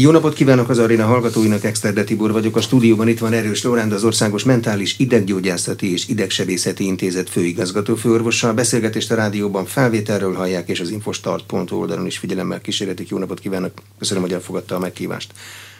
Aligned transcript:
Jó 0.00 0.10
napot 0.10 0.34
kívánok 0.34 0.68
az 0.68 0.78
aréna 0.78 1.06
hallgatóinak, 1.06 1.64
Exterde 1.64 2.04
Tibor 2.04 2.32
vagyok. 2.32 2.56
A 2.56 2.60
stúdióban 2.60 3.08
itt 3.08 3.18
van 3.18 3.32
Erős 3.32 3.62
Lóránd, 3.62 3.92
az 3.92 4.04
Országos 4.04 4.44
Mentális 4.44 4.98
Ideggyógyászati 4.98 5.92
és 5.92 6.08
Idegsebészeti 6.08 6.84
Intézet 6.84 7.30
főigazgató 7.30 7.94
főorvossal. 7.94 8.52
Beszélgetést 8.52 9.10
a 9.10 9.14
rádióban 9.14 9.66
felvételről 9.66 10.34
hallják, 10.34 10.68
és 10.68 10.80
az 10.80 10.90
infostart.hu 10.90 11.76
oldalon 11.76 12.06
is 12.06 12.18
figyelemmel 12.18 12.60
kísérletik. 12.60 13.08
Jó 13.08 13.18
napot 13.18 13.40
kívánok, 13.40 13.72
köszönöm, 13.98 14.22
hogy 14.22 14.32
elfogadta 14.32 14.74
a 14.74 14.78
meghívást. 14.78 15.32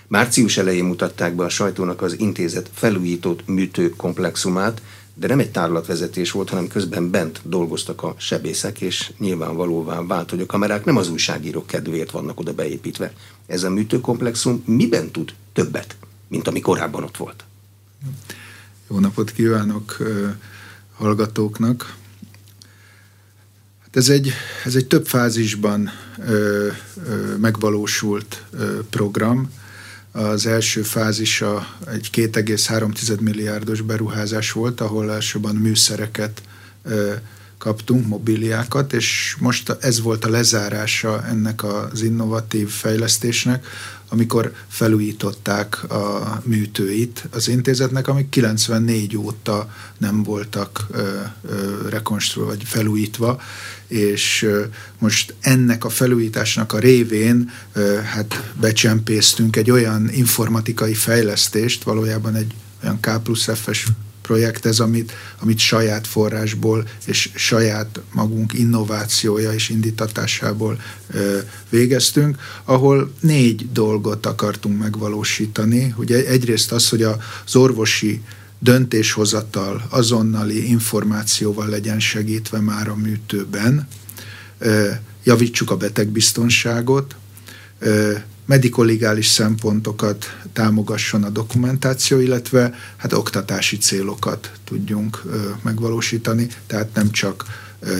Március 0.08 0.56
elején 0.56 0.84
mutatták 0.84 1.34
be 1.34 1.44
a 1.44 1.48
sajtónak 1.48 2.02
az 2.02 2.18
intézet 2.18 2.70
felújított 2.74 3.46
műtőkomplexumát, 3.46 4.82
de 5.18 5.26
nem 5.26 5.38
egy 5.38 5.50
tárlatvezetés 5.50 6.30
volt, 6.30 6.48
hanem 6.48 6.68
közben 6.68 7.10
bent 7.10 7.40
dolgoztak 7.44 8.02
a 8.02 8.14
sebészek, 8.18 8.80
és 8.80 9.12
nyilvánvalóvá 9.18 10.02
vált, 10.02 10.30
hogy 10.30 10.40
a 10.40 10.46
kamerák 10.46 10.84
nem 10.84 10.96
az 10.96 11.08
újságírók 11.08 11.66
kedvéért 11.66 12.10
vannak 12.10 12.40
oda 12.40 12.52
beépítve. 12.52 13.12
Ez 13.46 13.62
a 13.62 13.70
műtőkomplexum 13.70 14.62
miben 14.66 15.10
tud 15.10 15.34
többet, 15.52 15.96
mint 16.28 16.48
ami 16.48 16.60
korábban 16.60 17.02
ott 17.02 17.16
volt? 17.16 17.44
Jó 18.90 18.98
napot 18.98 19.32
kívánok 19.32 19.96
hallgatóknak! 20.96 21.96
Hát 23.82 23.96
ez 23.96 24.08
egy, 24.08 24.32
ez 24.64 24.74
egy 24.74 24.86
több 24.86 25.06
fázisban 25.06 25.90
ö, 26.18 26.68
ö, 27.06 27.36
megvalósult 27.36 28.44
ö, 28.50 28.78
program. 28.90 29.52
Az 30.12 30.46
első 30.46 30.82
fázisa 30.82 31.76
egy 31.92 32.10
2,3 32.12 33.20
milliárdos 33.20 33.80
beruházás 33.80 34.52
volt, 34.52 34.80
ahol 34.80 35.12
elsőban 35.12 35.54
műszereket 35.54 36.42
kaptunk, 37.58 38.06
mobiliákat, 38.06 38.92
és 38.92 39.36
most 39.38 39.76
ez 39.80 40.00
volt 40.00 40.24
a 40.24 40.30
lezárása 40.30 41.24
ennek 41.26 41.64
az 41.64 42.02
innovatív 42.02 42.68
fejlesztésnek, 42.68 43.66
amikor 44.08 44.52
felújították 44.68 45.90
a 45.90 46.40
műtőit 46.44 47.28
az 47.30 47.48
intézetnek, 47.48 48.08
amik 48.08 48.28
94 48.28 49.16
óta 49.16 49.70
nem 49.98 50.22
voltak 50.22 50.86
rekonstruálva 51.88 52.54
vagy 52.54 52.64
felújítva, 52.64 53.40
és 53.86 54.48
most 54.98 55.34
ennek 55.40 55.84
a 55.84 55.88
felújításnak 55.88 56.72
a 56.72 56.78
révén 56.78 57.50
hát 58.04 58.52
becsempésztünk 58.60 59.56
egy 59.56 59.70
olyan 59.70 60.10
informatikai 60.12 60.94
fejlesztést, 60.94 61.82
valójában 61.82 62.34
egy 62.34 62.54
olyan 62.82 63.00
K 63.00 63.22
plusz 63.22 63.48
F-es 63.54 63.86
projekt 64.28 64.66
ez, 64.66 64.80
amit, 64.80 65.12
amit 65.40 65.58
saját 65.58 66.06
forrásból 66.06 66.88
és 67.06 67.30
saját 67.34 68.00
magunk 68.12 68.52
innovációja 68.52 69.52
és 69.52 69.68
indítatásából 69.68 70.80
ö, 71.10 71.38
végeztünk, 71.68 72.36
ahol 72.64 73.12
négy 73.20 73.72
dolgot 73.72 74.26
akartunk 74.26 74.78
megvalósítani. 74.78 75.94
Ugye 75.96 76.26
egyrészt 76.26 76.72
az, 76.72 76.88
hogy 76.88 77.02
az 77.02 77.56
orvosi 77.56 78.22
döntéshozatal 78.58 79.86
azonnali 79.88 80.68
információval 80.68 81.68
legyen 81.68 82.00
segítve 82.00 82.60
már 82.60 82.88
a 82.88 82.96
műtőben, 82.96 83.88
javítsuk 85.24 85.70
a 85.70 85.76
betegbiztonságot, 85.76 87.16
medikoligális 88.48 89.26
szempontokat 89.26 90.24
támogasson 90.52 91.24
a 91.24 91.30
dokumentáció, 91.30 92.18
illetve 92.20 92.74
hát 92.96 93.12
oktatási 93.12 93.78
célokat 93.78 94.50
tudjunk 94.64 95.22
megvalósítani, 95.62 96.46
tehát 96.66 96.94
nem 96.94 97.10
csak 97.10 97.44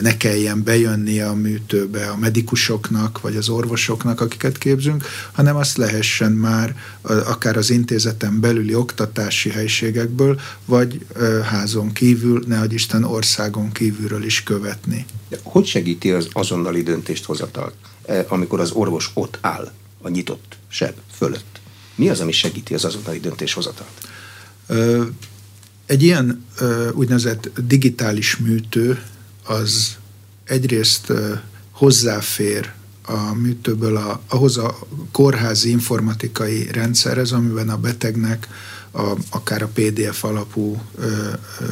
ne 0.03 0.17
kelljen 0.17 0.63
bejönni 0.63 1.21
a 1.21 1.33
műtőbe 1.33 2.07
a 2.07 2.17
medikusoknak, 2.17 3.21
vagy 3.21 3.37
az 3.37 3.49
orvosoknak, 3.49 4.21
akiket 4.21 4.59
képzünk, 4.59 5.05
hanem 5.33 5.57
azt 5.57 5.77
lehessen 5.77 6.33
már 6.33 6.77
akár 7.03 7.57
az 7.57 7.71
intézeten 7.71 8.41
belüli 8.41 8.75
oktatási 8.75 9.51
helységekből, 9.51 10.41
vagy 10.65 11.07
házon 11.45 11.93
kívül, 11.93 12.45
ne 12.47 12.65
Isten 12.69 13.05
országon 13.05 13.73
kívülről 13.73 14.25
is 14.25 14.43
követni. 14.43 15.07
De 15.29 15.39
hogy 15.43 15.67
segíti 15.67 16.11
az 16.11 16.29
azonnali 16.33 16.83
döntést 16.83 17.25
hozatalt, 17.25 17.75
amikor 18.29 18.61
az 18.61 18.71
orvos 18.71 19.11
ott 19.15 19.39
áll? 19.41 19.73
A 20.09 20.11
nyitott 20.11 20.57
seb 20.69 20.95
fölött. 21.17 21.61
Mi 21.95 22.09
az, 22.09 22.21
ami 22.21 22.33
segíti 22.33 22.75
az 22.75 22.85
azonnali 22.85 23.21
döntéshozatalt? 23.21 24.09
Egy 25.87 26.03
ilyen 26.03 26.45
úgynevezett 26.93 27.51
digitális 27.67 28.37
műtő 28.37 29.03
az 29.45 29.97
egyrészt 30.45 31.13
hozzáfér 31.71 32.73
a 33.07 33.35
műtőből 33.35 33.97
a, 33.97 34.21
ahhoz 34.29 34.57
a 34.57 34.79
kórházi 35.13 35.71
informatikai 35.71 36.69
rendszerhez, 36.73 37.33
amiben 37.33 37.69
a 37.69 37.77
betegnek 37.77 38.49
a, 38.91 39.13
akár 39.31 39.63
a 39.63 39.71
PDF 39.75 40.25
alapú 40.25 40.83
ö, 40.97 41.07
ö, 41.61 41.65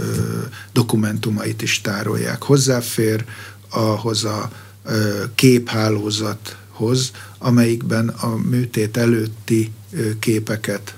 dokumentumait 0.72 1.62
is 1.62 1.80
tárolják. 1.80 2.42
Hozzáfér 2.42 3.24
ahhoz 3.68 4.24
a 4.24 4.50
ö, 4.84 5.24
képhálózat 5.34 6.56
hoz, 6.76 7.10
amelyikben 7.38 8.08
a 8.08 8.36
műtét 8.36 8.96
előtti 8.96 9.72
képeket 10.18 10.94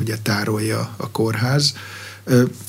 ugye 0.00 0.16
tárolja 0.22 0.94
a 0.96 1.10
kórház, 1.10 1.74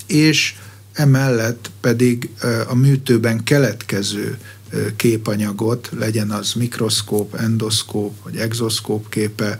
és 0.08 0.56
emellett 0.94 1.72
pedig 1.82 2.30
a 2.68 2.76
műtőben 2.76 3.44
keletkező 3.44 4.38
képanyagot, 4.96 5.90
legyen 5.98 6.32
az 6.32 6.54
mikroszkóp, 6.54 7.36
endoszkóp 7.36 8.24
vagy 8.24 8.36
exoszkóp 8.36 9.10
képe, 9.10 9.58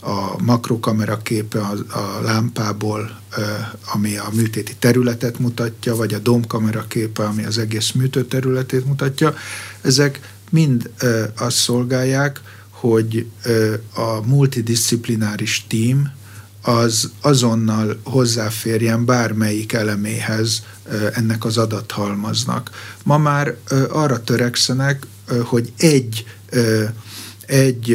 a 0.00 0.42
makrokamera 0.42 1.16
képe 1.16 1.60
a, 1.60 2.20
lámpából, 2.22 3.20
ami 3.92 4.16
a 4.16 4.28
műtéti 4.32 4.74
területet 4.78 5.38
mutatja, 5.38 5.96
vagy 5.96 6.14
a 6.14 6.18
domkamera 6.18 6.84
képe, 6.88 7.24
ami 7.24 7.44
az 7.44 7.58
egész 7.58 7.90
műtő 7.90 8.24
területét 8.24 8.86
mutatja. 8.86 9.34
Ezek 9.80 10.31
mind 10.52 10.90
ö, 10.98 11.24
azt 11.36 11.56
szolgálják, 11.56 12.40
hogy 12.70 13.26
ö, 13.42 13.74
a 13.94 14.26
multidisciplináris 14.26 15.64
tím 15.68 16.10
az 16.62 17.10
azonnal 17.20 18.00
hozzáférjen 18.04 19.04
bármelyik 19.04 19.72
eleméhez 19.72 20.62
ö, 20.84 21.08
ennek 21.12 21.44
az 21.44 21.58
adathalmaznak. 21.58 22.70
Ma 23.02 23.18
már 23.18 23.56
ö, 23.68 23.84
arra 23.90 24.24
törekszenek, 24.24 25.06
ö, 25.26 25.40
hogy 25.40 25.72
egy 25.76 26.24
ö, 26.50 26.84
egy 27.46 27.90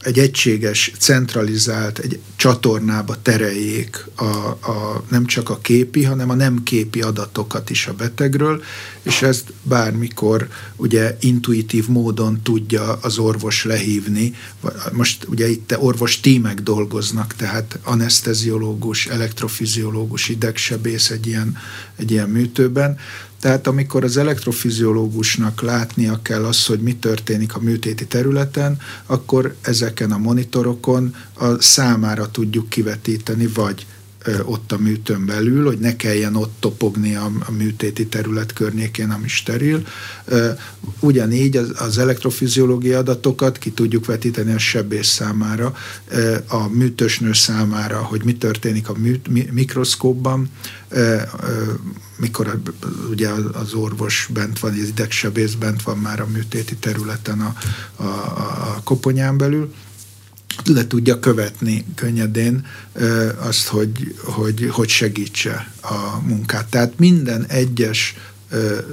egy 0.00 0.18
egységes, 0.18 0.92
centralizált, 0.98 1.98
egy 1.98 2.18
csatornába 2.36 3.22
tereljék 3.22 4.06
a, 4.16 4.24
a, 4.24 5.04
nem 5.08 5.26
csak 5.26 5.50
a 5.50 5.58
képi, 5.58 6.04
hanem 6.04 6.30
a 6.30 6.34
nem 6.34 6.62
képi 6.62 7.00
adatokat 7.00 7.70
is 7.70 7.86
a 7.86 7.92
betegről, 7.92 8.62
és 9.02 9.22
ezt 9.22 9.52
bármikor 9.62 10.48
ugye 10.76 11.16
intuitív 11.20 11.88
módon 11.88 12.40
tudja 12.42 12.92
az 12.92 13.18
orvos 13.18 13.64
lehívni. 13.64 14.34
Most 14.92 15.24
ugye 15.28 15.48
itt 15.48 15.76
orvos 15.78 16.20
tímek 16.20 16.60
dolgoznak, 16.60 17.34
tehát 17.34 17.78
anesteziológus, 17.82 19.06
elektrofiziológus, 19.06 20.28
idegsebész 20.28 21.10
egy 21.10 21.26
ilyen, 21.26 21.56
egy 21.96 22.10
ilyen 22.10 22.28
műtőben, 22.28 22.98
tehát 23.40 23.66
amikor 23.66 24.04
az 24.04 24.16
elektrofiziológusnak 24.16 25.60
látnia 25.60 26.20
kell 26.22 26.44
az, 26.44 26.66
hogy 26.66 26.80
mi 26.80 26.96
történik 26.96 27.54
a 27.54 27.60
műtéti 27.60 28.06
területen, 28.06 28.78
akkor 29.06 29.54
ezeken 29.60 30.12
a 30.12 30.18
monitorokon 30.18 31.14
a 31.34 31.62
számára 31.62 32.30
tudjuk 32.30 32.68
kivetíteni, 32.68 33.46
vagy 33.46 33.86
ott 34.44 34.72
a 34.72 34.78
műtőn 34.78 35.26
belül, 35.26 35.64
hogy 35.64 35.78
ne 35.78 35.96
kelljen 35.96 36.36
ott 36.36 36.54
topogni 36.58 37.14
a, 37.14 37.30
műtéti 37.56 38.06
terület 38.06 38.52
környékén, 38.52 39.10
ami 39.10 39.28
steril. 39.28 39.86
Ugyanígy 41.00 41.56
az, 41.56 41.98
elektrofiziológiai 41.98 42.94
adatokat 42.94 43.58
ki 43.58 43.70
tudjuk 43.70 44.06
vetíteni 44.06 44.52
a 44.52 44.58
sebész 44.58 45.06
számára, 45.06 45.74
a 46.48 46.68
műtősnő 46.68 47.32
számára, 47.32 47.98
hogy 47.98 48.24
mi 48.24 48.36
történik 48.36 48.88
a 48.88 48.94
műt, 48.98 49.52
mikroszkópban, 49.52 50.50
mikor 52.18 52.60
ugye 53.10 53.28
az 53.52 53.72
orvos 53.72 54.28
bent 54.32 54.58
van, 54.58 54.72
az 54.72 54.88
idegsebész 54.88 55.52
bent 55.52 55.82
van 55.82 55.98
már 55.98 56.20
a 56.20 56.26
műtéti 56.26 56.76
területen 56.76 57.40
a, 57.40 57.54
a, 57.96 58.04
a 58.04 58.80
koponyán 58.84 59.36
belül, 59.36 59.72
le 60.64 60.86
tudja 60.86 61.18
követni 61.18 61.84
könnyedén 61.94 62.66
azt, 63.38 63.66
hogy, 63.66 64.14
hogy, 64.24 64.68
hogy 64.70 64.88
segítse 64.88 65.72
a 65.80 66.20
munkát. 66.26 66.66
Tehát 66.66 66.98
minden 66.98 67.44
egyes 67.46 68.16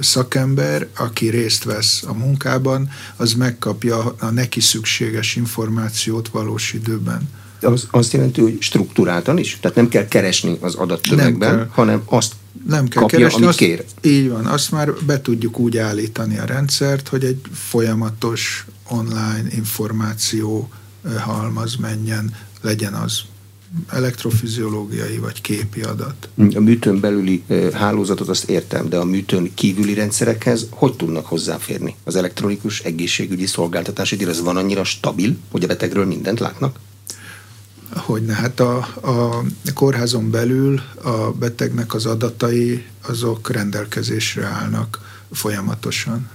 szakember, 0.00 0.86
aki 0.96 1.28
részt 1.28 1.64
vesz 1.64 2.02
a 2.06 2.12
munkában, 2.12 2.90
az 3.16 3.32
megkapja 3.32 4.14
a 4.18 4.30
neki 4.30 4.60
szükséges 4.60 5.36
információt 5.36 6.28
valós 6.28 6.72
időben. 6.72 7.28
Az 7.60 7.86
azt 7.90 8.12
jelenti, 8.12 8.40
hogy 8.40 8.56
struktúráltan 8.60 9.38
is? 9.38 9.58
Tehát 9.60 9.76
nem 9.76 9.88
kell 9.88 10.08
keresni 10.08 10.58
az 10.60 10.74
adattömegben, 10.74 11.68
hanem 11.72 12.02
azt 12.04 12.32
nem 12.66 12.88
kell 12.88 13.02
kapja, 13.02 13.18
keresni, 13.18 13.36
amit 13.36 13.48
azt, 13.48 13.58
kér? 13.58 13.84
Így 14.02 14.28
van, 14.28 14.46
azt 14.46 14.70
már 14.70 14.92
be 15.06 15.20
tudjuk 15.20 15.58
úgy 15.58 15.76
állítani 15.76 16.38
a 16.38 16.44
rendszert, 16.44 17.08
hogy 17.08 17.24
egy 17.24 17.40
folyamatos 17.52 18.66
online 18.88 19.46
információ 19.50 20.68
halmaz 21.18 21.76
menjen, 21.76 22.34
legyen 22.60 22.94
az 22.94 23.20
elektrofiziológiai 23.88 25.18
vagy 25.18 25.40
képi 25.40 25.80
adat. 25.80 26.28
A 26.54 26.60
műtőn 26.60 27.00
belüli 27.00 27.42
hálózatot 27.72 28.28
azt 28.28 28.48
értem, 28.50 28.88
de 28.88 28.96
a 28.96 29.04
műtőn 29.04 29.54
kívüli 29.54 29.94
rendszerekhez 29.94 30.66
hogy 30.70 30.96
tudnak 30.96 31.26
hozzáférni? 31.26 31.96
Az 32.04 32.16
elektronikus 32.16 32.80
egészségügyi 32.80 33.46
szolgáltatási 33.46 34.16
díj 34.16 34.26
az 34.26 34.40
van 34.40 34.56
annyira 34.56 34.84
stabil, 34.84 35.36
hogy 35.50 35.64
a 35.64 35.66
betegről 35.66 36.06
mindent 36.06 36.40
látnak? 36.40 36.78
Hogyne, 37.92 38.34
hát 38.34 38.60
a, 38.60 38.76
a 39.02 39.44
kórházon 39.74 40.30
belül 40.30 40.80
a 41.02 41.30
betegnek 41.30 41.94
az 41.94 42.06
adatai 42.06 42.84
azok 43.06 43.50
rendelkezésre 43.50 44.44
állnak 44.44 45.20
folyamatosan. 45.32 46.28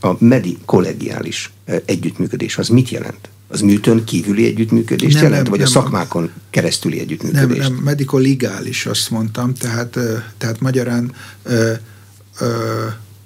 A 0.00 0.24
medi 0.24 0.58
kollegiális 0.64 1.52
együttműködés 1.84 2.58
az 2.58 2.68
mit 2.68 2.88
jelent? 2.88 3.28
Az 3.48 3.60
műtön 3.60 4.04
kívüli 4.04 4.46
együttműködést 4.46 5.14
nem, 5.14 5.22
jelent, 5.22 5.42
nem, 5.42 5.50
vagy 5.50 5.60
nem, 5.60 5.68
a 5.68 5.70
szakmákon 5.70 6.30
keresztüli 6.50 7.00
együttműködést? 7.00 7.60
Nem, 7.60 7.72
nem, 7.72 7.82
medikoligális 7.82 8.86
azt 8.86 9.10
mondtam, 9.10 9.54
tehát, 9.54 9.98
tehát 10.38 10.60
magyarán 10.60 11.12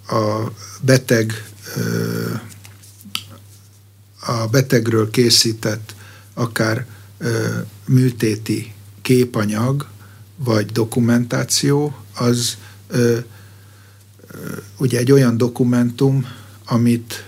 a 0.08 0.52
beteg 0.80 1.44
a 4.20 4.46
betegről 4.50 5.10
készített 5.10 5.94
akár 6.34 6.86
műtéti 7.86 8.72
képanyag 9.02 9.88
vagy 10.36 10.66
dokumentáció, 10.66 11.96
az 12.14 12.56
ugye 14.78 14.98
egy 14.98 15.12
olyan 15.12 15.36
dokumentum, 15.36 16.26
amit 16.66 17.24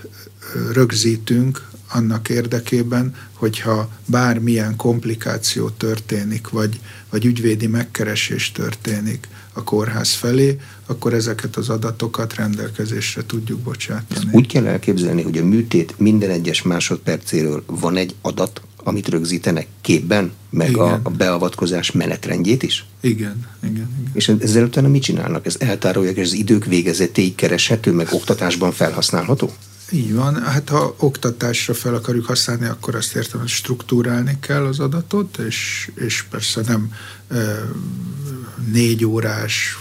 rögzítünk 0.73 1.69
annak 1.93 2.29
érdekében, 2.29 3.15
hogyha 3.33 3.89
bármilyen 4.05 4.75
komplikáció 4.75 5.69
történik, 5.69 6.49
vagy, 6.49 6.79
vagy 7.09 7.25
ügyvédi 7.25 7.67
megkeresés 7.67 8.51
történik 8.51 9.27
a 9.53 9.63
kórház 9.63 10.13
felé, 10.13 10.59
akkor 10.85 11.13
ezeket 11.13 11.55
az 11.55 11.69
adatokat 11.69 12.35
rendelkezésre 12.35 13.25
tudjuk 13.25 13.59
bocsátani. 13.59 14.19
Ezt 14.25 14.35
úgy 14.35 14.47
kell 14.47 14.65
elképzelni, 14.65 15.21
hogy 15.21 15.37
a 15.37 15.45
műtét 15.45 15.99
minden 15.99 16.29
egyes 16.29 16.61
másodpercéről 16.61 17.63
van 17.67 17.97
egy 17.97 18.15
adat, 18.21 18.61
amit 18.83 19.07
rögzítenek 19.07 19.67
képben, 19.81 20.31
meg 20.49 20.69
igen. 20.69 20.81
a, 20.81 20.99
a 21.03 21.09
beavatkozás 21.09 21.91
menetrendjét 21.91 22.63
is? 22.63 22.85
Igen, 22.99 23.47
igen, 23.63 23.73
igen. 23.73 24.11
És 24.13 24.27
ezzel 24.27 24.63
utána 24.63 24.87
mit 24.87 25.03
csinálnak? 25.03 25.45
Ez 25.45 25.55
eltárolják, 25.59 26.15
és 26.15 26.25
az 26.25 26.33
idők 26.33 26.65
végezetéig 26.65 27.35
kereshető, 27.35 27.91
meg 27.91 28.07
oktatásban 28.11 28.71
felhasználható? 28.71 29.51
Így 29.93 30.13
van, 30.13 30.43
hát 30.43 30.69
ha 30.69 30.95
oktatásra 30.97 31.73
fel 31.73 31.95
akarjuk 31.95 32.25
használni, 32.25 32.65
akkor 32.65 32.95
azt 32.95 33.15
értem, 33.15 33.39
hogy 33.39 33.49
struktúrálni 33.49 34.37
kell 34.39 34.65
az 34.65 34.79
adatot, 34.79 35.37
és, 35.37 35.89
és 35.95 36.25
persze 36.29 36.61
nem 36.67 36.93
e, 37.29 37.59
négy 38.71 39.05
órás 39.05 39.77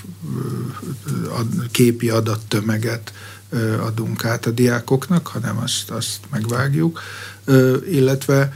e, 1.26 1.66
képi 1.70 2.08
adattömeget 2.08 3.12
e, 3.50 3.82
adunk 3.82 4.24
át 4.24 4.46
a 4.46 4.50
diákoknak, 4.50 5.26
hanem 5.26 5.58
azt, 5.58 5.90
azt 5.90 6.18
megvágjuk, 6.30 7.00
e, 7.44 7.52
illetve 7.90 8.52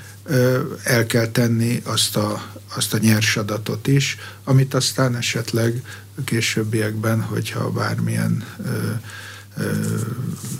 el 0.82 1.06
kell 1.06 1.26
tenni 1.26 1.80
azt 1.84 2.16
a, 2.16 2.52
azt 2.74 2.94
a 2.94 2.98
nyers 2.98 3.36
adatot 3.36 3.86
is, 3.86 4.16
amit 4.44 4.74
aztán 4.74 5.16
esetleg 5.16 5.82
későbbiekben, 6.24 7.22
hogyha 7.22 7.70
bármilyen 7.70 8.44
e, 8.64 9.00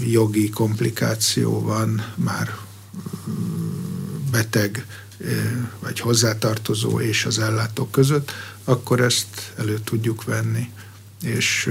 jogi 0.07 0.51
komplikáció 0.51 1.61
van, 1.63 2.13
már 2.15 2.57
beteg 4.31 4.87
vagy 5.81 6.01
hozzátartozó 6.01 7.01
és 7.01 7.25
az 7.25 7.39
ellátók 7.39 7.91
között, 7.91 8.33
akkor 8.65 9.01
ezt 9.01 9.53
elő 9.57 9.79
tudjuk 9.79 10.25
venni, 10.25 10.71
és 11.23 11.71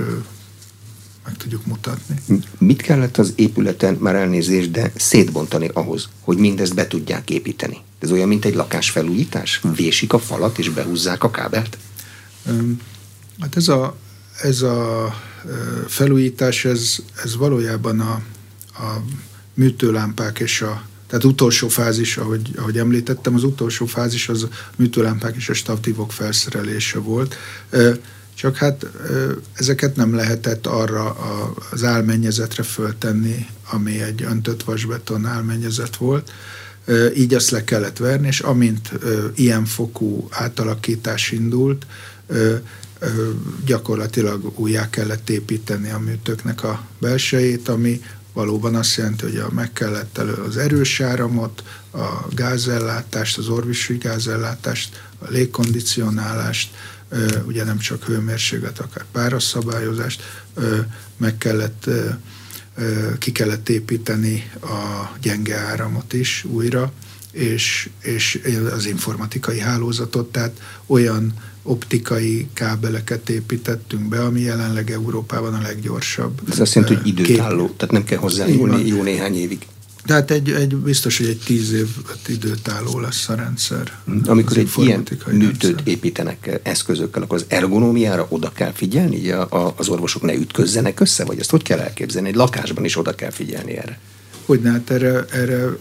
meg 1.25 1.37
tudjuk 1.37 1.65
mutatni. 1.65 2.15
Mit 2.57 2.81
kellett 2.81 3.17
az 3.17 3.33
épületen, 3.35 3.93
már 3.93 4.15
elnézést, 4.15 4.71
de 4.71 4.91
szétbontani 4.95 5.69
ahhoz, 5.73 6.09
hogy 6.19 6.37
mindezt 6.37 6.75
be 6.75 6.87
tudják 6.87 7.29
építeni? 7.29 7.77
Ez 7.99 8.11
olyan, 8.11 8.27
mint 8.27 8.45
egy 8.45 8.55
lakásfelújítás? 8.55 9.61
Vésik 9.75 10.13
a 10.13 10.19
falat 10.19 10.57
és 10.57 10.69
behúzzák 10.69 11.23
a 11.23 11.31
kábelt? 11.31 11.77
Hát 13.39 13.55
ez 13.55 13.67
a, 13.67 13.95
ez 14.41 14.61
a 14.61 15.09
felújítás, 15.87 16.65
ez, 16.65 16.95
ez 17.23 17.35
valójában 17.35 17.99
a, 17.99 18.21
a 18.73 19.03
műtőlámpák 19.53 20.39
és 20.39 20.61
a 20.61 20.83
tehát 21.07 21.27
utolsó 21.27 21.67
fázis, 21.67 22.17
ahogy, 22.17 22.51
ahogy 22.55 22.77
említettem, 22.77 23.35
az 23.35 23.43
utolsó 23.43 23.85
fázis 23.85 24.29
az 24.29 24.43
a 24.43 24.47
műtőlámpák 24.75 25.35
és 25.35 25.49
a 25.49 25.53
stavtívok 25.53 26.11
felszerelése 26.11 26.99
volt. 26.99 27.35
Csak 28.35 28.55
hát 28.55 28.85
ezeket 29.53 29.95
nem 29.95 30.15
lehetett 30.15 30.67
arra 30.67 31.09
az 31.71 31.83
álmennyezetre 31.83 32.63
föltenni, 32.63 33.47
ami 33.69 34.01
egy 34.01 34.23
öntött 34.23 34.63
vasbeton 34.63 35.25
álmennyezet 35.25 35.95
volt. 35.95 36.31
Így 37.15 37.33
azt 37.33 37.49
le 37.49 37.63
kellett 37.63 37.97
verni, 37.97 38.27
és 38.27 38.39
amint 38.39 38.91
ilyen 39.35 39.65
fokú 39.65 40.27
átalakítás 40.31 41.31
indult, 41.31 41.85
gyakorlatilag 43.65 44.59
újjá 44.59 44.89
kellett 44.89 45.29
építeni 45.29 45.89
a 45.91 45.99
műtőknek 45.99 46.63
a 46.63 46.85
belsejét, 46.99 47.69
ami 47.69 48.01
valóban 48.33 48.75
azt 48.75 48.95
jelenti, 48.95 49.23
hogy 49.23 49.43
meg 49.51 49.73
kellett 49.73 50.17
elő 50.17 50.33
az 50.33 50.57
erős 50.57 50.99
áramot, 50.99 51.63
a 51.93 52.27
gázellátást, 52.35 53.37
az 53.37 53.47
orvisű 53.47 53.97
gázellátást, 53.97 55.01
a 55.19 55.25
légkondicionálást, 55.29 56.75
ugye 57.45 57.63
nem 57.63 57.77
csak 57.77 58.03
hőmérséklet, 58.03 58.79
akár 58.79 59.05
párasszabályozást, 59.11 60.21
meg 61.17 61.37
kellett, 61.37 61.89
ki 63.19 63.31
kellett 63.31 63.69
építeni 63.69 64.51
a 64.61 65.11
gyenge 65.21 65.57
áramot 65.57 66.13
is 66.13 66.43
újra, 66.43 66.91
és, 67.31 67.89
és 68.01 68.41
az 68.73 68.85
informatikai 68.85 69.59
hálózatot, 69.59 70.31
tehát 70.31 70.59
olyan 70.85 71.33
optikai 71.63 72.47
kábeleket 72.53 73.29
építettünk 73.29 74.09
be, 74.09 74.23
ami 74.23 74.41
jelenleg 74.41 74.91
Európában 74.91 75.53
a 75.53 75.61
leggyorsabb. 75.61 76.41
Ez 76.51 76.59
azt 76.59 76.73
jelenti, 76.73 76.95
hogy 76.95 77.07
időtálló, 77.07 77.65
kép... 77.65 77.77
tehát 77.77 77.93
nem 77.93 78.03
kell 78.03 78.17
hozzá 78.17 78.47
jó, 78.47 78.77
jó 78.77 79.03
néhány 79.03 79.35
évig. 79.35 79.67
Tehát 80.05 80.31
egy, 80.31 80.51
egy, 80.51 80.75
biztos, 80.75 81.17
hogy 81.17 81.27
egy 81.27 81.41
tíz 81.45 81.71
év 81.71 81.87
időtálló 82.27 82.99
lesz 82.99 83.29
a 83.29 83.35
rendszer. 83.35 83.99
Amikor 84.25 84.57
egy 84.57 84.71
ilyen 84.75 85.03
műtőt 85.25 85.25
rendszer. 85.25 85.81
építenek 85.83 86.59
eszközökkel, 86.63 87.21
akkor 87.21 87.37
az 87.37 87.45
ergonómiára 87.47 88.25
oda 88.29 88.51
kell 88.51 88.71
figyelni, 88.71 89.19
hogy 89.19 89.29
a, 89.29 89.47
a, 89.49 89.73
az 89.77 89.87
orvosok 89.89 90.21
ne 90.21 90.33
ütközzenek 90.33 90.99
össze, 90.99 91.25
vagy 91.25 91.39
ezt 91.39 91.49
hogy 91.49 91.63
kell 91.63 91.79
elképzelni? 91.79 92.27
Egy 92.27 92.35
lakásban 92.35 92.85
is 92.85 92.97
oda 92.97 93.15
kell 93.15 93.31
figyelni 93.31 93.77
erre. 93.77 93.99
Hogy 94.45 94.61
hát 94.63 94.89
erre, 94.89 95.25
erre 95.31 95.77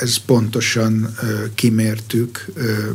ez 0.00 0.16
pontosan 0.16 1.16
kimértük 1.54 2.46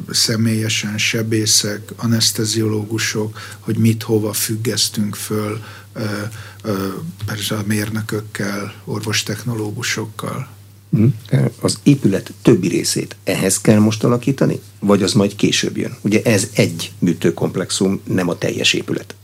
személyesen 0.09 0.97
sebészek, 0.97 1.91
anesteziológusok, 1.95 3.39
hogy 3.59 3.77
mit 3.77 4.03
hova 4.03 4.33
függesztünk 4.33 5.15
föl, 5.15 5.59
persze 7.25 7.55
a 7.55 7.63
mérnökökkel, 7.65 8.73
orvostechnológusokkal. 8.85 10.47
Hm? 10.89 11.05
Az 11.59 11.79
épület 11.83 12.33
többi 12.41 12.67
részét 12.67 13.15
ehhez 13.23 13.61
kell 13.61 13.79
most 13.79 14.03
alakítani, 14.03 14.59
vagy 14.79 15.03
az 15.03 15.13
majd 15.13 15.35
később 15.35 15.77
jön? 15.77 15.97
Ugye 16.01 16.21
ez 16.23 16.47
egy 16.53 16.91
műtőkomplexum, 16.99 18.01
nem 18.03 18.29
a 18.29 18.37
teljes 18.37 18.73
épület. 18.73 19.15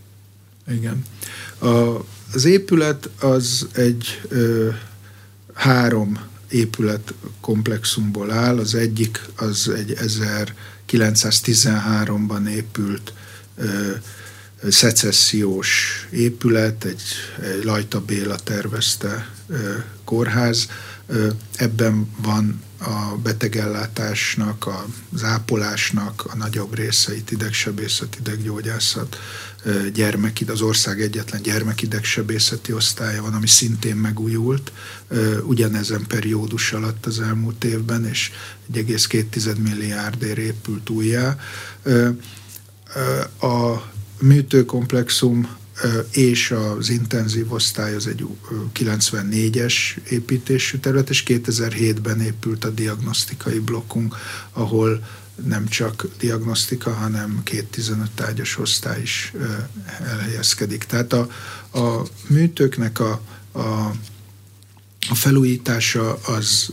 Igen. 0.71 1.03
A, 1.59 2.05
az 2.33 2.45
épület 2.45 3.09
az 3.19 3.67
egy 3.73 4.21
ö, 4.27 4.69
három 5.53 6.19
épület 6.49 7.13
komplexumból 7.41 8.31
áll. 8.31 8.57
Az 8.57 8.75
egyik 8.75 9.21
az 9.35 9.69
egy 9.69 9.97
1913-ban 10.87 12.49
épült 12.49 13.13
ö, 13.57 13.91
szecessziós 14.69 16.07
épület, 16.11 16.83
egy, 16.83 17.01
egy 17.41 17.63
Lajta 17.63 18.01
Béla 18.01 18.35
tervezte 18.35 19.29
ö, 19.47 19.73
kórház. 20.03 20.67
Ebben 21.55 22.09
van 22.17 22.61
a 22.77 23.17
betegellátásnak, 23.23 24.69
az 25.13 25.23
ápolásnak 25.23 26.25
a 26.25 26.35
nagyobb 26.35 26.75
részeit, 26.75 27.31
idegsebészet, 27.31 28.15
ideggyógyászat, 28.19 29.17
gyermekid, 29.93 30.49
az 30.49 30.61
ország 30.61 31.01
egyetlen 31.01 31.41
gyermekidegsebészeti 31.41 32.73
osztálya 32.73 33.21
van, 33.21 33.33
ami 33.33 33.47
szintén 33.47 33.95
megújult 33.95 34.71
ugyanezen 35.43 36.05
periódus 36.07 36.71
alatt 36.71 37.05
az 37.05 37.19
elmúlt 37.19 37.63
évben, 37.63 38.05
és 38.05 38.31
1,2 38.73 39.57
milliárdért 39.57 40.37
épült 40.37 40.89
újjá. 40.89 41.37
A 43.41 43.81
műtőkomplexum 44.19 45.47
és 46.11 46.51
az 46.51 46.89
intenzív 46.89 47.51
osztály 47.51 47.95
az 47.95 48.07
egy 48.07 48.25
94-es 48.73 49.73
építésű 50.09 50.77
terület, 50.77 51.09
és 51.09 51.23
2007-ben 51.27 52.21
épült 52.21 52.65
a 52.65 52.69
diagnosztikai 52.69 53.59
blokkunk, 53.59 54.15
ahol 54.51 55.05
nem 55.45 55.67
csak 55.67 56.07
diagnosztika, 56.19 56.93
hanem 56.93 57.41
két 57.43 57.65
15 57.65 58.11
tárgyas 58.11 58.57
osztály 58.57 59.01
is 59.01 59.33
elhelyezkedik. 60.05 60.83
Tehát 60.83 61.13
a, 61.13 61.27
a 61.79 62.05
műtőknek 62.27 62.99
a, 62.99 63.21
a, 63.51 63.59
a 65.09 65.15
felújítása 65.15 66.13
az 66.13 66.71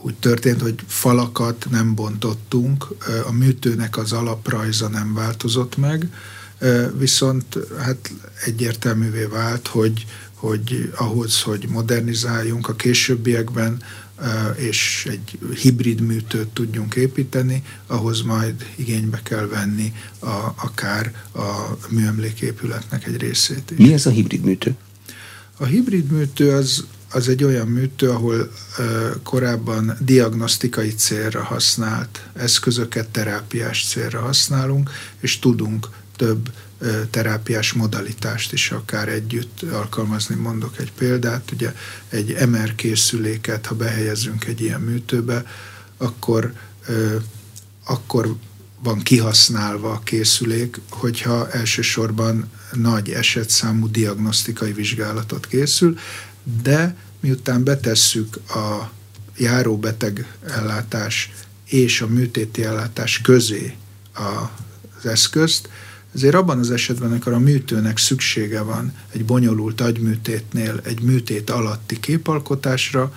úgy 0.00 0.14
történt, 0.14 0.60
hogy 0.60 0.74
falakat 0.86 1.66
nem 1.70 1.94
bontottunk, 1.94 2.86
a 3.26 3.32
műtőnek 3.32 3.96
az 3.96 4.12
alaprajza 4.12 4.88
nem 4.88 5.14
változott 5.14 5.76
meg, 5.76 6.08
viszont 6.98 7.58
hát 7.78 8.10
egyértelművé 8.44 9.24
vált, 9.24 9.66
hogy, 9.66 10.06
hogy 10.34 10.92
ahhoz, 10.96 11.42
hogy 11.42 11.66
modernizáljunk 11.68 12.68
a 12.68 12.74
későbbiekben, 12.74 13.82
és 14.56 15.06
egy 15.10 15.38
hibrid 15.54 16.00
műtőt 16.00 16.48
tudjunk 16.48 16.94
építeni, 16.94 17.62
ahhoz 17.86 18.22
majd 18.22 18.66
igénybe 18.76 19.20
kell 19.22 19.46
venni 19.46 19.92
a, 20.18 20.52
akár 20.56 21.14
a 21.34 21.76
műemléképületnek 21.88 23.06
egy 23.06 23.16
részét 23.16 23.70
is. 23.70 23.86
Mi 23.86 23.92
ez 23.92 24.06
a 24.06 24.10
hibrid 24.10 24.44
műtő? 24.44 24.76
A 25.56 25.64
hibrid 25.64 26.10
műtő 26.10 26.54
az, 26.54 26.84
az 27.10 27.28
egy 27.28 27.44
olyan 27.44 27.66
műtő, 27.66 28.10
ahol 28.10 28.50
uh, 28.78 29.22
korábban 29.22 29.96
diagnosztikai 30.00 30.94
célra 30.94 31.42
használt 31.42 32.26
eszközöket 32.34 33.08
terápiás 33.08 33.86
célra 33.88 34.20
használunk, 34.20 34.90
és 35.20 35.38
tudunk 35.38 35.88
több 36.16 36.52
terápiás 37.10 37.72
modalitást 37.72 38.52
is 38.52 38.70
akár 38.70 39.08
együtt 39.08 39.62
alkalmazni. 39.62 40.34
Mondok 40.34 40.78
egy 40.78 40.92
példát, 40.92 41.50
ugye 41.50 41.74
egy 42.08 42.48
MR 42.48 42.74
készüléket, 42.74 43.66
ha 43.66 43.74
behelyezünk 43.74 44.44
egy 44.44 44.60
ilyen 44.60 44.80
műtőbe, 44.80 45.44
akkor, 45.96 46.52
akkor 47.84 48.36
van 48.82 48.98
kihasználva 48.98 49.92
a 49.92 50.00
készülék, 50.04 50.80
hogyha 50.90 51.50
elsősorban 51.50 52.50
nagy 52.72 53.10
esetszámú 53.10 53.90
diagnosztikai 53.90 54.72
vizsgálatot 54.72 55.46
készül, 55.46 55.98
de 56.62 56.96
miután 57.20 57.64
betesszük 57.64 58.36
a 58.48 58.90
járóbeteg 59.36 60.34
ellátás 60.46 61.32
és 61.64 62.00
a 62.00 62.06
műtéti 62.06 62.64
ellátás 62.64 63.20
közé 63.20 63.76
az 64.12 65.06
eszközt, 65.06 65.68
ezért 66.16 66.34
abban 66.34 66.58
az 66.58 66.70
esetben, 66.70 67.10
amikor 67.10 67.32
a 67.32 67.38
műtőnek 67.38 67.98
szüksége 67.98 68.60
van 68.60 68.92
egy 69.12 69.24
bonyolult 69.24 69.80
agyműtétnél 69.80 70.80
egy 70.84 71.00
műtét 71.00 71.50
alatti 71.50 72.00
képalkotásra, 72.00 73.12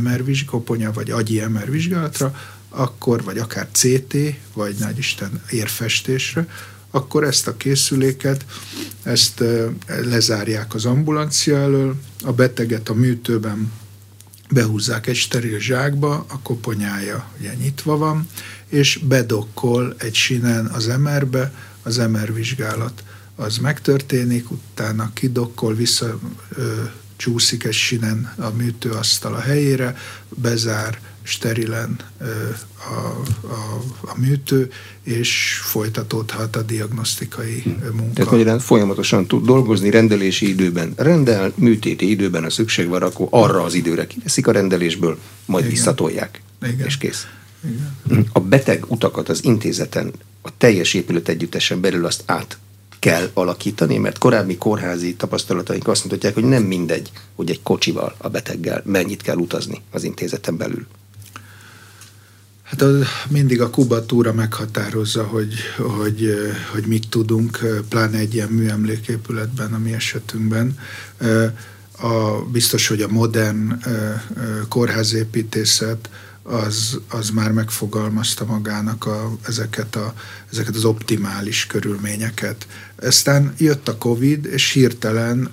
MR 0.00 0.22
koponya 0.46 0.92
vagy 0.92 1.10
agyi 1.10 1.40
MR 1.40 1.70
vizsgálatra, 1.70 2.34
akkor, 2.68 3.22
vagy 3.22 3.38
akár 3.38 3.68
CT, 3.72 4.14
vagy 4.52 4.74
nagy 4.78 4.98
Isten 4.98 5.42
érfestésre, 5.50 6.48
akkor 6.90 7.24
ezt 7.24 7.46
a 7.46 7.56
készüléket, 7.56 8.44
ezt 9.02 9.44
lezárják 9.86 10.74
az 10.74 10.84
ambulancia 10.84 11.56
elől, 11.56 11.94
a 12.24 12.32
beteget 12.32 12.88
a 12.88 12.94
műtőben 12.94 13.72
behúzzák 14.50 15.06
egy 15.06 15.16
steril 15.16 15.58
zsákba, 15.58 16.24
a 16.28 16.38
koponyája 16.42 17.28
ugye 17.38 17.54
nyitva 17.54 17.96
van, 17.96 18.28
és 18.68 19.00
bedokkol 19.02 19.94
egy 19.98 20.14
sinen 20.14 20.66
az 20.66 20.86
MR-be, 20.86 21.52
az 21.88 21.96
MR 21.96 22.34
vizsgálat 22.34 23.02
az 23.36 23.58
megtörténik, 23.58 24.50
utána 24.50 25.10
kidokkol, 25.14 25.74
vissza 25.74 26.18
ö, 26.56 26.72
csúszik 27.16 27.64
egy 27.64 27.72
sinen 27.72 28.34
a 28.38 28.48
műtőasztal 28.56 29.34
a 29.34 29.40
helyére, 29.40 29.96
bezár 30.28 31.00
sterilen 31.22 31.96
ö, 32.20 32.24
a, 32.90 33.22
a, 33.46 33.82
a 34.00 34.18
műtő, 34.18 34.70
és 35.02 35.60
folytatódhat 35.62 36.56
a 36.56 36.62
diagnosztikai 36.62 37.60
hm. 37.62 37.96
munka. 37.96 38.12
Tehát 38.14 38.30
magyarán 38.30 38.58
folyamatosan 38.58 39.26
tud 39.26 39.44
dolgozni 39.44 39.90
rendelési 39.90 40.48
időben. 40.48 40.92
Rendel, 40.96 41.52
műtéti 41.54 42.10
időben, 42.10 42.44
a 42.44 42.50
szükség 42.50 42.88
van, 42.88 43.02
akkor 43.02 43.26
arra 43.30 43.62
az 43.62 43.74
időre 43.74 44.06
kiveszik 44.06 44.46
a 44.46 44.52
rendelésből, 44.52 45.18
majd 45.46 45.64
Igen. 45.64 45.76
visszatolják, 45.76 46.42
Igen. 46.62 46.86
és 46.86 46.96
kész. 46.96 47.26
Igen. 48.08 48.26
A 48.32 48.40
beteg 48.40 48.84
utakat 48.88 49.28
az 49.28 49.44
intézeten 49.44 50.12
a 50.42 50.56
teljes 50.58 50.94
épület 50.94 51.28
együttesen 51.28 51.80
belül 51.80 52.06
azt 52.06 52.22
át 52.26 52.58
kell 52.98 53.30
alakítani, 53.34 53.98
mert 53.98 54.18
korábbi 54.18 54.56
kórházi 54.56 55.14
tapasztalataink 55.14 55.88
azt 55.88 56.04
mutatják, 56.04 56.34
hogy 56.34 56.44
nem 56.44 56.62
mindegy, 56.62 57.10
hogy 57.34 57.50
egy 57.50 57.62
kocsival 57.62 58.14
a 58.18 58.28
beteggel 58.28 58.82
mennyit 58.84 59.22
kell 59.22 59.36
utazni 59.36 59.82
az 59.90 60.04
intézeten 60.04 60.56
belül. 60.56 60.86
Hát 62.62 62.82
az, 62.82 63.04
mindig 63.28 63.60
a 63.60 63.70
kubatúra 63.70 64.32
meghatározza, 64.32 65.24
hogy, 65.24 65.54
hogy, 65.76 66.34
hogy 66.72 66.86
mit 66.86 67.08
tudunk, 67.08 67.58
pláne 67.88 68.18
egy 68.18 68.34
ilyen 68.34 68.48
műemléképületben, 68.48 69.74
a 69.74 69.78
mi 69.78 69.92
esetünkben. 69.92 70.78
A, 72.00 72.42
biztos, 72.52 72.88
hogy 72.88 73.02
a 73.02 73.08
modern 73.08 73.82
kórházépítészet 74.68 76.08
az, 76.48 76.98
az 77.08 77.30
már 77.30 77.52
megfogalmazta 77.52 78.44
magának 78.44 79.06
a, 79.06 79.36
ezeket, 79.46 79.96
a, 79.96 80.14
ezeket 80.52 80.74
az 80.74 80.84
optimális 80.84 81.66
körülményeket. 81.66 82.66
Aztán 83.02 83.54
jött 83.58 83.88
a 83.88 83.98
Covid, 83.98 84.46
és 84.46 84.72
hirtelen 84.72 85.50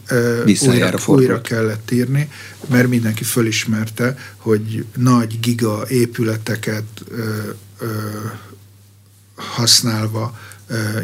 újra, 0.68 1.00
újra 1.06 1.42
kellett 1.42 1.92
írni, 1.92 2.30
mert 2.70 2.88
mindenki 2.88 3.24
fölismerte, 3.24 4.18
hogy 4.38 4.86
nagy 4.96 5.40
giga 5.40 5.90
épületeket 5.90 6.84
ö, 7.10 7.40
ö, 7.80 7.88
használva 9.36 10.38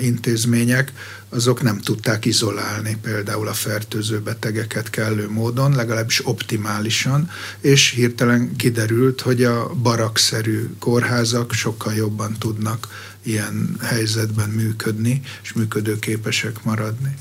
intézmények, 0.01 0.91
azok 1.33 1.61
nem 1.61 1.79
tudták 1.79 2.25
izolálni 2.25 2.97
például 3.01 3.47
a 3.47 3.53
fertőző 3.53 4.19
betegeket 4.19 4.89
kellő 4.89 5.29
módon, 5.29 5.75
legalábbis 5.75 6.27
optimálisan, 6.27 7.29
és 7.61 7.89
hirtelen 7.89 8.55
kiderült, 8.55 9.21
hogy 9.21 9.43
a 9.43 9.73
barakszerű 9.81 10.69
kórházak 10.79 11.53
sokkal 11.53 11.93
jobban 11.93 12.35
tudnak 12.39 12.87
ilyen 13.23 13.75
helyzetben 13.81 14.49
működni, 14.49 15.21
és 15.43 15.53
működőképesek 15.53 16.63
maradni. 16.63 17.15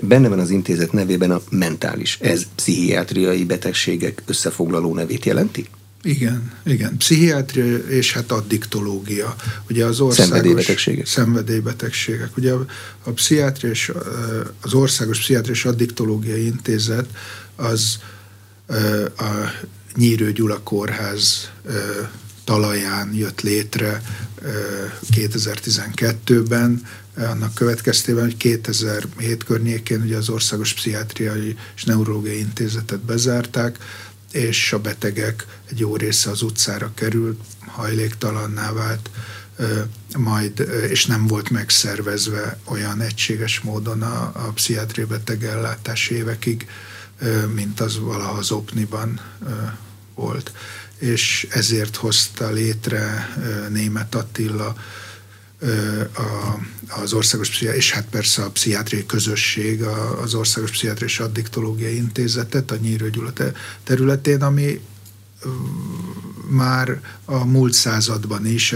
Benne 0.00 0.28
van 0.28 0.38
az 0.38 0.50
intézet 0.50 0.92
nevében 0.92 1.30
a 1.30 1.40
mentális. 1.50 2.18
Ez 2.20 2.46
pszichiátriai 2.54 3.44
betegségek 3.44 4.22
összefoglaló 4.26 4.94
nevét 4.94 5.24
jelenti? 5.24 5.68
Igen, 6.02 6.52
igen. 6.64 6.96
Pszichiátria 6.96 7.76
és 7.76 8.12
hát 8.12 8.32
addiktológia. 8.32 9.36
Ugye 9.70 9.84
az 9.84 10.00
országos 10.00 10.30
szenvedélybetegségek. 10.30 11.06
szenvedélybetegségek. 11.06 12.36
Ugye 12.36 12.52
a, 12.52 12.66
a 13.02 13.10
pszichiátria 13.10 13.70
és 13.70 13.92
az 14.60 14.74
országos 14.74 15.18
pszichiátria 15.18 15.52
és 15.52 15.64
addiktológiai 15.64 16.44
intézet 16.44 17.06
az 17.56 17.98
a 19.16 19.50
Nyírő 19.94 20.32
Gyula 20.32 20.60
kórház 20.62 21.50
talaján 22.44 23.14
jött 23.14 23.40
létre 23.40 24.02
2012-ben, 25.16 26.82
annak 27.16 27.54
következtében, 27.54 28.22
hogy 28.22 28.36
2007 28.36 29.44
környékén 29.44 30.02
ugye 30.02 30.16
az 30.16 30.28
Országos 30.28 30.74
Pszichiátriai 30.74 31.56
és 31.76 31.84
Neurológiai 31.84 32.38
Intézetet 32.38 33.00
bezárták, 33.00 33.78
és 34.32 34.72
a 34.72 34.78
betegek 34.78 35.46
egy 35.70 35.78
jó 35.78 35.96
része 35.96 36.30
az 36.30 36.42
utcára 36.42 36.90
került, 36.94 37.40
hajléktalanná 37.66 38.72
vált, 38.72 39.10
majd, 40.16 40.68
és 40.90 41.06
nem 41.06 41.26
volt 41.26 41.50
megszervezve 41.50 42.58
olyan 42.64 43.00
egységes 43.00 43.60
módon 43.60 44.02
a, 44.02 44.32
a 44.34 44.52
pszichiátriai 44.54 45.06
betegellátás 45.06 46.08
évekig, 46.08 46.66
mint 47.54 47.80
az 47.80 47.98
valaha 47.98 48.38
az 48.38 48.50
Opniban 48.50 49.20
volt. 50.14 50.52
És 50.98 51.46
ezért 51.50 51.96
hozta 51.96 52.50
létre 52.50 53.28
német 53.68 54.14
Attila 54.14 54.76
a, 56.14 56.58
az 57.00 57.12
országos 57.12 57.60
és 57.60 57.90
hát 57.90 58.06
persze 58.10 58.42
a 58.42 58.50
pszichiátriai 58.50 59.06
közösség, 59.06 59.82
az 60.22 60.34
országos 60.34 60.70
pszichiátriai 60.70 61.10
és 61.10 61.20
addiktológiai 61.20 61.96
intézetet 61.96 62.70
a 62.70 62.76
Nyírő 62.76 63.10
Gyula 63.10 63.32
területén, 63.84 64.42
ami 64.42 64.80
már 66.48 67.00
a 67.24 67.44
múlt 67.44 67.72
században 67.72 68.46
is, 68.46 68.74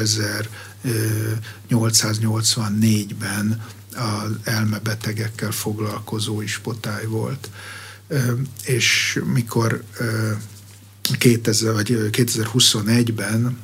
1884-ben 1.71 3.65
az 3.97 4.31
elmebetegekkel 4.45 5.51
foglalkozó 5.51 6.43
ispotály 6.43 7.07
volt. 7.07 7.51
És 8.65 9.21
mikor 9.33 9.83
2000, 11.19 11.73
vagy 11.73 12.09
2021-ben 12.13 13.59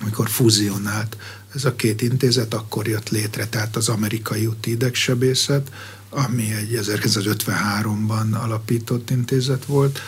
amikor 0.00 0.28
fúzionált 0.28 1.16
ez 1.54 1.64
a 1.64 1.76
két 1.76 2.02
intézet, 2.02 2.54
akkor 2.54 2.88
jött 2.88 3.08
létre, 3.08 3.46
tehát 3.46 3.76
az 3.76 3.88
amerikai 3.88 4.46
úti 4.46 4.70
idegsebészet, 4.70 5.72
ami 6.10 6.52
egy 6.52 6.78
1953-ban 6.82 8.32
alapított 8.32 9.10
intézet 9.10 9.64
volt, 9.64 10.00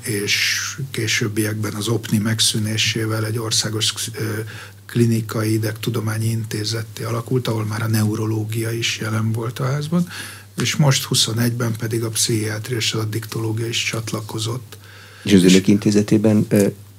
és 0.00 0.60
későbbiekben 0.90 1.74
az 1.74 1.88
OPNI 1.88 2.18
megszűnésével 2.18 3.26
egy 3.26 3.38
országos 3.38 3.94
klinikai 4.86 5.52
idegtudományi 5.52 6.26
intézetté 6.26 7.04
alakult, 7.04 7.48
ahol 7.48 7.64
már 7.64 7.82
a 7.82 7.86
neurológia 7.86 8.70
is 8.70 8.98
jelen 8.98 9.32
volt 9.32 9.58
a 9.58 9.64
házban, 9.64 10.08
és 10.56 10.76
most 10.76 11.06
21-ben 11.10 11.76
pedig 11.78 12.02
a 12.02 12.08
pszichiátria 12.08 12.76
és 12.76 12.92
az 12.92 13.00
addiktológia 13.00 13.66
is 13.66 13.84
csatlakozott. 13.84 14.76
És 15.22 15.32
az 15.32 15.44
önök 15.44 15.68
intézetében 15.68 16.46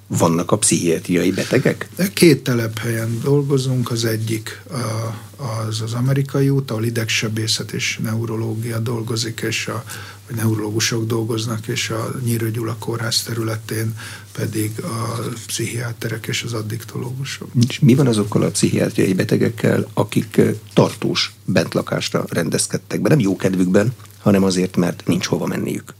vannak 0.07 0.51
a 0.51 0.57
pszichiátriai 0.57 1.31
betegek? 1.31 1.89
Két 2.13 2.43
telephelyen 2.43 3.19
dolgozunk, 3.23 3.91
az 3.91 4.05
egyik 4.05 4.61
az 5.67 5.81
az 5.81 5.93
amerikai 5.93 6.49
út, 6.49 6.71
ahol 6.71 6.83
idegsebészet 6.83 7.71
és 7.71 7.99
neurológia 8.03 8.79
dolgozik, 8.79 9.39
és 9.47 9.67
a 9.67 9.83
vagy 10.27 10.35
neurológusok 10.35 11.05
dolgoznak, 11.05 11.67
és 11.67 11.89
a 11.89 12.11
Nyírő 12.23 12.51
Gyula 12.51 12.75
kórház 12.79 13.23
területén 13.23 13.97
pedig 14.31 14.71
a 14.83 15.19
pszichiáterek 15.45 16.27
és 16.27 16.43
az 16.43 16.53
addiktológusok. 16.53 17.47
És 17.67 17.79
mi 17.79 17.95
van 17.95 18.07
azokkal 18.07 18.41
a 18.41 18.49
pszichiátriai 18.49 19.13
betegekkel, 19.13 19.89
akik 19.93 20.41
tartós 20.73 21.33
bentlakásra 21.45 22.25
rendezkedtek 22.29 23.01
be? 23.01 23.09
Nem 23.09 23.19
jó 23.19 23.35
kedvükben, 23.35 23.93
hanem 24.19 24.43
azért, 24.43 24.75
mert 24.75 25.03
nincs 25.05 25.25
hova 25.25 25.45
menniük. 25.45 25.93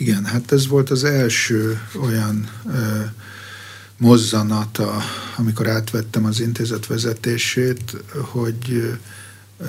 Igen, 0.00 0.24
hát 0.24 0.52
ez 0.52 0.66
volt 0.66 0.90
az 0.90 1.04
első 1.04 1.80
olyan 2.02 2.50
ö, 2.72 3.00
mozzanata, 3.96 5.02
amikor 5.36 5.68
átvettem 5.68 6.24
az 6.24 6.40
intézet 6.40 6.86
vezetését, 6.86 7.96
hogy 8.12 8.72
ö, 9.58 9.64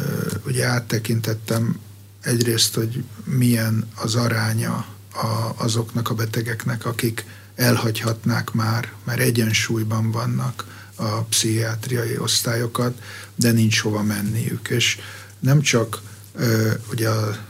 ugye 0.46 0.66
áttekintettem 0.66 1.80
egyrészt, 2.22 2.76
hogy 2.76 3.04
milyen 3.24 3.88
az 3.96 4.16
aránya 4.16 4.86
a, 5.14 5.54
azoknak 5.56 6.10
a 6.10 6.14
betegeknek, 6.14 6.86
akik 6.86 7.26
elhagyhatnák 7.56 8.52
már, 8.52 8.92
mert 9.04 9.20
egyensúlyban 9.20 10.12
vannak 10.12 10.66
a 10.96 11.22
pszichiátriai 11.22 12.18
osztályokat, 12.18 13.02
de 13.36 13.52
nincs 13.52 13.80
hova 13.80 14.04
menniük. 14.04 14.70
És 14.70 14.98
nem 15.40 15.62
csak 15.62 16.02
ö, 16.36 16.72
ugye 16.92 17.10
a 17.10 17.50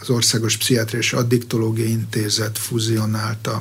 az 0.00 0.10
Országos 0.10 0.56
Pszichiátriai 0.56 1.02
és 1.02 1.12
Addiktológiai 1.12 1.90
Intézet 1.90 2.58
fuzionálta 2.58 3.60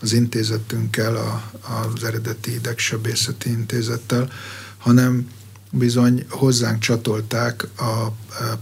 az 0.00 0.12
intézetünkkel, 0.12 1.16
a, 1.16 1.50
az 1.60 2.04
eredeti 2.04 2.52
idegsebészeti 2.52 3.50
intézettel, 3.50 4.30
hanem 4.78 5.30
bizony 5.70 6.26
hozzánk 6.28 6.78
csatolták 6.78 7.66
a 7.78 8.12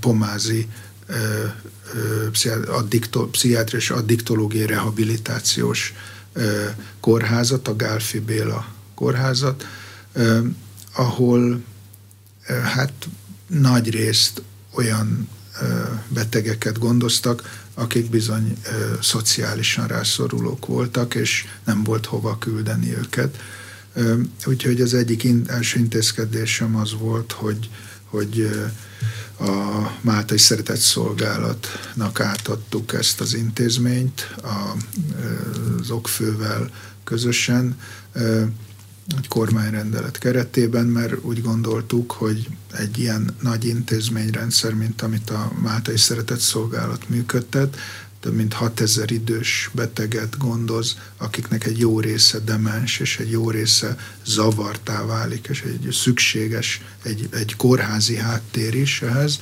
pomázi 0.00 0.68
pszichiátriai 3.30 3.82
és 3.82 3.90
addiktológiai 3.90 4.66
rehabilitációs 4.66 5.94
kórházat, 7.00 7.68
a 7.68 7.76
Gálfi 7.76 8.18
Béla 8.18 8.66
kórházat, 8.94 9.66
ahol 10.94 11.62
hát 12.62 12.92
nagy 13.46 13.90
részt 13.90 14.42
olyan 14.70 15.28
betegeket 16.08 16.78
gondoztak, 16.78 17.66
akik 17.74 18.10
bizony 18.10 18.58
szociálisan 19.00 19.86
rászorulók 19.86 20.66
voltak, 20.66 21.14
és 21.14 21.44
nem 21.64 21.84
volt 21.84 22.06
hova 22.06 22.38
küldeni 22.38 22.96
őket. 22.96 23.36
Úgyhogy 24.46 24.80
az 24.80 24.94
egyik 24.94 25.26
első 25.46 25.78
intézkedésem 25.78 26.76
az 26.76 26.94
volt, 26.98 27.32
hogy, 27.32 27.70
hogy 28.04 28.50
a 29.40 29.90
Máltai 30.00 30.38
Szeretett 30.38 30.78
Szolgálatnak 30.78 32.20
átadtuk 32.20 32.92
ezt 32.92 33.20
az 33.20 33.34
intézményt 33.34 34.34
az 35.80 35.90
okfővel 35.90 36.70
közösen, 37.04 37.76
egy 39.16 39.28
kormányrendelet 39.28 40.18
keretében, 40.18 40.86
mert 40.86 41.14
úgy 41.22 41.42
gondoltuk, 41.42 42.12
hogy 42.12 42.48
egy 42.72 42.98
ilyen 42.98 43.34
nagy 43.42 43.64
intézményrendszer, 43.64 44.74
mint 44.74 45.02
amit 45.02 45.30
a 45.30 45.52
Máltai 45.62 45.96
Szeretett 45.96 46.38
Szolgálat 46.40 47.08
működtet, 47.08 47.76
több 48.20 48.34
mint 48.34 48.52
6000 48.52 49.10
idős 49.10 49.70
beteget 49.72 50.38
gondoz, 50.38 50.96
akiknek 51.16 51.64
egy 51.64 51.78
jó 51.78 52.00
része 52.00 52.38
demens, 52.38 52.98
és 52.98 53.18
egy 53.18 53.30
jó 53.30 53.50
része 53.50 53.96
zavartá 54.24 55.04
válik, 55.04 55.46
és 55.50 55.62
egy 55.62 55.88
szükséges, 55.92 56.82
egy, 57.02 57.28
egy 57.32 57.56
kórházi 57.56 58.16
háttér 58.16 58.74
is 58.74 59.02
ehhez. 59.02 59.40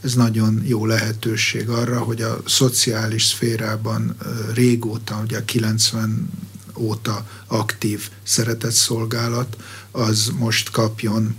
Ez 0.00 0.14
nagyon 0.14 0.62
jó 0.64 0.86
lehetőség 0.86 1.68
arra, 1.68 1.98
hogy 1.98 2.22
a 2.22 2.42
szociális 2.46 3.24
szférában 3.24 4.16
régóta, 4.54 5.20
ugye 5.24 5.44
90 5.44 6.30
óta 6.76 7.26
aktív 7.46 8.08
szeretetszolgálat, 8.22 9.56
az 9.90 10.30
most 10.38 10.70
kapjon 10.70 11.36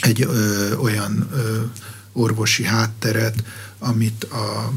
egy 0.00 0.22
ö, 0.22 0.74
olyan 0.76 1.28
ö, 1.32 1.62
orvosi 2.12 2.64
hátteret, 2.64 3.42
amit 3.78 4.24
a 4.24 4.72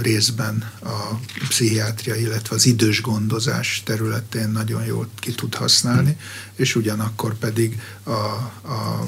részben 0.00 0.70
a 0.82 1.14
pszichiátria, 1.48 2.14
illetve 2.14 2.54
az 2.54 2.66
idős 2.66 3.00
gondozás 3.00 3.82
területén 3.84 4.48
nagyon 4.48 4.84
jól 4.84 5.08
ki 5.14 5.32
tud 5.32 5.54
használni, 5.54 6.16
és 6.54 6.76
ugyanakkor 6.76 7.34
pedig 7.34 7.80
a, 8.02 8.10
a, 8.10 9.06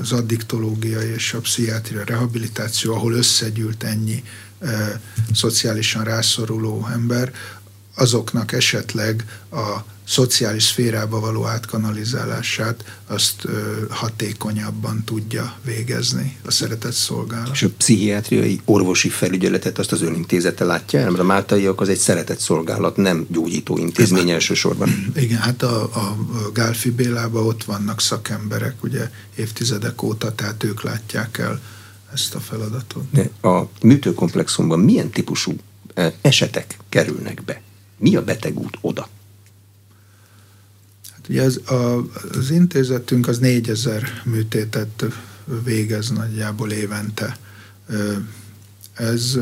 az 0.00 0.12
addiktológia 0.12 1.00
és 1.00 1.32
a 1.32 1.40
pszichiátria 1.40 2.04
rehabilitáció, 2.04 2.94
ahol 2.94 3.12
összegyűlt 3.12 3.82
ennyi 3.82 4.22
e, 4.60 5.00
szociálisan 5.34 6.04
rászoruló 6.04 6.88
ember, 6.92 7.32
azoknak 7.96 8.52
esetleg 8.52 9.24
a 9.50 9.94
szociális 10.08 10.62
szférába 10.62 11.20
való 11.20 11.44
átkanalizálását 11.44 12.98
azt 13.06 13.44
ö, 13.44 13.84
hatékonyabban 13.90 15.04
tudja 15.04 15.54
végezni 15.64 16.36
a 16.44 16.50
szeretett 16.50 16.92
szolgálat. 16.92 17.50
És 17.52 17.62
a 17.62 17.68
pszichiátriai 17.76 18.60
orvosi 18.64 19.08
felügyeletet 19.08 19.78
azt 19.78 19.92
az 19.92 20.02
önintézete 20.02 20.64
látja 20.64 20.98
el? 20.98 21.10
Mert 21.10 21.22
a 21.22 21.24
Máltaiak 21.24 21.80
az 21.80 21.88
egy 21.88 21.98
szeretett 21.98 22.38
szolgálat, 22.38 22.96
nem 22.96 23.26
gyógyító 23.30 23.78
intézmény 23.78 24.30
elsősorban. 24.30 25.12
Igen, 25.16 25.38
hát 25.38 25.62
a, 25.62 25.82
a 25.82 26.16
Gálfi 26.52 26.90
Bélában 26.90 27.46
ott 27.46 27.64
vannak 27.64 28.00
szakemberek, 28.00 28.82
ugye 28.82 29.10
évtizedek 29.34 30.02
óta, 30.02 30.34
tehát 30.34 30.64
ők 30.64 30.82
látják 30.82 31.38
el 31.38 31.60
ezt 32.12 32.34
a 32.34 32.40
feladatot. 32.40 33.04
De 33.10 33.48
a 33.48 33.68
műtőkomplexumban 33.82 34.80
milyen 34.80 35.10
típusú 35.10 35.54
esetek 36.20 36.76
kerülnek 36.88 37.44
be? 37.44 37.60
Mi 37.96 38.16
a 38.16 38.24
betegút 38.24 38.78
oda? 38.80 39.08
Hát 41.12 41.28
ugye 41.28 41.42
az, 41.42 41.60
a, 41.70 42.06
az 42.32 42.50
intézetünk 42.50 43.28
az 43.28 43.38
4000 43.38 44.22
műtétet 44.24 45.04
végez 45.64 46.10
nagyjából 46.10 46.70
évente. 46.70 47.38
Ez 48.94 49.38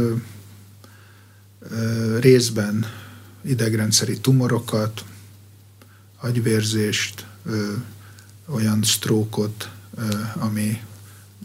részben 2.21 2.87
idegrendszeri 3.43 4.19
tumorokat, 4.21 5.05
agyvérzést, 6.21 7.27
olyan 8.47 8.83
sztrókot, 8.83 9.71
ami 10.35 10.81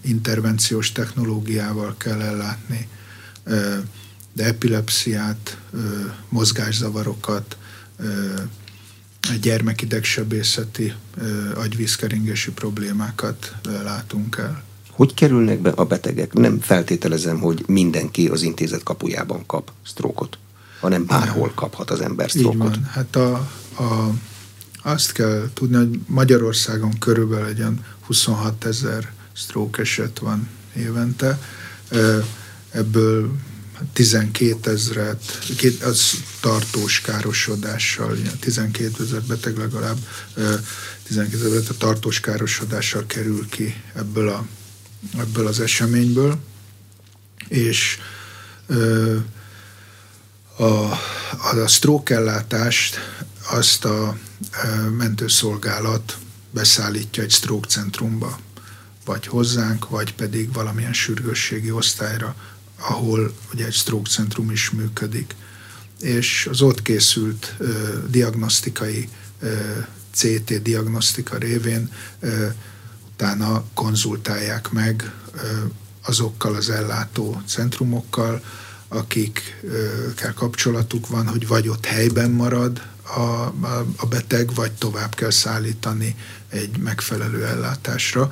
intervenciós 0.02 0.92
technológiával 0.92 1.96
kell 1.98 2.22
ellátni, 2.22 2.88
de 4.34 4.44
epilepsziát, 4.44 5.58
mozgászavarokat, 6.30 7.58
gyermekidegsebészeti, 9.42 10.94
agyvízkeringési 11.56 12.52
problémákat 12.52 13.56
látunk 13.84 14.38
el. 14.38 14.64
Hogy 14.90 15.14
kerülnek 15.14 15.60
be 15.60 15.70
a 15.70 15.86
betegek? 15.86 16.34
Nem 16.34 16.60
feltételezem, 16.60 17.40
hogy 17.40 17.64
mindenki 17.68 18.28
az 18.28 18.42
intézet 18.42 18.84
kapujában 18.84 19.46
kap 19.46 19.72
sztrókot, 19.86 20.38
hanem 20.80 21.06
bárhol 21.06 21.52
kaphat 21.56 21.90
az 21.90 22.02
ember 22.02 22.30
sztrókot. 22.30 22.54
Így 22.54 22.82
van. 22.82 22.84
Hát 22.84 23.16
a, 23.16 23.34
a, 23.78 24.10
azt 24.84 25.12
kell 25.12 25.50
tudni, 25.54 25.76
hogy 25.76 26.00
Magyarországon 26.08 26.98
körülbelül 27.00 27.48
egy 27.48 27.64
26 28.06 28.66
ezer 28.66 29.12
sztrók 29.34 29.78
eset 29.78 30.20
van 30.20 30.48
évente. 30.76 31.40
Ebből 32.72 33.32
12 33.94 34.72
ezret, 34.72 35.40
az 35.82 36.24
tartós 36.40 37.02
károsodással, 37.02 38.18
12 38.40 39.04
ezer 39.04 39.22
beteg 39.22 39.58
legalább 39.58 39.98
12 41.04 41.46
ezer 41.46 41.64
a 41.70 41.78
tartós 41.78 42.20
károsodással 42.20 43.06
kerül 43.06 43.50
ki 43.50 43.82
ebből, 43.96 44.30
a, 44.30 44.46
ebből 45.18 45.48
az 45.48 45.60
eseményből, 45.60 46.40
és 47.48 47.98
a, 50.56 50.64
a, 50.64 50.92
a 51.64 51.68
stroke 51.68 52.16
ellátást 52.16 53.00
azt 53.50 53.86
a 53.86 54.18
mentőszolgálat 54.98 56.18
beszállítja 56.52 57.24
egy 57.24 57.32
stroke 57.32 57.68
centrumba, 57.68 58.40
vagy 59.06 59.28
hozzánk, 59.28 59.90
vagy 59.90 60.14
pedig 60.14 60.54
valamilyen 60.54 60.94
sürgősségi 60.94 61.72
osztályra, 61.72 62.36
ahol 62.80 63.34
ugye 63.54 63.66
egy 63.66 63.74
stroke 63.74 64.10
centrum 64.10 64.52
is 64.52 64.70
működik. 64.70 65.36
És 66.02 66.48
az 66.52 66.62
ott 66.62 66.82
készült 66.82 67.56
ö, 67.58 67.98
diagnosztikai 68.10 69.10
ö, 69.40 69.54
CT 70.14 70.62
diagnosztika 70.62 71.38
révén 71.38 71.92
ö, 72.20 72.48
utána 73.14 73.64
konzultálják 73.74 74.72
meg 74.72 75.14
ö, 75.34 75.40
azokkal 76.06 76.56
az 76.56 76.70
ellátó 76.70 77.42
centrumokkal, 77.48 78.44
akikkel 78.88 80.34
kapcsolatuk 80.36 81.08
van, 81.08 81.28
hogy 81.28 81.48
vagy 81.48 81.68
ott 81.68 81.86
helyben 81.86 82.32
marad 82.32 82.82
a, 83.04 83.20
a, 83.20 83.86
a 83.98 84.06
beteg, 84.06 84.54
vagy 84.54 84.72
tovább 84.72 85.16
kell 85.16 85.30
szállítani 85.30 86.16
egy 86.50 86.78
megfelelő 86.78 87.46
ellátásra, 87.46 88.32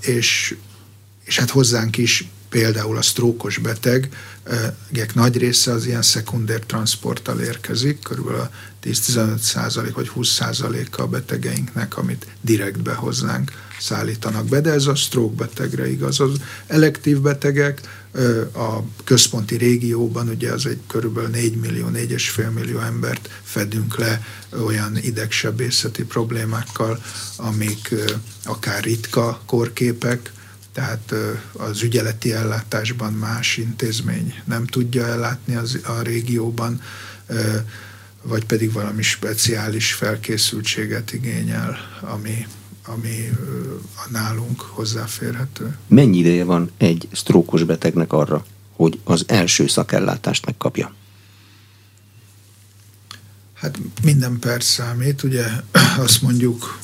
és, 0.00 0.56
és 1.24 1.38
hát 1.38 1.50
hozzánk 1.50 1.96
is 1.96 2.28
például 2.48 2.96
a 2.96 3.02
sztrókos 3.02 3.58
betegek 3.58 5.14
nagy 5.14 5.36
része 5.36 5.72
az 5.72 5.86
ilyen 5.86 6.02
szekundér 6.02 6.60
transporttal 6.60 7.40
érkezik, 7.40 7.98
körülbelül 8.02 8.48
10-15 8.84 9.38
százalék 9.38 9.94
vagy 9.94 10.08
20 10.08 10.28
százaléka 10.28 11.02
a 11.02 11.06
betegeinknek, 11.06 11.96
amit 11.96 12.26
direktbe 12.40 12.94
hozzánk 12.94 13.50
szállítanak 13.80 14.44
be, 14.44 14.60
de 14.60 14.70
ez 14.70 14.86
a 14.86 14.94
stroke 14.94 15.34
betegre 15.34 15.90
igaz. 15.90 16.20
Az 16.20 16.30
elektív 16.66 17.20
betegek 17.20 17.80
a 18.54 18.80
központi 19.04 19.56
régióban, 19.56 20.28
ugye 20.28 20.52
az 20.52 20.66
egy 20.66 20.80
körülbelül 20.86 21.30
4 21.30 21.56
millió, 21.56 21.88
4,5 21.88 22.52
millió 22.52 22.78
embert 22.78 23.30
fedünk 23.42 23.98
le 23.98 24.22
olyan 24.64 24.96
idegsebészeti 24.96 26.04
problémákkal, 26.04 27.02
amik 27.36 27.94
akár 28.44 28.82
ritka 28.82 29.40
korképek, 29.46 30.32
tehát 30.76 31.14
az 31.52 31.82
ügyeleti 31.82 32.32
ellátásban 32.32 33.12
más 33.12 33.56
intézmény 33.56 34.34
nem 34.44 34.66
tudja 34.66 35.06
ellátni 35.06 35.54
az, 35.54 35.80
a 35.84 36.00
régióban, 36.02 36.80
vagy 38.22 38.44
pedig 38.44 38.72
valami 38.72 39.02
speciális 39.02 39.92
felkészültséget 39.92 41.12
igényel, 41.12 41.76
ami, 42.00 42.46
ami 42.86 43.30
nálunk 44.10 44.60
hozzáférhető. 44.60 45.76
Mennyi 45.86 46.18
ideje 46.18 46.44
van 46.44 46.70
egy 46.76 47.08
sztrókos 47.12 47.64
betegnek 47.64 48.12
arra, 48.12 48.44
hogy 48.72 49.00
az 49.04 49.24
első 49.26 49.66
szakellátást 49.66 50.46
megkapja? 50.46 50.94
Hát 53.54 53.78
minden 54.02 54.38
perc 54.38 54.64
számít, 54.64 55.22
ugye 55.22 55.46
azt 56.06 56.22
mondjuk 56.22 56.78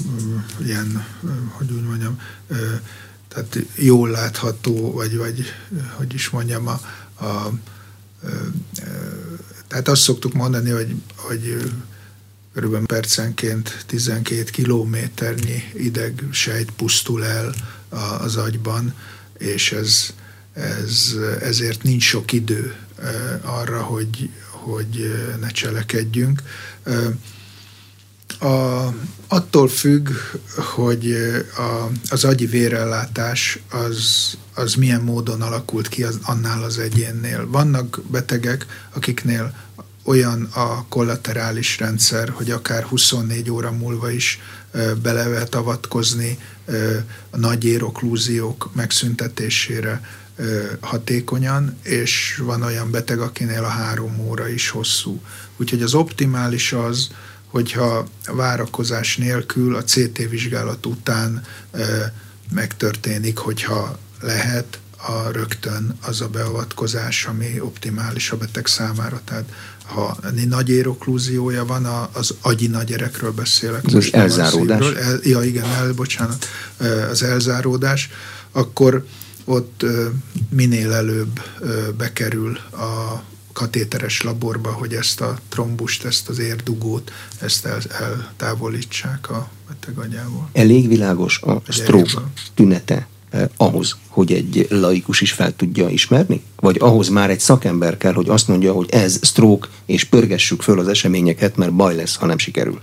ilyen, 0.65 1.07
hogy 1.59 1.73
úgy 1.73 1.85
mondjam, 1.85 2.21
tehát 3.33 3.59
jól 3.75 4.11
látható, 4.11 4.93
vagy, 4.93 5.17
vagy 5.17 5.45
hogy 5.97 6.15
is 6.15 6.31
mondjam, 6.31 6.67
a, 6.67 6.81
a, 7.15 7.25
a, 7.25 7.53
tehát 9.69 9.89
azt 9.89 10.03
szoktuk 10.03 10.33
mondani, 10.33 10.71
hogy, 10.71 10.95
hogy 11.17 11.73
körülbelül 12.55 12.87
percenként 12.87 13.85
12 13.87 14.43
kilométernyi 14.43 15.63
ideg 15.75 16.25
sejt 16.31 16.71
pusztul 16.71 17.25
el 17.25 17.55
az 18.19 18.37
agyban, 18.37 18.95
és 19.39 19.73
ez, 19.73 20.15
ez, 20.53 21.15
ezért 21.41 21.83
nincs 21.83 22.05
sok 22.05 22.33
idő 22.33 22.75
arra, 23.43 23.83
hogy, 23.83 24.31
hogy 24.51 25.15
ne 25.41 25.49
cselekedjünk. 25.49 26.43
A, 28.43 28.89
attól 29.29 29.69
függ, 29.69 30.09
hogy 30.57 31.13
a, 31.57 31.91
az 32.11 32.25
agyi 32.25 32.47
vérellátás 32.47 33.59
az, 33.71 34.31
az 34.55 34.75
milyen 34.75 35.01
módon 35.01 35.43
alakult 35.43 35.89
ki 35.89 36.03
az, 36.03 36.19
annál 36.23 36.63
az 36.63 36.79
egyénnél. 36.79 37.47
Vannak 37.51 38.01
betegek, 38.11 38.67
akiknél 38.95 39.55
olyan 40.05 40.43
a 40.43 40.85
kollaterális 40.89 41.79
rendszer, 41.79 42.29
hogy 42.29 42.51
akár 42.51 42.83
24 42.83 43.51
óra 43.51 43.71
múlva 43.71 44.11
is 44.11 44.41
bele 45.03 45.27
lehet 45.27 45.55
avatkozni 45.55 46.39
a 47.31 47.37
nagy 47.37 47.65
éroklúziók 47.65 48.71
megszüntetésére 48.75 50.01
hatékonyan, 50.81 51.79
és 51.83 52.41
van 52.45 52.63
olyan 52.63 52.91
beteg, 52.91 53.21
akinél 53.21 53.65
a 53.65 53.69
három 53.69 54.19
óra 54.19 54.49
is 54.49 54.69
hosszú. 54.69 55.21
Úgyhogy 55.57 55.83
az 55.83 55.95
optimális 55.95 56.73
az, 56.73 57.11
hogyha 57.53 58.07
várakozás 58.27 59.17
nélkül 59.17 59.77
a 59.77 59.85
CT 59.85 60.29
vizsgálat 60.31 60.87
után 60.87 61.45
megtörténik, 62.55 63.39
hogyha 63.39 63.99
lehet, 64.21 64.79
a 64.97 65.31
rögtön 65.33 65.99
az 66.03 66.21
a 66.21 66.29
beavatkozás, 66.29 67.25
ami 67.25 67.61
optimális 67.61 68.31
a 68.31 68.37
beteg 68.37 68.67
számára. 68.67 69.21
Tehát 69.25 69.45
ha 69.85 70.19
nagy 70.49 70.69
éroklúziója 70.69 71.65
van, 71.65 71.85
az 72.13 72.35
agyi 72.41 72.67
nagyerekről 72.67 73.33
beszélek. 73.33 73.85
Az 73.85 73.93
most 73.93 74.15
elzáródás. 74.15 74.91
El, 74.91 75.19
ja, 75.23 75.43
igen, 75.43 75.65
el, 75.65 75.93
bocsánat, 75.93 76.47
az 77.11 77.23
elzáródás, 77.23 78.11
akkor 78.53 79.07
ott 79.45 79.85
minél 80.49 80.93
előbb 80.93 81.41
bekerül 81.97 82.57
a 82.57 83.23
katéteres 83.53 84.23
laborba, 84.23 84.73
hogy 84.73 84.93
ezt 84.93 85.21
a 85.21 85.39
trombust, 85.49 86.05
ezt 86.05 86.29
az 86.29 86.39
érdugót, 86.39 87.13
ezt 87.41 87.65
el, 87.65 87.81
eltávolítsák 88.01 89.31
a 89.31 89.49
beteg 89.69 89.99
agyából. 89.99 90.49
Elég 90.53 90.89
világos 90.89 91.41
a 91.43 91.63
stroke 91.69 92.23
tünete 92.55 93.07
eh, 93.31 93.49
ahhoz, 93.57 93.97
hogy 94.09 94.33
egy 94.33 94.67
laikus 94.71 95.21
is 95.21 95.33
fel 95.33 95.57
tudja 95.57 95.89
ismerni? 95.89 96.43
Vagy 96.57 96.77
ahhoz 96.81 97.09
már 97.09 97.31
egy 97.31 97.41
szakember 97.41 97.97
kell, 97.97 98.13
hogy 98.13 98.29
azt 98.29 98.49
mondja, 98.49 98.73
hogy 98.73 98.91
ez 98.91 99.19
stroke, 99.23 99.69
és 99.87 100.05
pörgessük 100.05 100.63
föl 100.63 100.79
az 100.79 100.89
eseményeket, 100.89 101.57
mert 101.57 101.75
baj 101.75 101.95
lesz, 101.95 102.17
ha 102.17 102.27
nem 102.27 102.39
sikerül? 102.39 102.81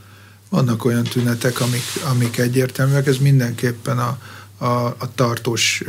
Vannak 0.49 0.85
olyan 0.85 1.03
tünetek, 1.03 1.61
amik, 1.61 1.83
amik 2.09 2.37
egyértelműek, 2.37 3.07
ez 3.07 3.17
mindenképpen 3.17 3.99
a, 3.99 4.17
a, 4.59 4.85
a 4.85 5.13
tartós 5.15 5.83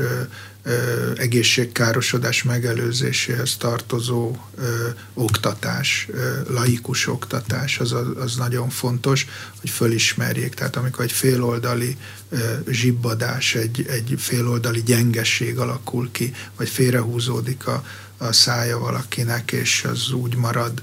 egészségkárosodás 1.16 2.42
megelőzéséhez 2.42 3.56
tartozó 3.56 4.36
ö, 4.56 4.88
oktatás, 5.14 6.08
ö, 6.12 6.40
laikus 6.48 7.06
oktatás, 7.06 7.78
az, 7.78 7.94
az 8.16 8.36
nagyon 8.36 8.68
fontos, 8.70 9.26
hogy 9.60 9.70
fölismerjék. 9.70 10.54
Tehát 10.54 10.76
amikor 10.76 11.04
egy 11.04 11.12
féloldali 11.12 11.96
ö, 12.28 12.36
zsibbadás, 12.68 13.54
egy, 13.54 13.86
egy 13.88 14.14
féloldali 14.18 14.82
gyengesség 14.82 15.58
alakul 15.58 16.08
ki, 16.12 16.32
vagy 16.56 16.68
félrehúzódik 16.68 17.66
a, 17.66 17.84
a 18.18 18.32
szája 18.32 18.78
valakinek, 18.78 19.52
és 19.52 19.84
az 19.92 20.12
úgy 20.12 20.36
marad, 20.36 20.82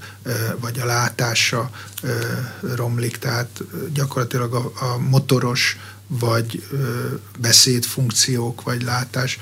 vagy 0.60 0.78
a 0.78 0.84
látása 0.84 1.70
romlik, 2.74 3.16
tehát 3.16 3.62
gyakorlatilag 3.92 4.54
a, 4.54 4.72
a 4.84 4.98
motoros 4.98 5.76
vagy 6.08 6.66
beszédfunkciók, 7.38 8.62
vagy 8.62 8.82
látás 8.82 9.38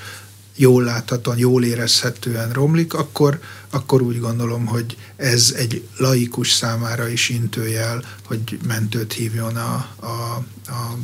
jól 0.57 0.83
láthatóan, 0.83 1.37
jól 1.37 1.63
érezhetően 1.63 2.51
romlik, 2.51 2.93
akkor, 2.93 3.39
akkor 3.69 4.01
úgy 4.01 4.19
gondolom, 4.19 4.65
hogy 4.65 4.97
ez 5.15 5.53
egy 5.55 5.87
laikus 5.97 6.51
számára 6.51 7.07
is 7.07 7.29
intőjel, 7.29 8.03
hogy 8.25 8.59
mentőt 8.67 9.13
hívjon 9.13 9.55
a, 9.55 9.89
a, 9.99 10.43
a 10.67 10.97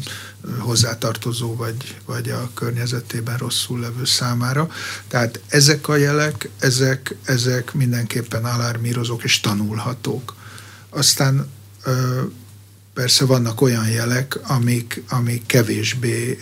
hozzátartozó 0.59 1.55
vagy, 1.55 1.95
vagy 2.05 2.29
a 2.29 2.49
környezetében 2.53 3.37
rosszul 3.37 3.79
levő 3.79 4.05
számára. 4.05 4.69
Tehát 5.07 5.39
ezek 5.47 5.87
a 5.87 5.95
jelek, 5.95 6.49
ezek, 6.59 7.15
ezek 7.23 7.73
mindenképpen 7.73 8.45
alarmírozók 8.45 9.23
és 9.23 9.39
tanulhatók. 9.39 10.35
Aztán 10.89 11.49
Persze 12.93 13.25
vannak 13.25 13.61
olyan 13.61 13.89
jelek, 13.89 14.39
amik, 14.49 15.03
amik 15.09 15.45
kevésbé 15.45 16.37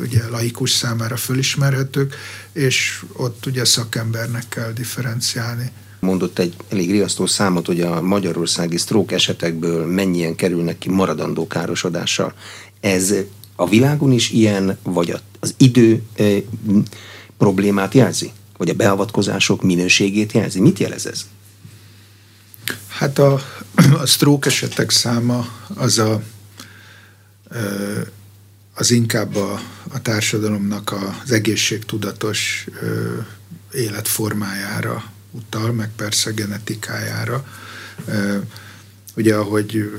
ugye, 0.00 0.28
laikus 0.28 0.70
számára 0.70 1.16
fölismerhetők, 1.16 2.14
és 2.52 3.04
ott 3.12 3.46
ugye 3.46 3.64
szakembernek 3.64 4.48
kell 4.48 4.72
differenciálni. 4.72 5.70
Mondott 6.00 6.38
egy 6.38 6.54
elég 6.68 6.90
riasztó 6.90 7.26
számot, 7.26 7.66
hogy 7.66 7.80
a 7.80 8.02
magyarországi 8.02 8.76
sztrók 8.76 9.12
esetekből 9.12 9.86
mennyien 9.86 10.34
kerülnek 10.34 10.78
ki 10.78 10.88
maradandó 10.90 11.46
károsodással. 11.46 12.34
Ez 12.80 13.14
a 13.56 13.68
világon 13.68 14.12
is 14.12 14.30
ilyen, 14.30 14.78
vagy 14.82 15.20
az 15.40 15.54
idő 15.56 16.02
problémát 17.36 17.94
jelzi? 17.94 18.32
Vagy 18.56 18.68
a 18.68 18.74
beavatkozások 18.74 19.62
minőségét 19.62 20.32
jelzi? 20.32 20.60
Mit 20.60 20.78
jelez 20.78 21.06
ez? 21.06 21.26
Hát 22.88 23.18
a, 23.18 23.40
a 24.00 24.06
stroke 24.06 24.48
esetek 24.48 24.90
száma 24.90 25.48
az 25.74 25.98
a, 25.98 26.22
az 28.74 28.90
inkább 28.90 29.36
a, 29.36 29.60
a 29.88 30.02
társadalomnak 30.02 30.92
az 30.92 31.30
egészségtudatos 31.30 32.66
életformájára 33.72 35.04
utal, 35.30 35.72
meg 35.72 35.90
persze 35.96 36.30
genetikájára. 36.30 37.46
ugye 39.16 39.34
ahogy 39.34 39.90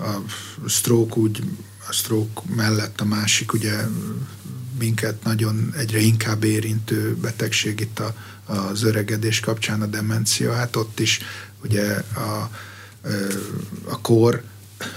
a 0.00 0.68
stroke 0.68 1.20
úgy, 1.20 1.42
a 1.88 1.92
stroke 1.92 2.40
mellett 2.56 3.00
a 3.00 3.04
másik 3.04 3.52
ugye 3.52 3.86
minket 4.78 5.24
nagyon 5.24 5.74
egyre 5.76 5.98
inkább 5.98 6.44
érintő 6.44 7.16
betegség 7.16 7.80
itt 7.80 7.98
a, 7.98 8.14
az 8.46 8.82
öregedés 8.82 9.40
kapcsán 9.40 9.82
a 9.82 9.86
demencia, 9.86 10.52
hát 10.52 10.76
ott 10.76 11.00
is 11.00 11.20
ugye 11.62 12.02
a, 12.14 12.50
a 13.84 14.00
kor 14.00 14.42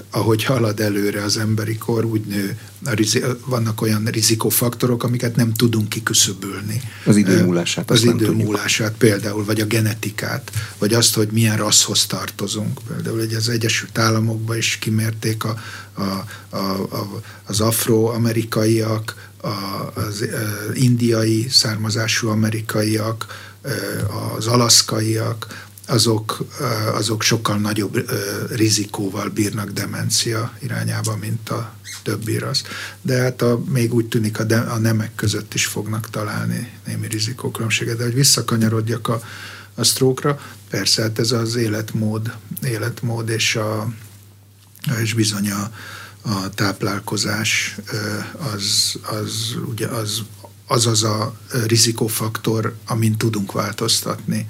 ahogy 0.10 0.44
halad 0.44 0.80
előre 0.80 1.24
az 1.24 1.38
emberi 1.38 1.78
kor, 1.78 2.06
úgy 2.06 2.26
nő. 2.26 2.60
A 2.86 2.94
rizi, 2.94 3.24
vannak 3.46 3.82
olyan 3.82 4.06
rizikofaktorok, 4.06 5.04
amiket 5.04 5.36
nem 5.36 5.54
tudunk 5.54 5.90
kiküszöbölni. 5.90 6.82
Az 7.06 7.16
idő 7.16 7.44
múlását. 7.44 7.92
Az 7.92 8.04
idő 8.04 8.32
múlását 8.32 8.94
például, 8.98 9.46
vagy 9.46 9.62
a 9.62 9.66
genetikát, 9.66 10.52
vagy 10.78 10.94
azt, 10.94 11.16
hogy 11.16 11.28
milyen 11.32 11.58
rasszhoz 11.58 12.06
tartozunk. 12.06 12.80
Például 12.88 13.18
hogy 13.18 13.34
az 13.34 13.50
Egyesült 13.50 13.98
Államokban 13.98 14.58
is 14.58 14.78
kimérték 14.78 15.44
a, 15.44 15.60
a, 15.94 16.02
a, 16.50 16.58
a, 16.92 17.22
az 17.44 17.60
afroamerikaiak, 17.60 19.30
az, 19.94 20.26
indiai 20.74 21.48
származású 21.50 22.28
amerikaiak, 22.28 23.26
az 24.38 24.48
alaszkaiak, 24.48 25.66
azok, 25.88 26.46
azok 26.94 27.22
sokkal 27.22 27.58
nagyobb 27.58 28.12
rizikóval 28.50 29.30
bírnak 29.30 29.70
demencia 29.70 30.54
irányába, 30.60 31.16
mint 31.16 31.50
a 31.50 31.76
többi 32.04 32.38
rasz. 32.38 32.64
De 33.02 33.22
hát 33.22 33.42
a, 33.42 33.62
még 33.70 33.94
úgy 33.94 34.08
tűnik 34.08 34.40
a, 34.40 34.44
de, 34.44 34.58
a 34.58 34.78
nemek 34.78 35.16
között 35.16 35.54
is 35.54 35.66
fognak 35.66 36.10
találni 36.10 36.72
némi 36.86 37.08
rizikókülönbséget. 37.08 37.98
De 37.98 38.04
hogy 38.04 38.14
visszakanyarodjak 38.14 39.08
a, 39.08 39.22
a 39.76 39.84
sztrókra, 39.84 40.40
persze 40.70 41.02
hát 41.02 41.20
ez 41.20 41.32
az 41.32 41.56
életmód, 41.56 42.36
életmód 42.64 43.30
és, 43.30 43.56
a, 43.56 43.88
és 45.02 45.14
bizony 45.14 45.52
a, 45.52 45.72
a 46.28 46.50
táplálkozás 46.50 47.78
az, 48.54 48.96
az, 49.22 49.56
ugye 49.70 49.88
az, 49.88 50.22
az 50.68 50.86
az 50.86 51.04
a 51.04 51.38
rizikófaktor, 51.66 52.76
amin 52.88 53.18
tudunk 53.18 53.52
változtatni 53.52 54.48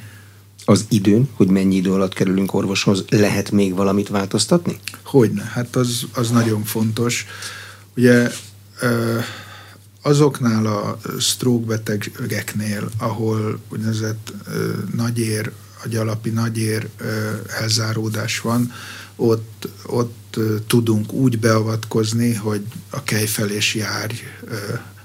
az 0.69 0.85
időn, 0.89 1.29
hogy 1.33 1.47
mennyi 1.47 1.75
idő 1.75 1.91
alatt 1.91 2.13
kerülünk 2.13 2.53
orvoshoz, 2.53 3.03
lehet 3.09 3.51
még 3.51 3.75
valamit 3.75 4.07
változtatni? 4.07 4.79
Hogyne, 5.03 5.43
hát 5.43 5.75
az, 5.75 6.05
az 6.13 6.29
nagyon 6.29 6.63
fontos. 6.63 7.25
Ugye 7.95 8.31
azoknál 10.01 10.65
a 10.65 10.97
stroke 11.19 11.65
betegeknél, 11.65 12.89
ahol 12.97 13.59
úgynevezett 13.69 14.33
nagyér, 14.95 15.51
a 15.83 15.87
gyalapi 15.87 16.29
nagyér 16.29 16.89
elzáródás 17.59 18.39
van, 18.39 18.71
ott, 19.17 19.67
ott 19.85 20.39
tudunk 20.67 21.13
úgy 21.13 21.39
beavatkozni, 21.39 22.33
hogy 22.33 22.61
a 22.89 23.03
kejfelés 23.03 23.75
járj 23.75 24.15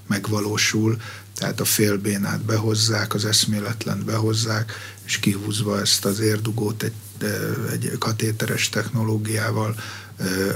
megvalósul, 0.06 0.96
tehát 1.34 1.60
a 1.60 1.64
félbénát 1.64 2.40
behozzák, 2.40 3.14
az 3.14 3.24
eszméletlen 3.24 4.02
behozzák, 4.04 4.72
és 5.04 5.18
kihúzva 5.18 5.80
ezt 5.80 6.04
az 6.04 6.20
érdugót 6.20 6.82
egy, 6.82 6.92
egy 7.72 7.92
katéteres 7.98 8.68
technológiával 8.68 9.74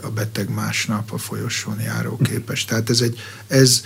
a 0.03 0.11
beteg 0.11 0.49
másnap 0.49 1.13
a 1.13 1.19
folyosón 1.19 1.81
járó 1.81 2.17
képes. 2.17 2.65
Tehát 2.65 2.91
ez, 2.91 3.01
egy, 3.01 3.19
ez 3.47 3.83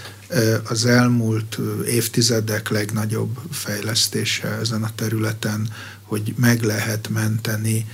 az 0.68 0.86
elmúlt 0.86 1.58
évtizedek 1.86 2.68
legnagyobb 2.68 3.38
fejlesztése 3.50 4.48
ezen 4.48 4.82
a 4.82 4.94
területen, 4.94 5.68
hogy 6.10 6.34
meg 6.36 6.62
lehet 6.62 7.08
menteni 7.08 7.86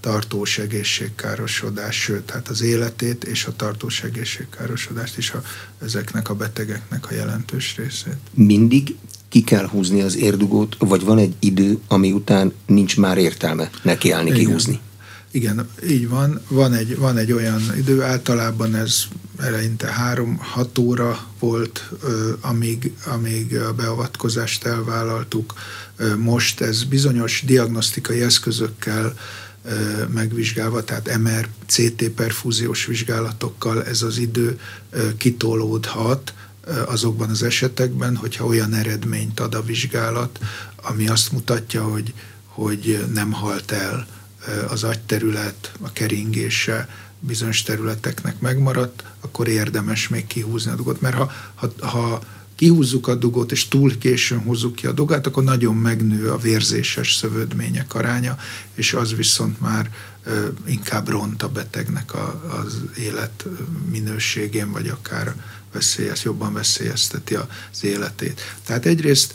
tartós 0.00 0.58
egészségkárosodás, 0.58 1.96
sőt, 2.00 2.30
hát 2.30 2.48
az 2.48 2.62
életét 2.62 3.24
és 3.24 3.44
a 3.44 3.56
tartós 3.56 4.02
egészségkárosodást 4.02 5.18
is 5.18 5.30
a, 5.30 5.42
ezeknek 5.82 6.30
a 6.30 6.34
betegeknek 6.34 7.10
a 7.10 7.14
jelentős 7.14 7.76
részét. 7.76 8.16
Mindig 8.34 8.96
ki 9.28 9.42
kell 9.42 9.66
húzni 9.66 10.00
az 10.00 10.16
érdugót, 10.16 10.76
vagy 10.78 11.04
van 11.04 11.18
egy 11.18 11.34
idő, 11.38 11.78
ami 11.88 12.12
után 12.12 12.52
nincs 12.66 12.96
már 12.96 13.18
értelme 13.18 13.70
nekiállni 13.82 14.30
Igen. 14.30 14.38
kihúzni? 14.40 14.80
Igen, 15.30 15.68
így 15.88 16.08
van. 16.08 16.40
Van 16.48 16.72
egy, 16.72 16.96
van 16.96 17.16
egy 17.16 17.32
olyan 17.32 17.62
idő, 17.76 18.02
általában 18.02 18.74
ez 18.74 19.02
eleinte 19.38 19.92
három-hat 19.92 20.78
óra 20.78 21.26
volt, 21.38 21.90
amíg, 22.40 22.92
amíg 23.06 23.56
a 23.56 23.72
beavatkozást 23.72 24.64
elvállaltuk. 24.64 25.54
Most 26.16 26.60
ez 26.60 26.84
bizonyos 26.84 27.42
diagnosztikai 27.46 28.22
eszközökkel 28.22 29.14
megvizsgálva, 30.08 30.84
tehát 30.84 31.18
MR, 31.18 31.48
CT 31.66 32.08
perfúziós 32.08 32.86
vizsgálatokkal 32.86 33.84
ez 33.84 34.02
az 34.02 34.18
idő 34.18 34.58
kitolódhat 35.16 36.34
azokban 36.86 37.30
az 37.30 37.42
esetekben, 37.42 38.16
hogyha 38.16 38.46
olyan 38.46 38.74
eredményt 38.74 39.40
ad 39.40 39.54
a 39.54 39.62
vizsgálat, 39.62 40.38
ami 40.76 41.08
azt 41.08 41.32
mutatja, 41.32 41.82
hogy, 41.82 42.14
hogy 42.46 43.04
nem 43.12 43.32
halt 43.32 43.70
el 43.70 44.06
az 44.68 44.84
agyterület, 44.84 45.72
a 45.80 45.92
keringése 45.92 46.88
bizonyos 47.20 47.62
területeknek 47.62 48.40
megmaradt, 48.40 49.04
akkor 49.20 49.48
érdemes 49.48 50.08
még 50.08 50.26
kihúzni 50.26 50.70
a 50.70 50.74
dugot. 50.74 51.00
Mert 51.00 51.16
ha, 51.16 51.32
ha, 51.54 51.72
ha 51.86 52.22
kihúzzuk 52.62 53.08
a 53.08 53.14
dugót, 53.14 53.52
és 53.52 53.68
túl 53.68 53.98
későn 53.98 54.42
húzzuk 54.42 54.74
ki 54.74 54.86
a 54.86 54.92
dugát, 54.92 55.26
akkor 55.26 55.44
nagyon 55.44 55.74
megnő 55.74 56.30
a 56.30 56.36
vérzéses 56.36 57.14
szövődmények 57.14 57.94
aránya, 57.94 58.36
és 58.74 58.92
az 58.92 59.14
viszont 59.14 59.60
már 59.60 59.90
inkább 60.66 61.08
ront 61.08 61.42
a 61.42 61.48
betegnek 61.48 62.14
a, 62.14 62.42
az 62.62 62.80
élet 62.98 63.44
minőségén, 63.90 64.70
vagy 64.70 64.88
akár 64.88 65.34
veszélyez, 65.72 66.22
jobban 66.22 66.52
veszélyezteti 66.52 67.34
az 67.34 67.84
életét. 67.84 68.40
Tehát 68.66 68.86
egyrészt 68.86 69.34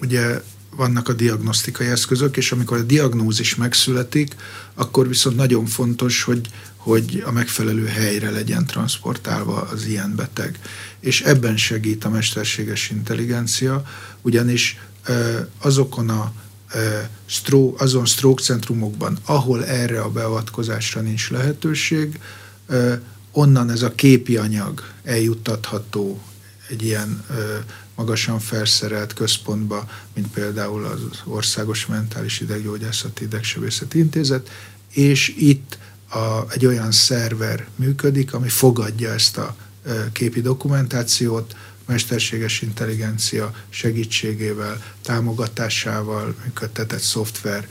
ugye 0.00 0.42
vannak 0.76 1.08
a 1.08 1.12
diagnosztikai 1.12 1.86
eszközök, 1.86 2.36
és 2.36 2.52
amikor 2.52 2.78
a 2.78 2.82
diagnózis 2.82 3.54
megszületik, 3.54 4.36
akkor 4.74 5.08
viszont 5.08 5.36
nagyon 5.36 5.66
fontos, 5.66 6.22
hogy, 6.22 6.48
hogy 6.76 7.22
a 7.26 7.30
megfelelő 7.30 7.86
helyre 7.86 8.30
legyen 8.30 8.66
transportálva 8.66 9.60
az 9.60 9.86
ilyen 9.86 10.14
beteg. 10.16 10.58
És 11.00 11.20
ebben 11.20 11.56
segít 11.56 12.04
a 12.04 12.08
mesterséges 12.08 12.90
intelligencia, 12.90 13.84
ugyanis 14.22 14.78
azokon 15.58 16.08
a 16.08 16.32
stroke, 17.26 17.82
azon 17.82 18.04
stroke 18.04 18.42
centrumokban, 18.42 19.18
ahol 19.24 19.64
erre 19.64 20.00
a 20.00 20.10
beavatkozásra 20.10 21.00
nincs 21.00 21.30
lehetőség, 21.30 22.20
onnan 23.32 23.70
ez 23.70 23.82
a 23.82 23.94
képi 23.94 24.36
anyag 24.36 24.82
eljuttatható 25.04 26.20
egy 26.68 26.82
ilyen 26.82 27.24
magasan 27.96 28.38
felszerelt 28.38 29.12
központba, 29.12 29.88
mint 30.14 30.26
például 30.26 30.84
az 30.84 31.00
Országos 31.24 31.86
Mentális 31.86 32.40
Ideggyógyászati 32.40 33.24
Idegsebészeti 33.24 33.98
Intézet, 33.98 34.50
és 34.92 35.34
itt 35.38 35.78
a, 36.08 36.52
egy 36.52 36.66
olyan 36.66 36.92
szerver 36.92 37.66
működik, 37.76 38.34
ami 38.34 38.48
fogadja 38.48 39.12
ezt 39.12 39.38
a 39.38 39.56
képi 40.12 40.40
dokumentációt, 40.40 41.56
mesterséges 41.86 42.62
intelligencia 42.62 43.54
segítségével, 43.68 44.82
támogatásával 45.02 46.34
működtetett 46.44 47.00
szoftver 47.00 47.68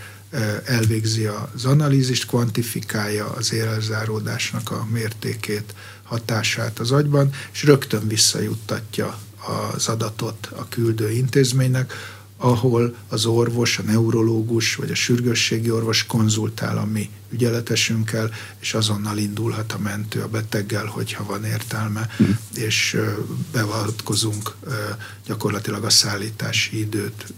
elvégzi 0.66 1.26
az 1.26 1.66
analízist, 1.66 2.28
kvantifikálja 2.28 3.30
az 3.30 3.54
élelzáródásnak 3.54 4.72
a 4.72 4.88
mértékét, 4.92 5.74
hatását 6.04 6.80
az 6.80 6.92
agyban, 6.92 7.32
és 7.54 7.64
rögtön 7.64 8.08
visszajuttatja 8.08 9.20
az 9.74 9.88
adatot 9.88 10.50
a 10.56 10.68
küldő 10.70 11.12
intézménynek, 11.12 11.94
ahol 12.38 12.96
az 13.08 13.26
orvos, 13.26 13.78
a 13.78 13.82
neurológus 13.82 14.76
vagy 14.76 14.92
a 14.92 14.96
sürgősségi 14.96 15.72
orvos 15.72 16.06
konzultál 16.06 16.78
a 16.78 16.86
mi 16.86 17.10
ügyeletesünkkel, 17.30 18.32
és 18.60 18.74
azonnal 18.74 19.18
indulhat 19.18 19.72
a 19.72 19.78
mentő 19.78 20.22
a 20.22 20.28
beteggel, 20.28 20.86
hogyha 20.86 21.26
van 21.26 21.46
értelme, 21.46 22.10
mm. 22.24 22.30
és 22.54 22.98
beavatkozunk 23.52 24.56
gyakorlatilag 25.26 25.84
a 25.84 25.90
szállítási 25.90 26.80
időt 26.80 27.34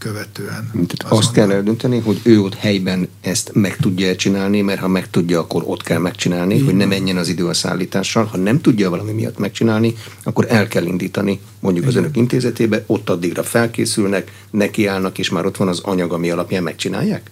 követően. 0.00 0.70
Tehát 0.72 1.18
azt 1.18 1.32
kell 1.32 1.50
eldönteni, 1.50 1.98
hogy 1.98 2.20
ő 2.22 2.40
ott 2.40 2.54
helyben 2.54 3.08
ezt 3.20 3.50
meg 3.54 3.76
tudja 3.76 4.16
csinálni, 4.16 4.60
mert 4.60 4.80
ha 4.80 4.88
meg 4.88 5.10
tudja, 5.10 5.40
akkor 5.40 5.62
ott 5.66 5.82
kell 5.82 5.98
megcsinálni, 5.98 6.54
Igen. 6.54 6.66
hogy 6.66 6.74
ne 6.74 6.86
menjen 6.86 7.16
az 7.16 7.28
idő 7.28 7.46
a 7.46 7.54
szállítással. 7.54 8.24
Ha 8.24 8.36
nem 8.36 8.60
tudja 8.60 8.90
valami 8.90 9.12
miatt 9.12 9.38
megcsinálni, 9.38 9.94
akkor 10.22 10.46
el 10.48 10.68
kell 10.68 10.84
indítani 10.84 11.40
mondjuk 11.60 11.84
Igen. 11.84 11.96
az 11.96 12.04
önök 12.04 12.16
intézetébe, 12.16 12.84
ott 12.86 13.10
addigra 13.10 13.42
felkészülnek, 13.42 14.32
nekiállnak, 14.50 15.18
és 15.18 15.30
már 15.30 15.46
ott 15.46 15.56
van 15.56 15.68
az 15.68 15.80
anyag, 15.80 16.12
ami 16.12 16.30
alapján 16.30 16.62
megcsinálják? 16.62 17.30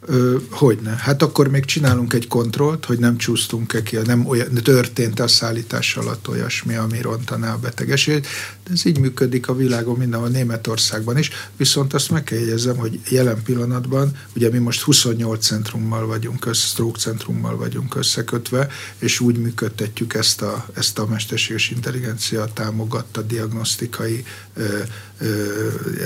Ö, 0.00 0.36
hogyne. 0.50 0.96
Hát 0.96 1.22
akkor 1.22 1.48
még 1.48 1.64
csinálunk 1.64 2.12
egy 2.12 2.28
kontrollt, 2.28 2.84
hogy 2.84 2.98
nem 2.98 3.16
csúsztunk-e 3.16 3.82
ki, 3.82 3.96
nem 3.96 4.26
olyan, 4.26 4.52
történt 4.52 5.20
a 5.20 5.28
szállítás 5.28 5.96
alatt 5.96 6.28
olyasmi, 6.28 6.74
ami 6.74 7.00
rontaná 7.00 7.52
a 7.52 7.58
betegesét. 7.58 8.26
De 8.64 8.72
ez 8.72 8.84
így 8.84 8.98
működik 8.98 9.48
a 9.48 9.54
világon 9.54 9.96
mindenhol, 9.96 10.28
Németországban 10.28 11.18
is. 11.18 11.30
Viszont 11.56 11.94
azt 11.94 12.10
meg 12.10 12.24
kell 12.24 12.38
jegyezem, 12.38 12.76
hogy 12.76 13.00
jelen 13.08 13.42
pillanatban, 13.42 14.10
ugye 14.34 14.50
mi 14.50 14.58
most 14.58 14.82
28 14.82 15.46
centrummal 15.46 16.06
vagyunk, 16.06 16.46
össze, 16.46 16.66
stroke 16.66 16.98
centrummal 16.98 17.56
vagyunk 17.56 17.94
összekötve, 17.94 18.68
és 18.98 19.20
úgy 19.20 19.38
működtetjük 19.38 20.14
ezt 20.14 20.42
a, 20.42 20.66
ezt 20.74 20.98
a 20.98 21.06
mesterséges 21.06 21.70
intelligencia 21.70 22.44
támogatta 22.44 23.22
diagnosztikai 23.22 24.24
ö, 24.54 24.78
ö, 25.18 25.48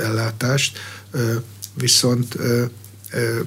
ellátást. 0.03 0.79
Ö, 1.11 1.35
viszont 1.75 2.35
ö, 2.35 2.65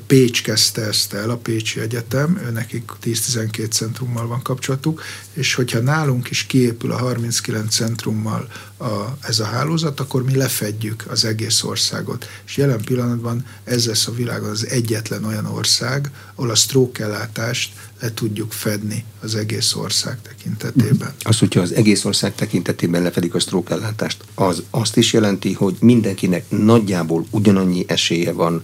Pécs 0.07 0.43
kezdte 0.43 0.81
ezt 0.81 1.13
el, 1.13 1.29
a 1.29 1.35
Pécsi 1.35 1.79
Egyetem, 1.79 2.49
nekik 2.53 2.91
10-12 3.03 3.69
centrummal 3.69 4.27
van 4.27 4.41
kapcsolatuk, 4.41 5.01
és 5.33 5.53
hogyha 5.53 5.79
nálunk 5.79 6.29
is 6.29 6.43
kiépül 6.43 6.91
a 6.91 6.97
39 6.97 7.75
centrummal 7.75 8.47
a, 8.77 9.17
ez 9.21 9.39
a 9.39 9.45
hálózat, 9.45 9.99
akkor 9.99 10.23
mi 10.23 10.35
lefedjük 10.35 11.05
az 11.07 11.25
egész 11.25 11.63
országot. 11.63 12.29
És 12.45 12.57
jelen 12.57 12.81
pillanatban 12.81 13.45
ez 13.63 13.85
lesz 13.85 14.07
a 14.07 14.11
világon 14.11 14.49
az 14.49 14.67
egyetlen 14.67 15.23
olyan 15.23 15.45
ország, 15.45 16.11
ahol 16.35 16.49
a 16.49 16.55
stroke 16.55 17.03
ellátást 17.03 17.73
le 17.99 18.13
tudjuk 18.13 18.51
fedni 18.51 19.05
az 19.21 19.35
egész 19.35 19.75
ország 19.75 20.21
tekintetében. 20.21 21.13
Mhm. 21.17 21.27
Az, 21.27 21.39
hogyha 21.39 21.61
az 21.61 21.73
egész 21.73 22.05
ország 22.05 22.35
tekintetében 22.35 23.01
lefedik 23.01 23.33
a 23.33 23.39
stroke 23.39 23.73
ellátást, 23.73 24.23
az 24.33 24.63
azt 24.69 24.97
is 24.97 25.13
jelenti, 25.13 25.53
hogy 25.53 25.75
mindenkinek 25.79 26.45
nagyjából 26.49 27.25
ugyanannyi 27.29 27.85
esélye 27.87 28.31
van 28.31 28.63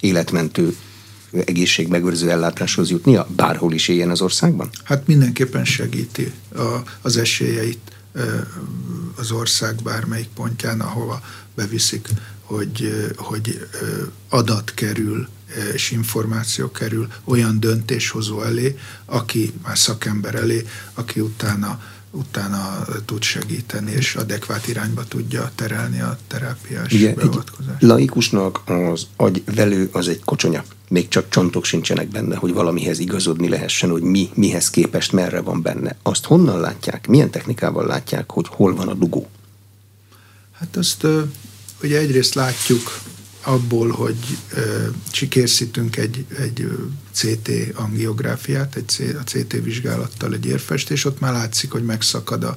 életmentő 0.00 0.76
egészségmegőrző 1.44 2.30
ellátáshoz 2.30 2.90
jutnia, 2.90 3.26
bárhol 3.36 3.72
is 3.72 3.88
éljen 3.88 4.10
az 4.10 4.20
országban? 4.20 4.68
Hát 4.84 5.06
mindenképpen 5.06 5.64
segíti 5.64 6.32
a, 6.56 6.76
az 7.02 7.16
esélyeit 7.16 7.78
az 9.16 9.30
ország 9.30 9.74
bármelyik 9.82 10.28
pontján, 10.34 10.80
ahova 10.80 11.22
beviszik, 11.54 12.08
hogy, 12.42 12.94
hogy 13.16 13.68
adat 14.28 14.74
kerül 14.74 15.28
és 15.72 15.90
információ 15.90 16.70
kerül 16.70 17.08
olyan 17.24 17.60
döntéshozó 17.60 18.42
elé, 18.42 18.78
aki 19.04 19.52
már 19.62 19.78
szakember 19.78 20.34
elé, 20.34 20.66
aki 20.94 21.20
utána 21.20 21.82
utána 22.10 22.84
tud 23.04 23.22
segíteni, 23.22 23.92
és 23.92 24.14
adekvát 24.14 24.66
irányba 24.68 25.04
tudja 25.04 25.50
terelni 25.54 26.00
a 26.00 26.18
terápiás 26.26 26.92
Ugye, 26.92 27.14
beavatkozást. 27.14 27.82
laikusnak 27.82 28.60
az 28.66 29.06
agyvelő 29.16 29.88
az 29.92 30.08
egy 30.08 30.20
kocsonya. 30.24 30.64
Még 30.88 31.08
csak 31.08 31.28
csontok 31.28 31.64
sincsenek 31.64 32.08
benne, 32.08 32.36
hogy 32.36 32.52
valamihez 32.52 32.98
igazodni 32.98 33.48
lehessen, 33.48 33.90
hogy 33.90 34.02
mi 34.02 34.30
mihez 34.34 34.70
képest 34.70 35.12
merre 35.12 35.40
van 35.40 35.62
benne. 35.62 35.96
Azt 36.02 36.24
honnan 36.24 36.60
látják, 36.60 37.06
milyen 37.06 37.30
technikával 37.30 37.86
látják, 37.86 38.30
hogy 38.30 38.46
hol 38.48 38.74
van 38.74 38.88
a 38.88 38.94
dugó? 38.94 39.28
Hát 40.58 40.76
azt 40.76 41.06
ugye 41.82 41.98
egyrészt 41.98 42.34
látjuk 42.34 43.00
abból, 43.42 43.88
hogy 43.88 44.16
készítünk 45.28 45.96
egy, 45.96 46.24
egy 46.38 46.70
CT 47.12 47.50
angiográfiát, 47.74 48.76
egy 48.76 49.16
a 49.20 49.22
CT 49.22 49.52
vizsgálattal 49.62 50.32
egy 50.32 50.46
érfest, 50.46 50.90
és 50.90 51.04
ott 51.04 51.20
már 51.20 51.32
látszik, 51.32 51.70
hogy 51.70 51.84
megszakad 51.84 52.44
a, 52.44 52.56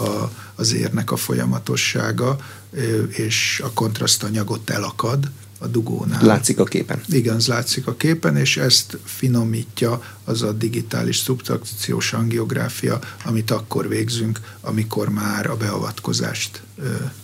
a, 0.00 0.32
az 0.54 0.72
érnek 0.72 1.10
a 1.10 1.16
folyamatossága, 1.16 2.36
és 3.08 3.62
a 3.64 3.70
kontrasztanyagot 3.72 4.70
elakad, 4.70 5.30
a 5.58 5.66
dugónál. 5.66 6.24
Látszik 6.24 6.58
a 6.58 6.64
képen. 6.64 7.00
Igen, 7.08 7.34
az 7.34 7.46
látszik 7.46 7.86
a 7.86 7.94
képen, 7.94 8.36
és 8.36 8.56
ezt 8.56 8.98
finomítja 9.04 10.02
az 10.24 10.42
a 10.42 10.52
digitális 10.52 11.16
szubtrakciós 11.16 12.12
angiográfia, 12.12 12.98
amit 13.24 13.50
akkor 13.50 13.88
végzünk, 13.88 14.40
amikor 14.60 15.08
már 15.08 15.46
a 15.46 15.56
beavatkozást 15.56 16.62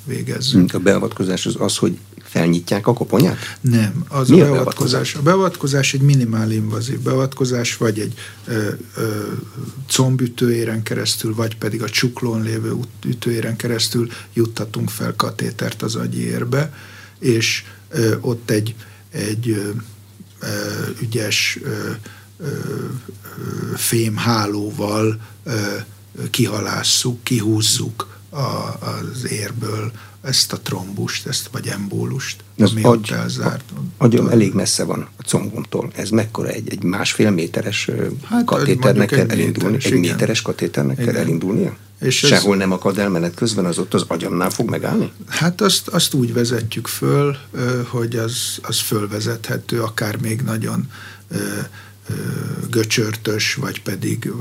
végezzünk. 0.04 0.74
A 0.74 0.78
beavatkozás 0.78 1.46
az 1.46 1.54
az, 1.58 1.76
hogy 1.76 1.98
felnyitják 2.30 2.86
a 2.86 2.92
koponyát? 2.92 3.36
Nem. 3.60 4.04
Az 4.08 4.28
Mi 4.28 4.40
a, 4.40 4.44
beavatkozás? 4.50 4.54
a 4.54 4.54
beavatkozás? 4.54 5.14
A 5.14 5.22
beavatkozás 5.22 5.94
egy 5.94 6.00
minimál 6.00 6.50
invazív 6.50 7.00
beavatkozás, 7.00 7.76
vagy 7.76 7.98
egy 7.98 8.14
ö, 8.46 8.68
ö, 8.96 9.22
combütőéren 9.88 10.82
keresztül, 10.82 11.34
vagy 11.34 11.56
pedig 11.56 11.82
a 11.82 11.88
csuklón 11.88 12.42
lévő 12.42 12.76
ütőéren 13.06 13.56
keresztül 13.56 14.08
juttatunk 14.32 14.90
fel 14.90 15.14
katétert 15.16 15.82
az 15.82 15.94
agyérbe, 15.94 16.74
és 17.18 17.64
ö, 17.88 18.16
ott 18.20 18.50
egy, 18.50 18.74
egy 19.10 19.48
ö, 19.48 19.70
ö, 20.40 20.46
ügyes 21.00 21.58
ö, 21.62 21.90
ö, 22.38 22.48
fémhálóval 23.74 25.20
ö, 25.44 25.52
kihalásszuk, 26.30 27.24
kihúzzuk 27.24 28.18
a, 28.30 28.38
az 28.86 29.30
érből 29.30 29.92
ezt 30.22 30.52
a 30.52 30.60
trombust, 30.60 31.26
ezt 31.26 31.48
vagy 31.52 31.66
embólust, 31.66 32.44
az 32.58 32.70
ami 32.70 32.82
agy, 32.82 33.10
elzárt. 33.12 33.64
Agyam 33.96 34.28
elég 34.28 34.52
messze 34.52 34.84
van 34.84 35.08
a 35.16 35.22
combomtól. 35.22 35.90
Ez 35.96 36.10
mekkora 36.10 36.48
egy, 36.48 36.70
egy 36.70 36.82
másfél 36.82 37.30
méteres 37.30 37.90
hát, 38.24 38.44
katéternek 38.44 39.08
kell 39.08 39.30
elindulni? 39.30 39.70
Méteres, 39.70 39.84
egy 39.84 39.92
igen. 39.92 40.00
méteres 40.00 40.42
katéternek 40.42 40.98
igen. 40.98 41.12
kell 41.12 41.22
elindulnia? 41.22 41.76
És 42.00 42.16
Sehol 42.16 42.52
ez, 42.52 42.58
nem 42.58 42.72
akad 42.72 42.98
el 42.98 43.08
menet 43.08 43.34
közben, 43.34 43.64
az 43.64 43.78
ott 43.78 43.94
az 43.94 44.04
agyamnál 44.06 44.50
fog 44.50 44.68
megállni? 44.68 45.12
Hát 45.26 45.60
azt, 45.60 45.88
azt 45.88 46.14
úgy 46.14 46.32
vezetjük 46.32 46.86
föl, 46.86 47.36
hogy 47.88 48.16
az, 48.16 48.58
az 48.62 48.80
fölvezethető, 48.80 49.82
akár 49.82 50.16
még 50.20 50.40
nagyon 50.40 50.90
göcsörtös, 52.70 53.54
vagy 53.54 53.82
pedig 53.82 54.32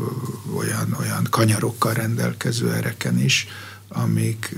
olyan, 0.55 0.97
olyan 0.99 1.27
kanyarokkal 1.29 1.93
rendelkező 1.93 2.73
ereken 2.73 3.19
is, 3.19 3.47
amik, 3.89 4.56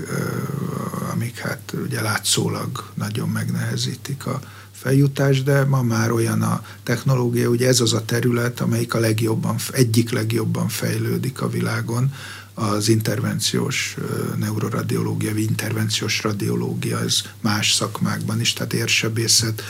amik 1.12 1.38
hát 1.38 1.74
ugye 1.84 2.00
látszólag 2.00 2.90
nagyon 2.94 3.28
megnehezítik 3.28 4.26
a 4.26 4.40
feljutást, 4.72 5.44
de 5.44 5.64
ma 5.64 5.82
már 5.82 6.10
olyan 6.10 6.42
a 6.42 6.64
technológia, 6.82 7.48
ugye 7.48 7.68
ez 7.68 7.80
az 7.80 7.92
a 7.92 8.04
terület, 8.04 8.60
amelyik 8.60 8.94
a 8.94 8.98
legjobban, 8.98 9.56
egyik 9.72 10.10
legjobban 10.10 10.68
fejlődik 10.68 11.40
a 11.40 11.48
világon, 11.48 12.14
az 12.54 12.88
intervenciós 12.88 13.96
neuroradiológia, 14.38 15.32
vagy 15.32 15.42
intervenciós 15.42 16.22
radiológia, 16.22 17.00
ez 17.00 17.20
más 17.40 17.72
szakmákban 17.72 18.40
is, 18.40 18.52
tehát 18.52 18.72
érsebészet 18.72 19.62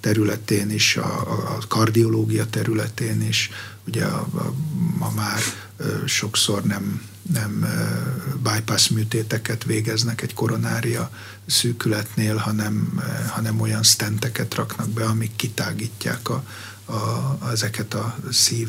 területén 0.00 0.70
is, 0.70 0.96
a, 0.96 1.20
a 1.30 1.58
kardiológia 1.68 2.46
területén 2.46 3.22
is, 3.22 3.50
ugye 3.86 4.04
a, 4.04 4.26
a, 4.34 4.52
ma 4.98 5.12
már 5.16 5.40
sokszor 6.06 6.62
nem 6.62 7.10
nem 7.32 7.66
bypass 8.42 8.88
műtéteket 8.88 9.64
végeznek 9.64 10.22
egy 10.22 10.34
koronária 10.34 11.10
szűkületnél, 11.46 12.36
hanem, 12.36 13.02
hanem 13.28 13.60
olyan 13.60 13.82
stenteket 13.82 14.54
raknak 14.54 14.88
be, 14.88 15.04
amik 15.04 15.30
kitágítják 15.36 16.28
a, 16.28 16.44
a, 16.84 17.38
ezeket 17.52 17.94
a 17.94 18.16
szív 18.30 18.68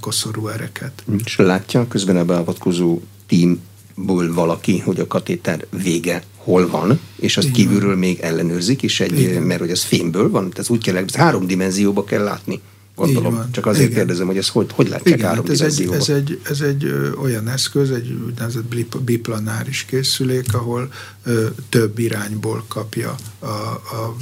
koszorú 0.00 0.48
ereket. 0.48 1.04
És 1.24 1.36
látja 1.36 1.88
közben 1.88 2.16
a 2.16 2.24
beavatkozó 2.24 3.00
tímból 3.26 4.32
valaki, 4.32 4.78
hogy 4.78 5.00
a 5.00 5.06
katéter 5.06 5.66
vége 5.70 6.22
hol 6.36 6.68
van, 6.68 7.00
és 7.16 7.36
azt 7.36 7.46
Igen. 7.46 7.58
kívülről 7.58 7.96
még 7.96 8.18
ellenőrzik, 8.20 8.82
és 8.82 9.00
egy, 9.00 9.20
Igen. 9.20 9.42
mert 9.42 9.60
hogy 9.60 9.70
az 9.70 9.82
fémből 9.82 10.30
van, 10.30 10.50
tehát 10.50 10.70
úgy 10.70 10.82
kell, 10.82 11.04
három 11.12 11.46
dimenzióba 11.46 12.04
kell 12.04 12.22
látni 12.22 12.60
gondolom. 12.96 13.50
Csak 13.50 13.66
azért 13.66 13.84
Igen. 13.84 13.96
kérdezem, 13.96 14.26
hogy 14.26 14.36
ez 14.36 14.48
hogy, 14.48 14.70
hogy 14.72 14.88
látják 14.88 15.18
Igen, 15.18 15.34
hát 15.34 15.48
ez 15.48 15.60
egy, 15.60 15.88
ez, 15.92 16.08
egy, 16.08 16.40
ez 16.42 16.60
egy 16.60 16.84
ö, 16.84 17.12
olyan 17.12 17.48
eszköz, 17.48 17.90
egy 17.90 18.18
úgynevezett 18.26 18.74
biplanáris 19.04 19.84
készülék, 19.84 20.54
ahol 20.54 20.92
ö, 21.24 21.46
több 21.68 21.98
irányból 21.98 22.64
kapja 22.68 23.14
a, 23.38 23.46
a 23.46 24.16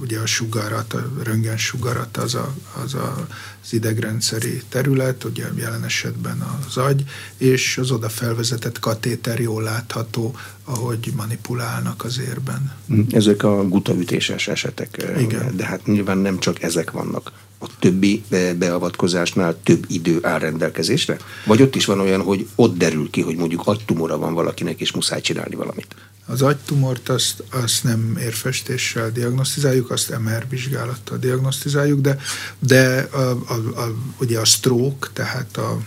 ugye 0.00 0.18
a 0.18 0.26
sugarat, 0.26 0.92
a 0.92 1.08
röntgen 1.22 1.56
sugarat 1.56 2.16
az, 2.16 2.34
a, 2.34 2.54
az 2.84 2.94
a, 2.94 3.26
az 3.62 3.72
idegrendszeri 3.72 4.62
terület, 4.68 5.24
ugye 5.24 5.44
jelen 5.56 5.84
esetben 5.84 6.44
az 6.66 6.76
agy, 6.76 7.04
és 7.36 7.78
az 7.78 7.90
oda 7.90 8.08
felvezetett 8.08 8.78
katéter 8.78 9.40
jól 9.40 9.62
látható, 9.62 10.36
ahogy 10.64 11.12
manipulálnak 11.16 12.04
az 12.04 12.18
érben. 12.18 12.72
Ezek 13.10 13.42
a 13.42 13.68
gutaütéses 13.68 14.48
esetek, 14.48 15.04
Igen. 15.18 15.56
de 15.56 15.66
hát 15.66 15.86
nyilván 15.86 16.18
nem 16.18 16.38
csak 16.38 16.62
ezek 16.62 16.90
vannak 16.90 17.32
a 17.58 17.66
többi 17.78 18.22
beavatkozásnál 18.58 19.56
több 19.62 19.84
idő 19.88 20.18
áll 20.22 20.38
rendelkezésre? 20.38 21.16
Vagy 21.46 21.62
ott 21.62 21.74
is 21.74 21.84
van 21.84 22.00
olyan, 22.00 22.22
hogy 22.22 22.48
ott 22.54 22.76
derül 22.76 23.10
ki, 23.10 23.20
hogy 23.20 23.36
mondjuk 23.36 23.62
agytumora 23.64 24.18
van 24.18 24.34
valakinek, 24.34 24.80
és 24.80 24.92
muszáj 24.92 25.20
csinálni 25.20 25.54
valamit? 25.54 25.94
Az 26.26 26.42
agytumort 26.42 27.08
azt, 27.08 27.42
azt 27.50 27.84
nem 27.84 28.16
érfestéssel 28.20 29.10
diagnosztizáljuk, 29.10 29.90
azt 29.90 30.18
MR 30.18 30.46
vizsgálattal 30.48 31.18
diagnosztizáljuk, 31.18 32.00
de, 32.00 32.18
de 32.58 33.08
a, 33.10 33.30
a, 33.30 33.80
a, 33.80 33.94
ugye 34.20 34.38
a 34.38 34.44
stroke, 34.44 35.08
tehát 35.12 35.56
a 35.56 35.80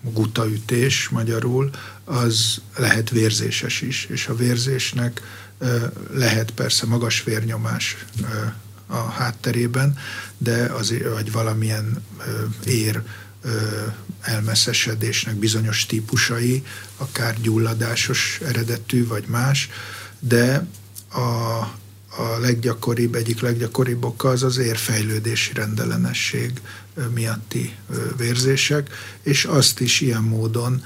gutaütés 0.00 1.08
magyarul, 1.08 1.70
az 2.04 2.60
lehet 2.76 3.10
vérzéses 3.10 3.80
is, 3.80 4.04
és 4.10 4.26
a 4.26 4.34
vérzésnek 4.34 5.22
lehet 6.12 6.50
persze 6.50 6.86
magas 6.86 7.24
vérnyomás 7.24 7.96
a 8.92 9.10
hátterében, 9.10 9.96
de 10.38 10.64
az, 10.64 10.94
vagy 11.14 11.32
valamilyen 11.32 12.04
ér 12.64 13.02
elmeszesedésnek 14.20 15.34
bizonyos 15.34 15.86
típusai, 15.86 16.64
akár 16.96 17.40
gyulladásos 17.40 18.40
eredetű, 18.44 19.06
vagy 19.06 19.24
más, 19.26 19.68
de 20.20 20.66
a, 21.12 21.20
a 22.16 22.38
leggyakoribb, 22.40 23.14
egyik 23.14 23.40
leggyakoribb 23.40 24.04
oka 24.04 24.28
az 24.28 24.42
az 24.42 24.58
érfejlődési 24.58 25.52
rendellenesség 25.52 26.52
miatti 27.14 27.74
vérzések, 28.16 28.90
és 29.22 29.44
azt 29.44 29.80
is 29.80 30.00
ilyen 30.00 30.22
módon 30.22 30.84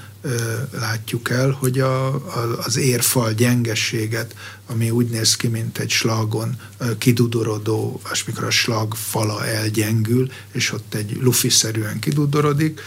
látjuk 0.71 1.29
el, 1.29 1.49
hogy 1.51 1.79
a, 1.79 2.07
a, 2.15 2.57
az 2.65 2.77
érfal 2.77 3.33
gyengességet, 3.33 4.35
ami 4.67 4.89
úgy 4.89 5.09
néz 5.09 5.35
ki, 5.35 5.47
mint 5.47 5.77
egy 5.77 5.89
slagon 5.89 6.55
kidudorodó, 6.97 8.01
és 8.11 8.25
mikor 8.25 8.43
a 8.43 8.49
slag 8.49 8.95
fala 8.95 9.45
elgyengül, 9.45 10.31
és 10.51 10.71
ott 10.71 10.93
egy 10.93 11.17
lufiszerűen 11.21 11.99
kidudorodik, 11.99 12.81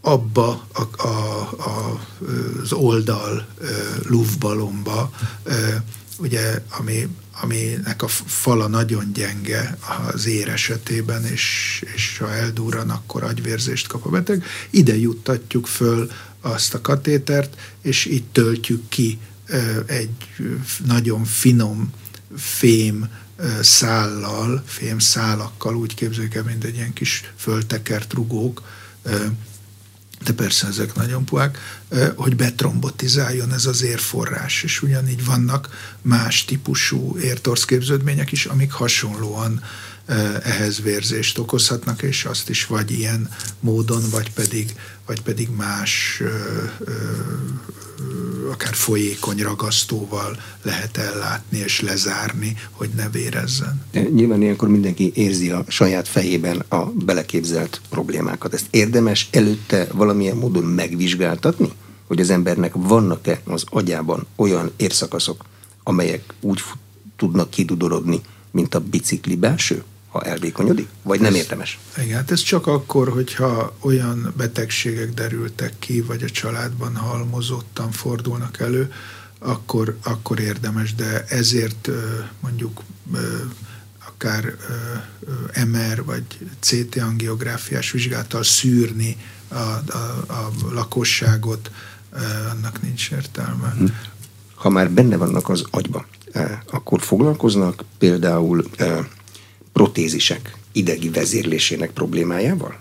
abba 0.00 0.66
a, 0.72 1.06
a, 1.06 1.08
a, 1.58 2.00
az 2.62 2.72
oldal 2.72 3.46
lufbalomba, 4.08 5.10
ugye, 6.18 6.62
ami, 6.78 7.08
aminek 7.40 8.02
a 8.02 8.08
fala 8.08 8.66
nagyon 8.66 9.12
gyenge 9.12 9.78
az 10.12 10.26
ér 10.26 10.48
esetében, 10.48 11.24
és, 11.24 11.82
és 11.94 12.18
ha 12.18 12.32
eldurran, 12.32 12.90
akkor 12.90 13.22
agyvérzést 13.22 13.86
kap 13.86 14.06
a 14.06 14.10
beteg. 14.10 14.44
Ide 14.70 14.96
juttatjuk 14.96 15.66
föl 15.66 16.10
azt 16.40 16.74
a 16.74 16.80
katétert, 16.80 17.56
és 17.82 18.04
itt 18.04 18.32
töltjük 18.32 18.88
ki 18.88 19.18
egy 19.86 20.10
nagyon 20.84 21.24
finom 21.24 21.92
fém 22.36 23.08
szállal, 23.60 24.62
fém 24.66 24.98
szálakkal, 24.98 25.76
úgy 25.76 25.94
képzeljük 25.94 26.34
el, 26.34 26.42
mint 26.42 26.64
egy 26.64 26.74
ilyen 26.74 26.92
kis 26.92 27.32
föltekert 27.36 28.12
rugók, 28.12 28.62
de 30.24 30.32
persze 30.32 30.66
ezek 30.66 30.94
nagyon 30.94 31.24
puhák, 31.24 31.58
hogy 32.16 32.36
betrombotizáljon 32.36 33.52
ez 33.52 33.66
az 33.66 33.82
érforrás, 33.82 34.62
és 34.62 34.82
ugyanígy 34.82 35.24
vannak 35.24 35.96
más 36.02 36.44
típusú 36.44 37.18
értorszképződmények 37.18 38.32
is, 38.32 38.46
amik 38.46 38.72
hasonlóan 38.72 39.62
ehhez 40.42 40.80
vérzést 40.80 41.38
okozhatnak, 41.38 42.02
és 42.02 42.24
azt 42.24 42.48
is 42.48 42.66
vagy 42.66 42.90
ilyen 42.90 43.30
módon, 43.60 44.02
vagy 44.10 44.32
pedig, 44.32 44.74
vagy 45.06 45.22
pedig 45.22 45.48
más 45.56 46.22
akár 48.50 48.74
folyékony 48.74 49.42
ragasztóval 49.42 50.36
lehet 50.62 50.96
ellátni 50.96 51.58
és 51.58 51.80
lezárni, 51.80 52.56
hogy 52.70 52.90
ne 52.96 53.08
vérezzen. 53.08 53.82
Nyilván 53.92 54.42
ilyenkor 54.42 54.68
mindenki 54.68 55.12
érzi 55.14 55.50
a 55.50 55.64
saját 55.68 56.08
fejében 56.08 56.64
a 56.68 56.84
beleképzelt 56.84 57.80
problémákat. 57.88 58.54
Ezt 58.54 58.66
érdemes 58.70 59.28
előtte 59.30 59.86
valamilyen 59.92 60.36
módon 60.36 60.64
megvizsgáltatni? 60.64 61.72
Hogy 62.06 62.20
az 62.20 62.30
embernek 62.30 62.72
vannak-e 62.76 63.40
az 63.44 63.64
agyában 63.70 64.26
olyan 64.36 64.70
érszakaszok, 64.76 65.44
amelyek 65.82 66.34
úgy 66.40 66.60
tudnak 67.16 67.50
kidudorodni, 67.50 68.20
mint 68.50 68.74
a 68.74 68.80
bicikli 68.80 69.36
belső? 69.36 69.82
Ha 70.14 70.22
elvékonyodik? 70.22 70.88
Vagy 71.02 71.20
nem 71.20 71.34
érdemes? 71.34 71.78
Igen, 71.98 72.16
hát 72.16 72.30
ez 72.30 72.40
csak 72.40 72.66
akkor, 72.66 73.08
hogyha 73.08 73.76
olyan 73.80 74.34
betegségek 74.36 75.14
derültek 75.14 75.72
ki, 75.78 76.00
vagy 76.00 76.22
a 76.22 76.30
családban 76.30 76.96
halmozottan 76.96 77.90
fordulnak 77.90 78.60
elő, 78.60 78.92
akkor, 79.38 79.96
akkor 80.02 80.40
érdemes, 80.40 80.94
de 80.94 81.24
ezért 81.28 81.88
mondjuk 82.40 82.82
akár 84.06 84.56
MR 85.66 86.04
vagy 86.04 86.24
CT 86.60 86.96
angiográfiás 86.96 87.90
vizsgálattal 87.90 88.42
szűrni 88.42 89.16
a, 89.48 89.54
a, 89.56 89.80
a 90.26 90.50
lakosságot, 90.70 91.70
annak 92.50 92.82
nincs 92.82 93.10
értelme. 93.10 93.74
Hm. 93.78 93.84
Ha 94.54 94.68
már 94.68 94.90
benne 94.90 95.16
vannak 95.16 95.48
az 95.48 95.64
agyba, 95.70 96.06
akkor 96.70 97.00
foglalkoznak 97.00 97.84
például 97.98 98.64
protézisek 99.74 100.56
idegi 100.72 101.10
vezérlésének 101.10 101.90
problémájával? 101.90 102.78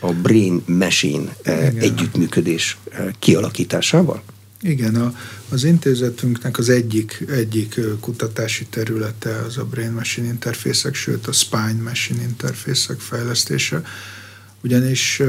A 0.00 0.12
brain-machine 0.12 1.36
eh, 1.42 1.74
együttműködés 1.74 2.78
eh, 2.90 3.06
kialakításával? 3.18 4.22
Igen, 4.60 4.94
a, 4.94 5.14
az 5.48 5.64
intézetünknek 5.64 6.58
az 6.58 6.68
egyik, 6.68 7.24
egyik 7.30 7.80
kutatási 8.00 8.66
területe 8.66 9.36
az 9.36 9.56
a 9.56 9.64
brain-machine 9.64 10.26
interfészek, 10.26 10.94
sőt 10.94 11.26
a 11.26 11.32
spine-machine 11.32 12.22
interfészek 12.22 13.00
fejlesztése, 13.00 13.82
ugyanis 14.62 15.22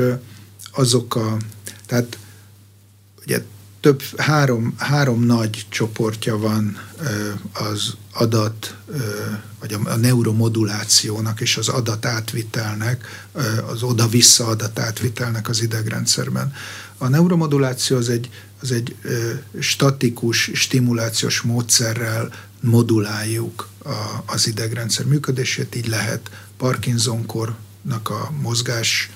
azok 0.71 1.15
a, 1.15 1.37
tehát 1.85 2.17
ugye 3.25 3.43
több, 3.81 4.01
három, 4.17 4.73
három 4.77 5.23
nagy 5.23 5.65
csoportja 5.69 6.37
van 6.37 6.77
az 7.53 7.93
adat, 8.13 8.75
vagy 9.59 9.73
a 9.85 9.95
neuromodulációnak 9.95 11.41
és 11.41 11.57
az 11.57 11.67
adatátvitelnek, 11.67 13.29
az 13.71 13.83
oda-vissza 13.83 14.47
adatátvitelnek 14.47 15.49
az 15.49 15.61
idegrendszerben. 15.61 16.53
A 16.97 17.07
neuromoduláció 17.07 17.97
az 17.97 18.09
egy, 18.09 18.29
az 18.61 18.71
egy 18.71 18.95
statikus, 19.59 20.51
stimulációs 20.53 21.41
módszerrel 21.41 22.31
moduláljuk 22.61 23.67
a, 23.83 24.23
az 24.25 24.47
idegrendszer 24.47 25.05
működését, 25.05 25.75
így 25.75 25.87
lehet 25.87 26.29
Parkinson-kornak 26.57 28.09
a 28.09 28.31
mozgás 28.41 29.09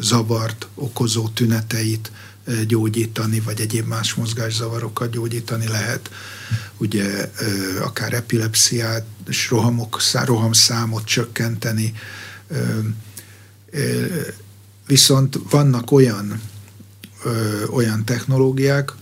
zavart 0.00 0.66
okozó 0.74 1.28
tüneteit 1.28 2.10
gyógyítani, 2.66 3.40
vagy 3.40 3.60
egyéb 3.60 3.86
más 3.86 4.14
mozgászavarokat 4.14 5.10
gyógyítani 5.10 5.68
lehet. 5.68 6.10
Ugye 6.76 7.30
akár 7.80 8.12
epilepsziát 8.12 9.04
rohamok, 9.48 10.00
rohamszámot 10.24 11.04
csökkenteni. 11.04 11.94
Viszont 14.86 15.38
vannak 15.50 15.90
olyan, 15.90 16.40
olyan 17.70 18.04
technológiák, 18.04 18.92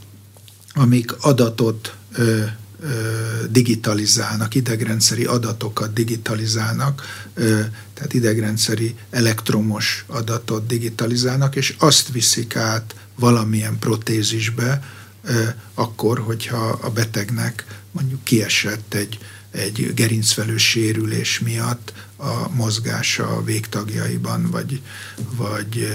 amik 0.74 1.12
adatot 1.12 1.96
digitalizálnak, 3.50 4.54
idegrendszeri 4.54 5.24
adatokat 5.24 5.92
digitalizálnak, 5.92 7.02
tehát 7.94 8.14
idegrendszeri 8.14 8.94
elektromos 9.10 10.04
adatot 10.06 10.66
digitalizálnak, 10.66 11.56
és 11.56 11.74
azt 11.78 12.12
viszik 12.12 12.56
át 12.56 12.94
valamilyen 13.14 13.78
protézisbe, 13.78 14.82
akkor, 15.74 16.18
hogyha 16.18 16.68
a 16.68 16.90
betegnek 16.90 17.64
mondjuk 17.90 18.24
kiesett 18.24 18.94
egy, 18.94 19.18
egy 19.50 19.94
gerincvelő 19.94 20.56
sérülés 20.56 21.38
miatt 21.38 21.92
a 22.16 22.48
mozgása 22.48 23.28
a 23.28 23.44
végtagjaiban, 23.44 24.50
vagy, 24.50 24.82
vagy, 25.36 25.88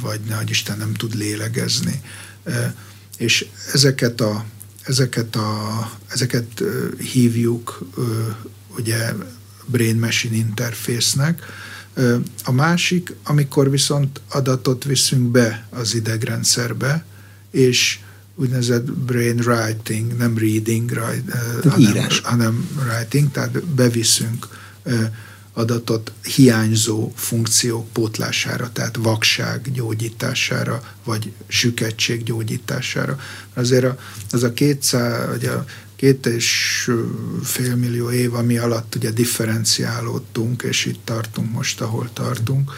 vagy 0.00 0.20
ne 0.20 0.40
Isten 0.46 0.78
nem 0.78 0.94
tud 0.94 1.14
lélegezni. 1.14 2.02
És 3.16 3.46
ezeket 3.72 4.20
a, 4.20 4.44
ezeket 4.90 5.36
a, 5.36 5.90
ezeket 6.08 6.62
hívjuk 7.12 7.78
ugye 8.78 9.12
brain-machine 9.66 10.36
interfésznek, 10.36 11.42
a 12.44 12.52
másik, 12.52 13.14
amikor 13.24 13.70
viszont 13.70 14.20
adatot 14.28 14.84
viszünk 14.84 15.30
be 15.30 15.66
az 15.70 15.94
idegrendszerbe, 15.94 17.04
és 17.50 17.98
úgynevezett 18.34 18.92
brain 18.92 19.38
writing, 19.38 20.16
nem 20.16 20.38
reading, 20.38 20.90
hanem, 21.68 22.06
hanem 22.22 22.68
writing, 22.86 23.30
tehát 23.30 23.64
beviszünk 23.64 24.48
adatot 25.52 26.12
hiányzó 26.22 27.12
funkciók 27.14 27.92
pótlására, 27.92 28.70
tehát 28.72 28.96
vakság 28.96 29.72
gyógyítására, 29.72 30.82
vagy 31.04 31.32
süketség 31.46 32.22
gyógyítására. 32.22 33.18
Azért 33.54 33.84
a, 33.84 33.98
az 34.30 34.42
a 34.42 34.52
200, 34.52 35.28
vagy 35.28 35.44
a 35.44 35.64
két 35.96 36.26
és 36.26 36.90
fél 37.42 37.76
millió 37.76 38.10
év, 38.10 38.34
ami 38.34 38.58
alatt 38.58 38.94
ugye 38.94 39.10
differenciálódtunk, 39.10 40.62
és 40.62 40.84
itt 40.84 41.00
tartunk 41.04 41.52
most, 41.52 41.80
ahol 41.80 42.10
tartunk, 42.12 42.72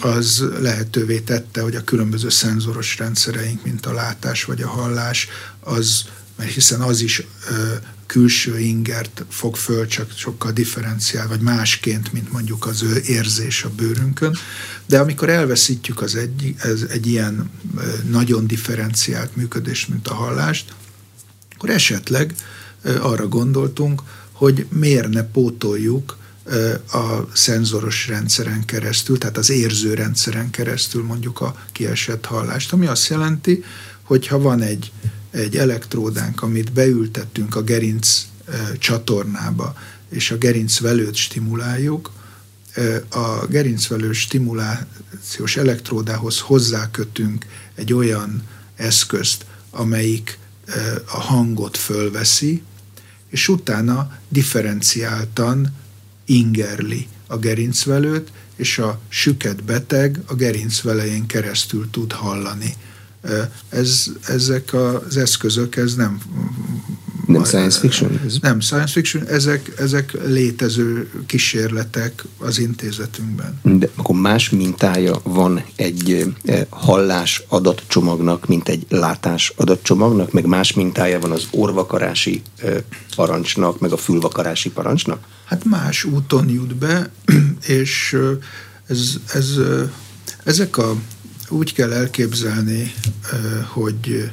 az 0.00 0.44
lehetővé 0.60 1.18
tette, 1.18 1.60
hogy 1.60 1.74
a 1.74 1.84
különböző 1.84 2.28
szenzoros 2.28 2.98
rendszereink, 2.98 3.64
mint 3.64 3.86
a 3.86 3.92
látás 3.92 4.44
vagy 4.44 4.62
a 4.62 4.68
hallás, 4.68 5.28
az, 5.60 6.04
mert 6.36 6.50
hiszen 6.50 6.80
az 6.80 7.00
is 7.00 7.22
külső 8.06 8.58
ingert 8.58 9.24
fog 9.28 9.56
föl, 9.56 9.86
csak 9.86 10.10
sokkal 10.16 10.52
differenciál, 10.52 11.28
vagy 11.28 11.40
másként, 11.40 12.12
mint 12.12 12.32
mondjuk 12.32 12.66
az 12.66 12.82
ő 12.82 13.02
érzés 13.06 13.62
a 13.64 13.70
bőrünkön. 13.76 14.36
De 14.86 14.98
amikor 14.98 15.28
elveszítjük 15.28 16.00
az 16.00 16.14
egy, 16.14 16.54
ez 16.58 16.82
egy 16.88 17.06
ilyen 17.06 17.50
nagyon 18.10 18.46
differenciált 18.46 19.36
működést, 19.36 19.88
mint 19.88 20.08
a 20.08 20.14
hallást, 20.14 20.74
akkor 21.54 21.70
esetleg 21.70 22.34
arra 23.00 23.28
gondoltunk, 23.28 24.02
hogy 24.32 24.66
miért 24.70 25.08
ne 25.08 25.22
pótoljuk 25.22 26.16
a 26.92 27.28
szenzoros 27.32 28.08
rendszeren 28.08 28.64
keresztül, 28.64 29.18
tehát 29.18 29.36
az 29.36 29.50
érző 29.50 29.94
rendszeren 29.94 30.50
keresztül 30.50 31.02
mondjuk 31.02 31.40
a 31.40 31.56
kiesett 31.72 32.24
hallást, 32.24 32.72
ami 32.72 32.86
azt 32.86 33.08
jelenti, 33.08 33.64
hogy 34.02 34.26
ha 34.26 34.38
van 34.38 34.60
egy, 34.60 34.92
egy 35.36 35.56
elektródánk, 35.56 36.42
amit 36.42 36.72
beültettünk 36.72 37.56
a 37.56 37.62
gerinc 37.62 38.26
csatornába, 38.78 39.74
és 40.08 40.30
a 40.30 40.38
gerincvelőt 40.38 41.14
stimuláljuk, 41.14 42.12
a 43.08 43.46
gerincvelő 43.46 44.12
stimulációs 44.12 45.56
elektródához 45.56 46.40
hozzákötünk 46.40 47.46
egy 47.74 47.92
olyan 47.92 48.42
eszközt, 48.76 49.46
amelyik 49.70 50.38
a 51.04 51.20
hangot 51.20 51.76
fölveszi, 51.76 52.62
és 53.28 53.48
utána 53.48 54.18
differenciáltan 54.28 55.74
ingerli 56.24 57.08
a 57.26 57.36
gerincvelőt, 57.36 58.32
és 58.56 58.78
a 58.78 59.00
süket 59.08 59.64
beteg 59.64 60.20
a 60.26 60.34
gerincvelején 60.34 61.26
keresztül 61.26 61.90
tud 61.90 62.12
hallani. 62.12 62.74
Ez, 63.68 64.06
ezek 64.26 64.74
az 64.74 65.16
eszközök, 65.16 65.76
ez 65.76 65.94
nem 65.94 66.20
nem 67.26 67.44
science 67.44 67.78
fiction? 67.78 68.20
Ez? 68.26 68.38
Nem 68.40 68.60
science 68.60 68.92
fiction, 68.92 69.26
ezek, 69.28 69.72
ezek 69.78 70.12
létező 70.26 71.10
kísérletek 71.26 72.24
az 72.38 72.58
intézetünkben. 72.58 73.60
De 73.62 73.88
akkor 73.94 74.16
más 74.16 74.50
mintája 74.50 75.20
van 75.22 75.64
egy 75.76 76.34
hallás 76.68 77.42
adatcsomagnak, 77.48 78.46
mint 78.46 78.68
egy 78.68 78.86
látás 78.88 79.52
adatcsomagnak, 79.56 80.32
meg 80.32 80.46
más 80.46 80.72
mintája 80.72 81.20
van 81.20 81.30
az 81.30 81.46
orvakarási 81.50 82.42
parancsnak, 83.16 83.80
meg 83.80 83.92
a 83.92 83.96
fülvakarási 83.96 84.70
parancsnak? 84.70 85.26
Hát 85.44 85.64
más 85.64 86.04
úton 86.04 86.48
jut 86.48 86.76
be, 86.76 87.10
és 87.80 88.16
ez, 88.86 89.14
ez, 89.32 89.50
ezek 90.44 90.76
a, 90.76 90.94
úgy 91.48 91.72
kell 91.72 91.92
elképzelni, 91.92 92.94
hogy 93.66 94.30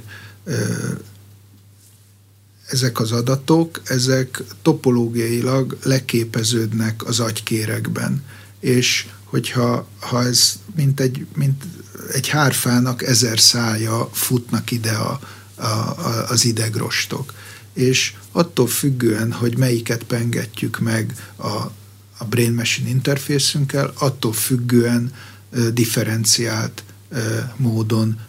ezek 2.67 2.99
az 2.99 3.11
adatok, 3.11 3.81
ezek 3.85 4.43
topológiailag 4.61 5.77
leképeződnek 5.83 7.05
az 7.05 7.19
agykérekben, 7.19 8.23
és 8.59 9.07
hogyha 9.23 9.87
ha 9.99 10.23
ez 10.23 10.59
mint 10.75 10.99
egy, 10.99 11.25
mint 11.35 11.63
egy 12.11 12.27
hárfának 12.27 13.03
ezer 13.03 13.39
szája 13.39 14.09
futnak 14.11 14.71
ide 14.71 14.91
a, 14.91 15.19
a, 15.55 15.65
a, 15.65 16.29
az 16.29 16.45
idegrostok. 16.45 17.33
És 17.73 18.13
attól 18.31 18.67
függően, 18.67 19.31
hogy 19.31 19.57
melyiket 19.57 20.03
pengetjük 20.03 20.79
meg 20.79 21.15
a, 21.35 21.47
a 22.17 22.25
brain 22.29 22.53
machine 22.53 22.89
interfészünkkel, 22.89 23.93
attól 23.97 24.33
függően 24.33 25.13
differenciált 25.73 26.83
módon 27.55 28.19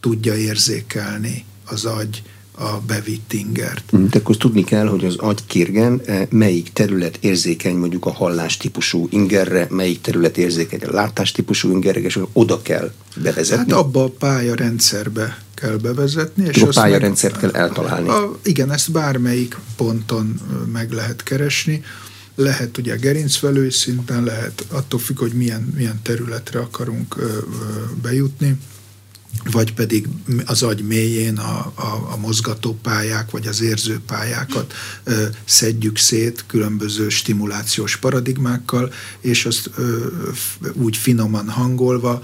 tudja 0.00 0.36
érzékelni 0.36 1.44
az 1.64 1.84
agy 1.84 2.22
a 2.58 2.80
bevitt 2.86 3.32
ingert. 3.32 3.96
Mm, 3.96 4.06
de 4.06 4.18
akkor 4.18 4.36
tudni 4.36 4.64
kell, 4.64 4.86
hogy 4.86 5.04
az 5.04 5.16
agykérgen 5.16 6.00
eh, 6.04 6.26
melyik 6.30 6.72
terület 6.72 7.18
érzékeny 7.20 7.76
mondjuk 7.76 8.06
a 8.06 8.12
hallás 8.12 8.56
típusú 8.56 9.08
ingerre, 9.10 9.66
melyik 9.70 10.00
terület 10.00 10.38
érzékeny 10.38 10.80
a 10.80 10.92
látás 10.92 11.32
típusú 11.32 11.70
ingerre, 11.70 12.00
és 12.00 12.18
oda 12.32 12.62
kell 12.62 12.92
bevezetni. 13.16 13.72
Hát 13.72 13.80
abba 13.80 14.04
a 14.04 14.08
pályarendszerbe 14.08 15.38
kell 15.54 15.76
bevezetni. 15.76 16.48
És 16.48 16.62
a 16.62 16.66
pályarendszert 16.66 17.40
meg, 17.40 17.50
kell 17.50 17.62
eltalálni. 17.62 18.08
A, 18.08 18.38
igen, 18.42 18.72
ezt 18.72 18.92
bármelyik 18.92 19.56
ponton 19.76 20.40
meg 20.72 20.92
lehet 20.92 21.22
keresni. 21.22 21.82
Lehet 22.38 22.78
ugye 22.78 22.96
gerincvelői 22.96 23.70
szinten, 23.70 24.24
lehet 24.24 24.66
attól 24.68 25.00
függ, 25.00 25.18
hogy 25.18 25.32
milyen, 25.32 25.72
milyen 25.76 26.00
területre 26.02 26.58
akarunk 26.58 27.16
ö, 27.16 27.22
ö, 27.22 27.40
bejutni 28.02 28.58
vagy 29.44 29.74
pedig 29.74 30.08
az 30.44 30.62
agy 30.62 30.82
mélyén 30.82 31.38
a, 31.38 31.72
a, 31.74 32.06
a 32.10 32.16
mozgatópályák, 32.16 33.30
vagy 33.30 33.46
az 33.46 33.60
érzőpályákat 33.60 34.74
ö, 35.04 35.24
szedjük 35.44 35.98
szét 35.98 36.44
különböző 36.46 37.08
stimulációs 37.08 37.96
paradigmákkal, 37.96 38.92
és 39.20 39.46
azt 39.46 39.70
ö, 39.76 40.06
úgy 40.72 40.96
finoman 40.96 41.48
hangolva 41.48 42.22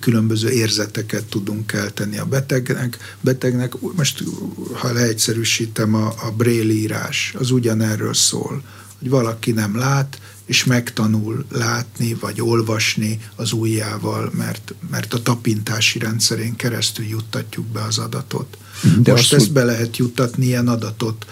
különböző 0.00 0.50
érzeteket 0.50 1.24
tudunk 1.24 1.66
kelteni 1.66 2.18
a 2.18 2.24
betegnek. 2.24 3.16
betegnek. 3.20 3.72
Most, 3.96 4.24
ha 4.72 4.92
leegyszerűsítem, 4.92 5.94
a, 5.94 6.06
a 6.06 6.30
Braille 6.36 6.72
írás 6.72 7.34
az 7.38 7.50
ugyanerről 7.50 8.14
szól, 8.14 8.62
hogy 9.02 9.10
valaki 9.10 9.50
nem 9.50 9.76
lát, 9.76 10.20
és 10.44 10.64
megtanul 10.64 11.44
látni 11.50 12.14
vagy 12.14 12.40
olvasni 12.40 13.20
az 13.36 13.52
ujjával, 13.52 14.30
mert, 14.36 14.74
mert 14.90 15.14
a 15.14 15.22
tapintási 15.22 15.98
rendszerén 15.98 16.56
keresztül 16.56 17.04
juttatjuk 17.04 17.66
be 17.66 17.82
az 17.82 17.98
adatot. 17.98 18.58
De 18.98 19.12
Most 19.12 19.32
ezt 19.32 19.52
be 19.52 19.64
lehet 19.64 19.96
juttatni, 19.96 20.46
ilyen 20.46 20.68
adatot, 20.68 21.26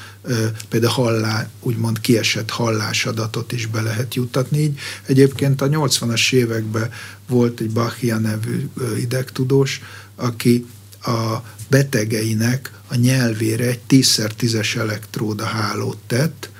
például 0.68 0.92
hallá, 0.92 1.48
úgymond 1.60 2.00
kiesett 2.00 2.50
hallásadatot 2.50 3.52
is 3.52 3.66
be 3.66 3.80
lehet 3.80 4.14
juttatni. 4.14 4.58
Így 4.58 4.78
egyébként 5.06 5.60
a 5.60 5.68
80-as 5.68 6.32
években 6.32 6.90
volt 7.28 7.60
egy 7.60 7.70
Bachia 7.70 8.18
nevű 8.18 8.68
idegtudós, 8.98 9.80
aki 10.16 10.66
a 11.02 11.36
betegeinek 11.68 12.72
a 12.88 12.94
nyelvére 12.94 13.64
egy 13.64 13.80
10x10-es 13.88 14.76
elektróda 14.76 15.44
hálót 15.44 15.98
tett, 16.06 16.50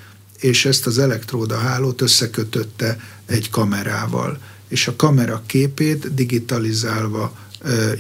és 0.41 0.65
ezt 0.65 0.87
az 0.87 0.99
elektróda 0.99 1.57
hálót 1.57 2.01
összekötötte 2.01 3.01
egy 3.27 3.51
kamerával, 3.51 4.39
és 4.69 4.87
a 4.87 4.97
kamera 4.97 5.43
képét 5.47 6.15
digitalizálva 6.15 7.33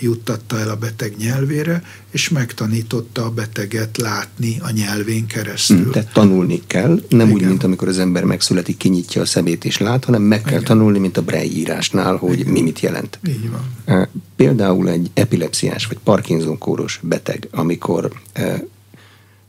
juttatta 0.00 0.58
el 0.58 0.68
a 0.68 0.76
beteg 0.76 1.14
nyelvére, 1.16 1.82
és 2.10 2.28
megtanította 2.28 3.24
a 3.24 3.30
beteget 3.30 3.96
látni 3.96 4.56
a 4.60 4.70
nyelvén 4.70 5.26
keresztül. 5.26 5.84
Hm, 5.84 5.90
tehát 5.90 6.12
tanulni 6.12 6.62
kell, 6.66 7.02
nem 7.08 7.28
Igen. 7.28 7.32
úgy, 7.32 7.46
mint 7.46 7.64
amikor 7.64 7.88
az 7.88 7.98
ember 7.98 8.24
megszületik, 8.24 8.76
kinyitja 8.76 9.22
a 9.22 9.24
szemét 9.24 9.64
és 9.64 9.78
lát, 9.78 10.04
hanem 10.04 10.22
meg 10.22 10.42
kell 10.42 10.52
Igen. 10.52 10.64
tanulni, 10.64 10.98
mint 10.98 11.16
a 11.16 11.22
Braille 11.22 11.52
írásnál, 11.52 12.16
hogy 12.16 12.38
Igen. 12.38 12.52
mi 12.52 12.60
mit 12.60 12.80
jelent. 12.80 13.18
Így 13.28 13.50
van. 13.50 14.08
Például 14.36 14.88
egy 14.88 15.10
epilepsziás 15.14 15.86
vagy 15.86 15.98
Parkinson 16.04 16.58
kóros 16.58 17.00
beteg, 17.02 17.48
amikor 17.50 18.10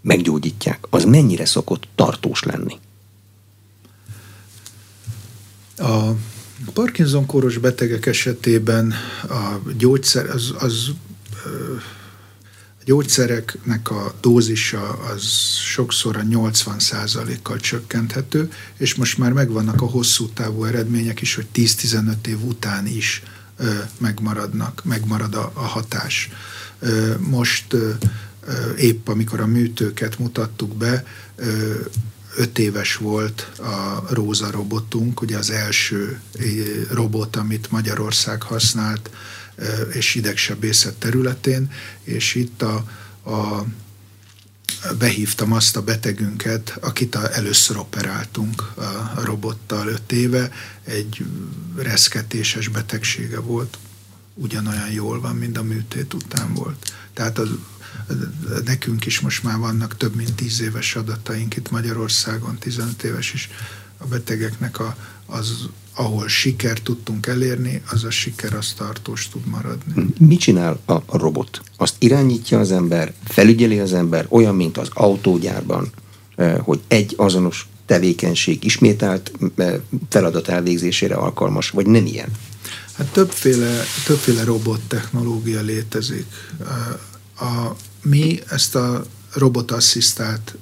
meggyógyítják, 0.02 0.86
az 0.89 1.04
mennyire 1.04 1.45
szokott 1.45 1.88
tartós 1.95 2.43
lenni? 2.43 2.78
A 5.78 6.12
Parkinson 6.74 7.26
kóros 7.26 7.58
betegek 7.58 8.06
esetében 8.06 8.93
a 9.30 9.60
gyógyszer, 9.78 10.30
az, 10.30 10.54
az 10.60 10.91
a 12.82 12.84
gyógyszereknek 12.86 13.89
a 13.91 14.14
dózisa 14.22 14.89
az 14.89 15.24
sokszor 15.56 16.18
a 16.18 16.22
80%-kal 16.22 17.58
csökkenthető, 17.58 18.52
és 18.78 18.95
most 18.95 19.18
már 19.18 19.34
megvannak 19.34 19.82
a 19.82 19.86
hosszú 19.86 20.28
távú 20.28 20.64
eredmények 20.64 21.22
is, 21.22 21.36
hogy 21.36 21.47
10-15 21.56 22.28
év 22.28 22.43
után 22.43 22.88
is 22.88 23.24
megmaradnak, 23.97 24.82
megmarad 24.84 25.36
a, 25.36 25.52
a 25.54 25.62
hatás. 25.62 26.30
Most 27.20 27.76
épp 28.78 29.08
amikor 29.08 29.39
a 29.39 29.46
műtőket 29.46 30.20
mutattuk 30.20 30.76
be, 30.76 31.06
öt 32.36 32.60
éves 32.60 32.96
volt 32.96 33.52
a 33.60 34.04
Róza 34.10 34.52
robotunk, 34.52 35.22
ugye 35.22 35.38
az 35.38 35.50
első 35.50 36.22
robot, 36.92 37.36
amit 37.36 37.72
Magyarország 37.72 38.42
használt, 38.42 39.10
és 39.92 40.16
idegsebészet 40.16 40.96
területén, 40.96 41.72
és 42.04 42.36
itt 42.36 42.62
a, 42.62 42.76
a 43.32 43.66
behívtam 44.98 45.52
azt 45.52 45.76
a 45.76 45.82
betegünket, 45.82 46.78
akit 46.82 47.16
a, 47.16 47.34
először 47.34 47.78
operáltunk 47.78 48.62
a, 48.62 49.22
robottal 49.24 49.88
öt 49.88 50.12
éve, 50.12 50.52
egy 50.84 51.26
reszketéses 51.76 52.68
betegsége 52.68 53.39
volt, 53.39 53.78
ugyanolyan 54.34 54.92
jól 54.92 55.22
van, 55.22 55.36
mint 55.36 55.58
a 55.58 55.64
műtét 55.64 56.14
után 56.14 56.54
volt. 56.54 56.94
Tehát 57.14 57.38
az 57.38 57.50
nekünk 58.66 59.06
is 59.06 59.20
most 59.20 59.43
már 59.43 59.58
vannak 59.58 59.97
több 59.97 60.16
mint 60.16 60.34
10 60.34 60.62
éves 60.62 60.95
adataink 60.95 61.56
itt 61.56 61.72
Magyarországon, 61.72 62.58
15 62.58 63.04
éves 63.04 63.34
is 63.34 63.49
a 63.97 64.06
betegeknek 64.06 64.80
a, 64.80 64.95
az, 65.26 65.68
ahol 65.95 66.28
siker 66.28 66.80
tudtunk 66.80 67.28
elérni, 67.28 67.82
az 67.91 68.04
a 68.04 68.12
siker 68.12 68.54
az 68.54 68.74
tartós 68.78 69.30
tud 69.30 69.45
maradni. 69.45 70.06
Mit 70.20 70.39
csinál 70.39 70.80
a, 70.86 71.18
robot? 71.18 71.62
Azt 71.78 71.95
irányítja 71.99 72.60
az 72.60 72.72
ember, 72.72 73.14
felügyeli 73.24 73.80
az 73.80 73.93
ember, 73.93 74.26
olyan, 74.30 74.56
mint 74.56 74.78
az 74.78 74.89
autógyárban, 74.93 75.89
hogy 76.60 76.80
egy 76.88 77.14
azonos 77.18 77.68
tevékenység 77.86 78.64
ismételt 78.64 79.32
feladat 80.10 80.47
elvégzésére 80.47 81.16
alkalmas, 81.16 81.70
vagy 81.70 81.86
nem 81.86 82.06
ilyen? 82.06 82.30
Hát 82.97 83.08
többféle, 83.12 83.84
többféle 84.06 84.43
robot 84.43 84.82
technológia 84.88 85.62
létezik. 85.62 86.26
A, 87.42 87.76
mi 88.02 88.39
ezt 88.50 88.76
a 88.76 89.06
robotasszisztált 89.34 90.56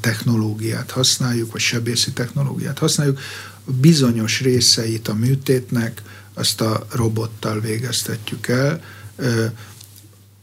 technológiát 0.00 0.90
használjuk, 0.90 1.52
vagy 1.52 1.60
sebészi 1.60 2.12
technológiát 2.12 2.78
használjuk, 2.78 3.20
bizonyos 3.64 4.40
részeit 4.40 5.08
a 5.08 5.14
műtétnek 5.14 6.02
azt 6.34 6.60
a 6.60 6.86
robottal 6.90 7.60
végeztetjük 7.60 8.48
el. 8.48 8.82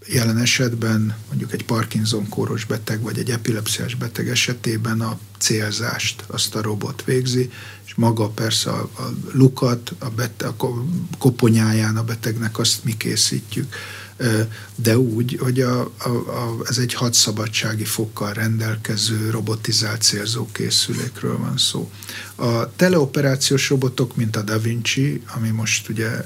Jelen 0.07 0.37
esetben 0.37 1.15
mondjuk 1.27 1.53
egy 1.53 1.65
Parkinson 1.65 2.29
kóros 2.29 2.65
beteg 2.65 3.01
vagy 3.01 3.17
egy 3.17 3.29
epilepsziás 3.29 3.95
beteg 3.95 4.29
esetében 4.29 5.01
a 5.01 5.19
célzást 5.37 6.23
azt 6.27 6.55
a 6.55 6.61
robot 6.61 7.03
végzi, 7.03 7.51
és 7.85 7.95
maga 7.95 8.29
persze 8.29 8.69
a, 8.69 8.89
a 8.97 9.13
lukat, 9.31 9.93
a, 9.99 10.09
beteg, 10.09 10.47
a 10.57 10.83
koponyáján 11.17 11.97
a 11.97 12.03
betegnek 12.03 12.59
azt 12.59 12.83
mi 12.83 12.97
készítjük 12.97 13.73
de 14.75 14.97
úgy, 14.97 15.37
hogy 15.41 15.61
a, 15.61 15.81
a, 15.97 16.09
a, 16.09 16.57
ez 16.69 16.77
egy 16.77 16.93
hadszabadsági 16.93 17.83
fokkal 17.83 18.33
rendelkező 18.33 19.29
robotizált 19.29 20.01
célzókészülékről 20.01 21.37
van 21.37 21.57
szó. 21.57 21.91
A 22.35 22.75
teleoperációs 22.75 23.69
robotok, 23.69 24.15
mint 24.15 24.35
a 24.35 24.41
Da 24.41 24.59
Vinci, 24.59 25.21
ami 25.35 25.49
most 25.49 25.89
ugye 25.89 26.25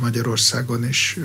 Magyarországon 0.00 0.88
is 0.88 1.18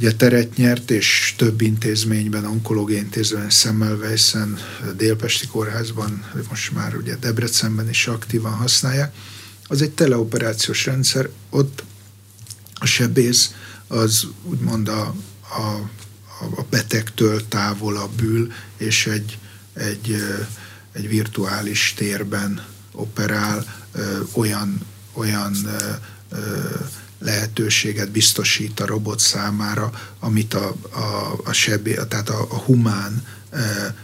ugye 0.00 0.12
teret 0.12 0.56
nyert, 0.56 0.90
és 0.90 1.34
több 1.36 1.60
intézményben, 1.60 2.44
onkológiai 2.44 2.98
intézményben, 2.98 3.50
Semmelweisen, 3.50 4.58
Délpesti 4.96 5.46
Kórházban, 5.46 6.24
most 6.48 6.72
már 6.72 6.96
ugye 6.96 7.16
Debrecenben 7.16 7.88
is 7.88 8.06
aktívan 8.06 8.52
használják. 8.52 9.14
Az 9.66 9.82
egy 9.82 9.90
teleoperációs 9.90 10.86
rendszer, 10.86 11.28
ott 11.50 11.84
a 12.74 12.86
sebész 12.86 13.54
az 13.90 14.26
úgymond 14.42 14.88
a, 14.88 15.14
a, 15.40 15.90
a 16.56 16.64
betegtől 16.70 17.48
távolabb 17.48 18.20
ül, 18.22 18.52
és 18.76 19.06
egy, 19.06 19.38
egy, 19.72 20.16
egy 20.92 21.08
virtuális 21.08 21.94
térben 21.96 22.66
operál, 22.92 23.64
olyan, 24.32 24.80
olyan 25.12 25.54
lehetőséget 27.18 28.10
biztosít 28.10 28.80
a 28.80 28.86
robot 28.86 29.18
számára, 29.18 29.90
amit 30.18 30.54
a, 30.54 30.74
a, 30.90 31.40
a 31.44 31.52
sebé, 31.52 31.98
tehát 32.08 32.28
a, 32.28 32.40
a 32.40 32.58
humán 32.58 33.26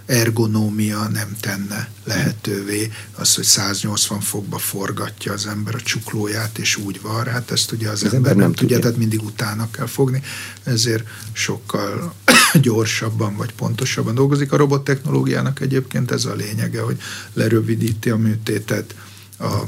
ergonómia 0.07 1.09
nem 1.09 1.37
tenne 1.41 1.89
lehetővé. 2.05 2.93
Az, 3.15 3.35
hogy 3.35 3.45
180 3.45 4.21
fokba 4.21 4.59
forgatja 4.59 5.33
az 5.33 5.47
ember 5.47 5.75
a 5.75 5.81
csuklóját, 5.81 6.59
és 6.59 6.77
úgy 6.77 7.01
van, 7.01 7.27
hát 7.27 7.51
ezt 7.51 7.73
ugye 7.73 7.89
az, 7.89 8.03
az 8.03 8.15
ember, 8.15 8.31
ember 8.31 8.47
nem, 8.47 8.53
tudja, 8.53 8.79
tehát 8.79 8.97
mindig 8.97 9.23
utána 9.23 9.71
kell 9.71 9.87
fogni, 9.87 10.23
ezért 10.65 11.09
sokkal 11.33 12.15
gyorsabban 12.63 13.37
vagy 13.37 13.53
pontosabban 13.53 14.15
dolgozik. 14.15 14.53
A 14.53 14.57
robot 14.57 14.85
technológiának 14.85 15.61
egyébként 15.61 16.11
ez 16.11 16.25
a 16.25 16.35
lényege, 16.35 16.81
hogy 16.81 17.01
lerövidíti 17.33 18.11
a 18.11 18.17
műtétet, 18.17 18.95
a, 19.39 19.63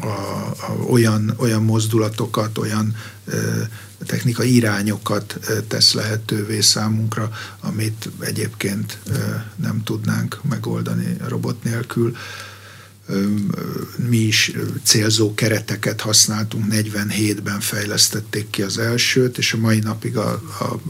a, 0.00 0.06
a, 0.06 0.76
olyan, 0.88 1.34
olyan 1.36 1.62
mozdulatokat, 1.62 2.58
olyan 2.58 2.96
technikai 4.06 4.54
irányokat 4.54 5.38
tesz 5.68 5.92
lehetővé 5.92 6.60
számunkra, 6.60 7.30
amit 7.60 8.08
egyébként 8.20 8.98
nem 9.56 9.82
tudnánk 9.84 10.38
megoldani 10.48 11.16
robot 11.28 11.62
nélkül 11.64 12.16
mi 14.08 14.16
is 14.16 14.52
célzó 14.82 15.34
kereteket 15.34 16.00
használtunk, 16.00 16.64
47-ben 16.70 17.60
fejlesztették 17.60 18.50
ki 18.50 18.62
az 18.62 18.78
elsőt, 18.78 19.38
és 19.38 19.52
a 19.52 19.58
mai 19.58 19.78
napig 19.78 20.16
a, 20.16 20.30
a, 20.60 20.80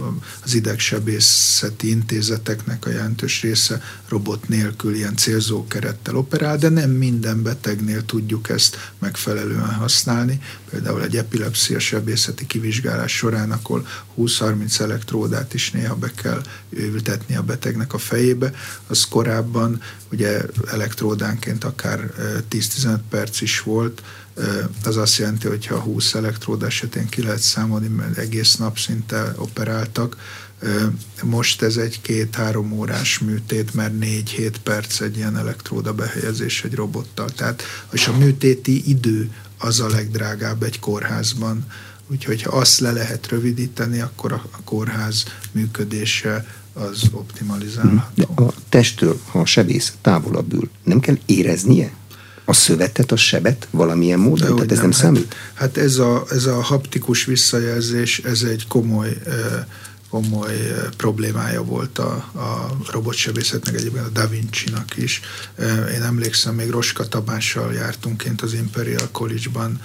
az 0.44 0.54
idegsebészeti 0.54 1.88
intézeteknek 1.88 2.86
a 2.86 2.90
jelentős 2.90 3.42
része 3.42 3.82
robot 4.08 4.48
nélkül 4.48 4.94
ilyen 4.94 5.16
célzó 5.16 5.66
kerettel 5.66 6.16
operál, 6.16 6.56
de 6.56 6.68
nem 6.68 6.90
minden 6.90 7.42
betegnél 7.42 8.04
tudjuk 8.04 8.48
ezt 8.48 8.92
megfelelően 8.98 9.74
használni. 9.74 10.40
Például 10.70 11.02
egy 11.02 11.16
epilepszia 11.16 11.78
sebészeti 11.78 12.46
kivizsgálás 12.46 13.16
során, 13.16 13.52
akkor 13.52 13.84
20-30 14.18 14.80
elektródát 14.80 15.54
is 15.54 15.70
néha 15.70 15.94
be 15.94 16.10
kell 16.22 16.42
ültetni 16.70 17.36
a 17.36 17.42
betegnek 17.42 17.92
a 17.94 17.98
fejébe, 17.98 18.52
az 18.86 19.04
korábban 19.04 19.80
ugye 20.10 20.42
elektródánként 20.70 21.64
akár 21.64 22.01
10-15 22.50 22.98
perc 23.10 23.40
is 23.40 23.60
volt, 23.60 24.02
az 24.84 24.96
azt 24.96 25.18
jelenti, 25.18 25.48
hogy 25.48 25.66
ha 25.66 25.78
20 25.78 26.14
elektród 26.14 26.62
esetén 26.62 27.08
ki 27.08 27.22
lehet 27.22 27.40
számolni, 27.40 27.88
mert 27.88 28.16
egész 28.18 28.54
nap 28.54 28.78
szinte 28.78 29.34
operáltak, 29.36 30.16
most 31.22 31.62
ez 31.62 31.76
egy 31.76 32.00
két-három 32.00 32.72
órás 32.72 33.18
műtét, 33.18 33.74
mert 33.74 33.98
négy-hét 33.98 34.58
perc 34.58 35.00
egy 35.00 35.16
ilyen 35.16 35.36
elektróda 35.36 35.94
behelyezés 35.94 36.64
egy 36.64 36.74
robottal. 36.74 37.30
Tehát, 37.30 37.62
és 37.92 38.06
a 38.06 38.16
műtéti 38.16 38.88
idő 38.90 39.30
az 39.58 39.80
a 39.80 39.88
legdrágább 39.88 40.62
egy 40.62 40.80
kórházban. 40.80 41.66
Úgyhogy 42.06 42.42
ha 42.42 42.56
azt 42.56 42.80
le 42.80 42.92
lehet 42.92 43.28
rövidíteni, 43.28 44.00
akkor 44.00 44.32
a 44.32 44.62
kórház 44.64 45.24
működése 45.52 46.46
az 46.72 47.02
optimalizálható. 47.12 48.34
De 48.34 48.42
a 48.42 48.52
testtől, 48.68 49.20
ha 49.30 49.40
a 49.40 49.46
sebész 49.46 49.92
távolabb 50.00 50.52
ül, 50.52 50.70
nem 50.84 51.00
kell 51.00 51.16
éreznie? 51.26 51.92
a 52.44 52.52
szövetet, 52.52 53.12
a 53.12 53.16
sebet 53.16 53.68
valamilyen 53.70 54.18
módon? 54.18 54.48
De 54.48 54.54
Tehát 54.54 54.70
ez 54.70 54.78
nem, 54.78 54.88
nem 54.88 54.98
számít? 54.98 55.34
Hát, 55.34 55.52
hát 55.54 55.76
ez, 55.76 55.96
a, 55.96 56.24
ez 56.30 56.44
a 56.44 56.62
haptikus 56.62 57.24
visszajelzés, 57.24 58.18
ez 58.18 58.42
egy 58.42 58.66
komoly 58.66 59.16
komoly 60.12 60.56
problémája 60.96 61.62
volt 61.64 61.98
a, 61.98 62.12
a 62.34 62.76
robotsebészetnek, 62.90 63.74
egyébként 63.74 64.06
a 64.06 64.08
Da 64.08 64.26
Vinci-nak 64.26 64.96
is. 64.96 65.20
Én 65.94 66.02
emlékszem, 66.02 66.54
még 66.54 66.70
Roska 66.70 67.08
Tabással 67.08 67.72
jártunk 67.72 68.16
kint 68.16 68.42
az 68.42 68.54
Imperial 68.54 69.08
College-ban, 69.12 69.80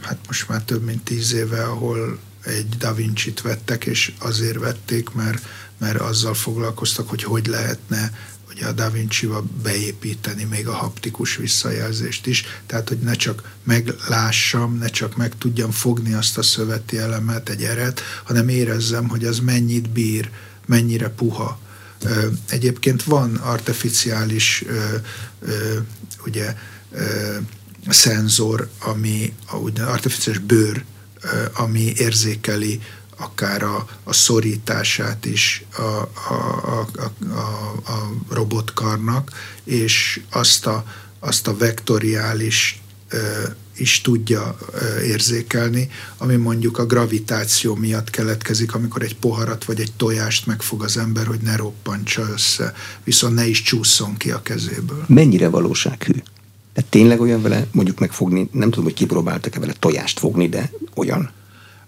hát 0.00 0.18
most 0.26 0.48
már 0.48 0.62
több 0.62 0.82
mint 0.82 1.02
tíz 1.04 1.34
éve, 1.34 1.62
ahol 1.62 2.18
egy 2.46 2.68
Da 2.68 2.94
Vinci-t 2.94 3.40
vettek, 3.40 3.84
és 3.84 4.12
azért 4.18 4.58
vették, 4.58 5.10
mert, 5.10 5.46
mert 5.78 6.00
azzal 6.00 6.34
foglalkoztak, 6.34 7.08
hogy 7.08 7.22
hogy 7.22 7.46
lehetne 7.46 8.12
ugye 8.50 8.66
a 8.66 8.72
Da 8.72 8.90
Vinci-ba 8.90 9.44
beépíteni 9.62 10.44
még 10.44 10.68
a 10.68 10.72
haptikus 10.72 11.36
visszajelzést 11.36 12.26
is, 12.26 12.44
tehát 12.66 12.88
hogy 12.88 12.98
ne 12.98 13.14
csak 13.14 13.52
meglássam, 13.62 14.78
ne 14.78 14.86
csak 14.86 15.16
meg 15.16 15.38
tudjam 15.38 15.70
fogni 15.70 16.12
azt 16.12 16.38
a 16.38 16.42
szöveti 16.42 16.98
elemet, 16.98 17.48
egy 17.48 17.62
eret, 17.62 18.00
hanem 18.24 18.48
érezzem, 18.48 19.08
hogy 19.08 19.24
az 19.24 19.38
mennyit 19.38 19.90
bír, 19.90 20.30
mennyire 20.66 21.08
puha. 21.08 21.58
Egyébként 22.48 23.02
van 23.02 23.34
artificiális 23.34 24.64
ugye 26.26 26.56
szenzor, 27.88 28.68
ami 28.78 29.34
artificiális 29.78 30.42
bőr, 30.42 30.84
ami 31.52 31.92
érzékeli 31.96 32.80
akár 33.16 33.62
a, 33.62 33.88
a 34.04 34.12
szorítását 34.12 35.24
is 35.24 35.64
a, 35.76 35.82
a, 35.82 36.08
a, 36.64 37.10
a, 37.34 37.92
a 37.92 38.10
robotkarnak, 38.28 39.30
és 39.64 40.20
azt 40.30 40.66
a, 40.66 40.84
azt 41.18 41.46
a 41.46 41.56
vektoriális 41.56 42.80
is 43.76 44.00
tudja 44.00 44.56
érzékelni, 45.04 45.90
ami 46.16 46.36
mondjuk 46.36 46.78
a 46.78 46.86
gravitáció 46.86 47.74
miatt 47.74 48.10
keletkezik, 48.10 48.74
amikor 48.74 49.02
egy 49.02 49.16
poharat 49.16 49.64
vagy 49.64 49.80
egy 49.80 49.92
tojást 49.96 50.46
megfog 50.46 50.82
az 50.82 50.96
ember, 50.96 51.26
hogy 51.26 51.40
ne 51.40 51.56
roppantsa 51.56 52.28
össze, 52.32 52.74
viszont 53.04 53.34
ne 53.34 53.46
is 53.46 53.62
csúszson 53.62 54.16
ki 54.16 54.30
a 54.30 54.42
kezéből. 54.42 55.04
Mennyire 55.08 55.48
valósághű? 55.48 56.22
Tehát 56.76 56.90
tényleg 56.90 57.20
olyan 57.20 57.42
vele 57.42 57.66
mondjuk 57.72 57.98
megfogni, 57.98 58.48
nem 58.52 58.68
tudom, 58.68 58.84
hogy 58.84 58.94
kipróbáltak-e 58.94 59.60
vele 59.60 59.72
tojást 59.78 60.18
fogni, 60.18 60.48
de 60.48 60.70
olyan? 60.94 61.30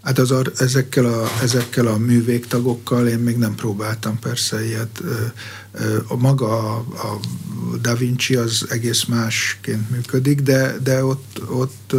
Hát 0.02 0.18
az, 0.18 0.34
ezekkel, 0.58 1.04
a, 1.04 1.28
ezekkel 1.42 1.86
a 1.86 1.98
művégtagokkal 1.98 3.08
én 3.08 3.18
még 3.18 3.36
nem 3.36 3.54
próbáltam 3.54 4.18
persze 4.18 4.66
ilyet. 4.66 5.02
A 6.06 6.16
maga 6.16 6.74
a, 6.74 6.76
a 6.78 7.20
Da 7.82 7.94
Vinci 7.94 8.34
az 8.34 8.66
egész 8.70 9.04
másként 9.04 9.90
működik, 9.90 10.40
de, 10.40 10.78
de 10.82 11.04
ott, 11.04 11.40
ott, 11.48 11.94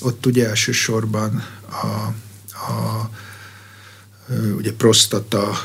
ott 0.00 0.26
ugye 0.26 0.48
elsősorban 0.48 1.44
a, 1.70 2.14
a 2.72 3.10
ugye 4.56 4.72
prostata, 4.72 5.58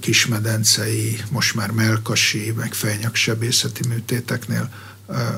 kismedencei, 0.00 1.18
most 1.30 1.54
már 1.54 1.70
melkasi, 1.70 2.52
meg 2.56 2.74
fejnyaksebészeti 2.74 3.88
műtéteknél 3.88 4.70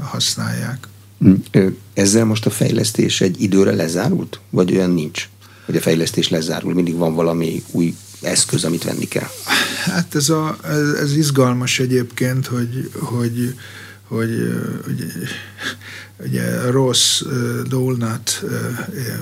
használják. 0.02 0.88
Ezzel 1.94 2.24
most 2.24 2.46
a 2.46 2.50
fejlesztés 2.50 3.20
egy 3.20 3.42
időre 3.42 3.74
lezárult? 3.74 4.40
Vagy 4.50 4.76
olyan 4.76 4.90
nincs, 4.90 5.28
hogy 5.64 5.76
a 5.76 5.80
fejlesztés 5.80 6.28
lezárul? 6.28 6.74
Mindig 6.74 6.96
van 6.96 7.14
valami 7.14 7.62
új 7.70 7.94
eszköz, 8.22 8.64
amit 8.64 8.84
venni 8.84 9.08
kell? 9.08 9.28
Hát 9.84 10.14
ez, 10.14 10.28
a, 10.28 10.56
ez, 10.64 10.88
ez 10.88 11.16
izgalmas 11.16 11.78
egyébként, 11.78 12.46
hogy, 12.46 12.90
hogy, 12.94 13.54
hogy, 14.02 14.30
hogy 14.84 15.04
ugye 16.24 16.70
Ross 16.70 17.24
Dolnat 17.68 18.44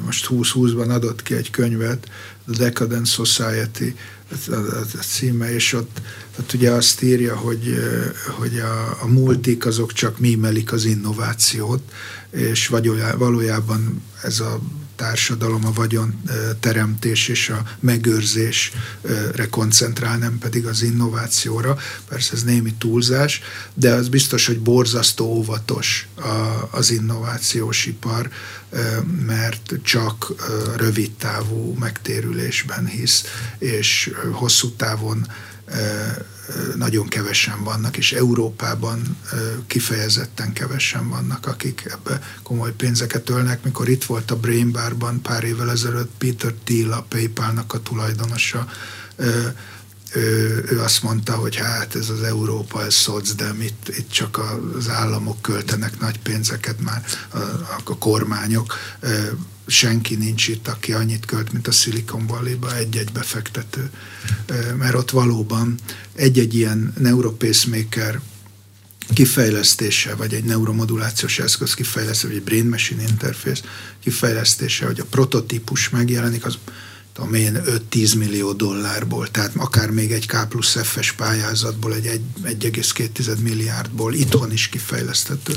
most 0.05 0.27
20-20-ban 0.31 0.89
adott 0.89 1.23
ki 1.23 1.35
egy 1.35 1.51
könyvet, 1.51 2.09
The 2.47 2.65
Decadent 2.65 3.07
Society, 3.07 3.95
címe, 5.01 5.55
és 5.55 5.73
ott, 5.73 6.01
ott 6.39 6.53
ugye 6.53 6.71
azt 6.71 7.03
írja, 7.03 7.37
hogy, 7.37 7.75
hogy 8.39 8.59
a, 8.59 9.03
a 9.03 9.07
multik 9.07 9.67
azok 9.67 9.93
csak 9.93 10.19
mímelik 10.19 10.73
az 10.73 10.85
innovációt, 10.85 11.83
és 12.31 12.71
valójában 13.19 14.03
ez 14.23 14.41
a 14.41 14.61
társadalom 14.99 15.67
a 15.67 15.73
vagyon 15.73 16.23
teremtés 16.61 17.29
és 17.29 17.49
a 17.49 17.63
megőrzésre 17.81 19.49
koncentrál, 19.51 20.19
nem 20.19 20.39
pedig 20.39 20.67
az 20.67 20.83
innovációra. 20.83 21.79
Persze 22.09 22.33
ez 22.33 22.43
némi 22.43 22.75
túlzás, 22.79 23.41
de 23.75 23.93
az 23.93 24.09
biztos, 24.09 24.47
hogy 24.47 24.61
borzasztó 24.61 25.27
óvatos 25.27 26.09
az 26.71 26.91
innovációs 26.91 27.87
ipar, 27.87 28.31
mert 29.27 29.75
csak 29.83 30.33
rövid 30.77 31.11
távú 31.11 31.77
megtérülésben 31.79 32.87
hisz, 32.87 33.25
és 33.59 34.11
hosszú 34.33 34.71
távon 34.71 35.27
nagyon 36.77 37.09
kevesen 37.09 37.65
vannak, 37.65 37.97
és 37.97 38.13
Európában 38.13 39.17
kifejezetten 39.67 40.53
kevesen 40.53 41.09
vannak, 41.09 41.47
akik 41.47 41.87
ebbe 41.91 42.23
komoly 42.43 42.73
pénzeket 42.73 43.31
ölnek. 43.31 43.65
Mikor 43.65 43.89
itt 43.89 44.05
volt 44.05 44.31
a 44.31 44.37
Brain 44.37 44.73
Barban 44.73 45.23
pár 45.23 45.45
évvel 45.45 45.71
ezelőtt 45.71 46.11
Peter 46.19 46.53
Thiel, 46.65 46.93
a 46.93 47.07
PayPal-nak 47.09 47.73
a 47.73 47.83
tulajdonosa, 47.83 48.69
ő, 50.13 50.65
ő 50.71 50.81
azt 50.81 51.03
mondta, 51.03 51.35
hogy 51.35 51.57
hát 51.57 51.95
ez 51.95 52.09
az 52.09 52.23
Európa, 52.23 52.85
ez 52.85 52.95
szoc, 52.95 53.35
de 53.35 53.53
itt, 53.61 53.89
itt 53.99 54.11
csak 54.11 54.41
az 54.77 54.89
államok 54.89 55.43
költenek 55.43 56.01
nagy 56.01 56.21
pénzeket, 56.21 56.81
már 56.81 57.05
a, 57.33 57.39
a 57.85 57.99
kormányok 57.99 58.75
senki 59.69 60.15
nincs 60.15 60.49
itt, 60.49 60.69
aki 60.69 60.93
annyit 60.93 61.25
költ, 61.25 61.53
mint 61.53 61.69
a 61.69 61.71
Silicon 61.71 62.27
Valley-ba 62.27 62.77
egy-egy 62.77 63.13
befektető. 63.13 63.91
Mert 64.79 64.95
ott 64.95 65.11
valóban 65.11 65.75
egy-egy 66.15 66.55
ilyen 66.55 66.95
neuropacemaker 66.99 68.21
kifejlesztése, 69.15 70.15
vagy 70.15 70.35
egy 70.35 70.45
neuromodulációs 70.45 71.39
eszköz 71.39 71.75
kifejlesztése, 71.75 72.27
vagy 72.27 72.37
egy 72.37 72.43
brain-machine 72.43 73.03
interface 73.03 73.63
kifejlesztése, 74.03 74.87
hogy 74.87 75.01
a 75.01 75.05
prototípus 75.05 75.89
megjelenik, 75.89 76.45
az 76.45 76.59
tudom 77.13 77.35
én, 77.35 77.63
5-10 77.91 78.19
millió 78.19 78.53
dollárból, 78.53 79.31
tehát 79.31 79.53
akár 79.57 79.91
még 79.91 80.13
egy 80.13 80.27
K 80.27 80.49
plusz 80.49 80.77
F-es 80.83 81.13
pályázatból, 81.13 81.95
egy 81.95 82.21
1,2 82.45 83.39
milliárdból. 83.43 84.15
Itthon 84.15 84.53
is 84.53 84.69
kifejleszthető 84.69 85.55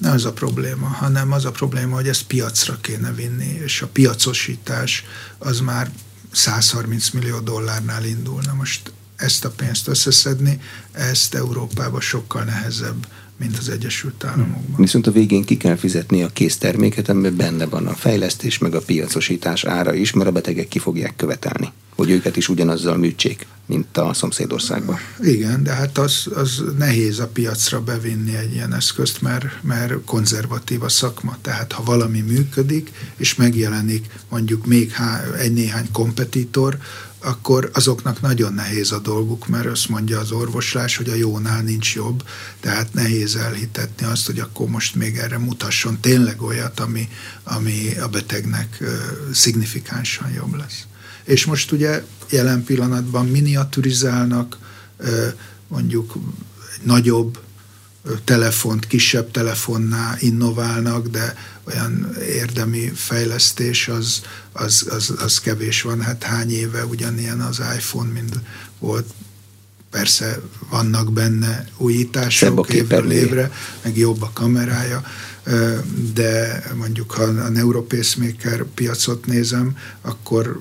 nem 0.00 0.12
az 0.12 0.24
a 0.24 0.32
probléma, 0.32 0.86
hanem 0.86 1.32
az 1.32 1.44
a 1.44 1.50
probléma, 1.50 1.94
hogy 1.94 2.08
ezt 2.08 2.22
piacra 2.22 2.78
kéne 2.80 3.12
vinni, 3.12 3.60
és 3.64 3.82
a 3.82 3.86
piacosítás 3.86 5.04
az 5.38 5.60
már 5.60 5.90
130 6.32 7.10
millió 7.10 7.38
dollárnál 7.38 8.04
indulna. 8.04 8.54
Most 8.54 8.92
ezt 9.16 9.44
a 9.44 9.50
pénzt 9.50 9.88
összeszedni, 9.88 10.60
ezt 10.92 11.34
Európában 11.34 12.00
sokkal 12.00 12.42
nehezebb, 12.42 13.06
mint 13.36 13.58
az 13.58 13.68
Egyesült 13.68 14.24
Államokban. 14.24 14.80
Viszont 14.80 15.06
a 15.06 15.10
végén 15.10 15.44
ki 15.44 15.56
kell 15.56 15.76
fizetni 15.76 16.22
a 16.22 16.28
készterméket, 16.28 17.08
amiben 17.08 17.36
benne 17.36 17.66
van 17.66 17.86
a 17.86 17.94
fejlesztés, 17.94 18.58
meg 18.58 18.74
a 18.74 18.80
piacosítás 18.80 19.64
ára 19.64 19.94
is, 19.94 20.12
mert 20.12 20.28
a 20.28 20.32
betegek 20.32 20.68
ki 20.68 20.78
fogják 20.78 21.16
követelni, 21.16 21.72
hogy 21.98 22.10
őket 22.10 22.36
is 22.36 22.48
ugyanazzal 22.48 22.96
műtsék, 22.96 23.46
mint 23.66 23.96
a 23.96 24.14
szomszédországban. 24.14 24.98
Igen, 25.20 25.62
de 25.62 25.72
hát 25.72 25.98
az, 25.98 26.26
az 26.34 26.62
nehéz 26.78 27.18
a 27.18 27.26
piacra 27.26 27.80
bevinni 27.80 28.36
egy 28.36 28.52
ilyen 28.52 28.74
eszközt, 28.74 29.20
mert, 29.22 29.62
mert 29.62 30.04
konzervatív 30.04 30.82
a 30.82 30.88
szakma. 30.88 31.36
Tehát 31.42 31.72
ha 31.72 31.82
valami 31.82 32.20
működik, 32.20 32.90
és 33.16 33.34
megjelenik 33.34 34.06
mondjuk 34.28 34.66
még 34.66 34.92
egy-néhány 35.38 35.88
kompetitor, 35.92 36.78
akkor 37.18 37.70
azoknak 37.72 38.20
nagyon 38.20 38.52
nehéz 38.52 38.92
a 38.92 38.98
dolguk, 38.98 39.48
mert 39.48 39.66
azt 39.66 39.88
mondja 39.88 40.18
az 40.18 40.30
orvoslás, 40.30 40.96
hogy 40.96 41.08
a 41.08 41.14
jónál 41.14 41.62
nincs 41.62 41.94
jobb, 41.94 42.22
tehát 42.60 42.94
nehéz 42.94 43.36
elhitetni 43.36 44.06
azt, 44.06 44.26
hogy 44.26 44.38
akkor 44.38 44.68
most 44.68 44.94
még 44.94 45.16
erre 45.16 45.38
mutasson 45.38 46.00
tényleg 46.00 46.42
olyat, 46.42 46.80
ami, 46.80 47.08
ami 47.42 47.96
a 48.02 48.08
betegnek 48.08 48.82
szignifikánsan 49.32 50.30
jobb 50.30 50.56
lesz. 50.56 50.87
És 51.28 51.44
most 51.44 51.72
ugye 51.72 52.04
jelen 52.30 52.64
pillanatban 52.64 53.26
miniaturizálnak, 53.26 54.58
mondjuk 55.68 56.14
egy 56.74 56.86
nagyobb 56.86 57.38
telefont 58.24 58.86
kisebb 58.86 59.30
telefonnál 59.30 60.16
innoválnak, 60.18 61.08
de 61.08 61.36
olyan 61.64 62.16
érdemi 62.28 62.92
fejlesztés 62.94 63.88
az, 63.88 64.22
az, 64.52 64.86
az, 64.90 65.14
az 65.18 65.38
kevés 65.38 65.82
van. 65.82 66.00
Hát 66.00 66.22
hány 66.22 66.50
éve 66.50 66.84
ugyanilyen 66.84 67.40
az 67.40 67.58
iPhone, 67.76 68.12
mint 68.12 68.38
volt? 68.78 69.06
Persze 69.90 70.40
vannak 70.70 71.12
benne 71.12 71.68
újítások 71.76 72.72
évről 72.72 73.10
évre, 73.10 73.52
meg 73.82 73.96
jobb 73.96 74.22
a 74.22 74.30
kamerája, 74.32 75.02
de 76.14 76.62
mondjuk 76.74 77.10
ha 77.10 77.22
a 77.22 77.48
Neuropacemaker 77.48 78.64
piacot 78.64 79.26
nézem, 79.26 79.76
akkor 80.00 80.60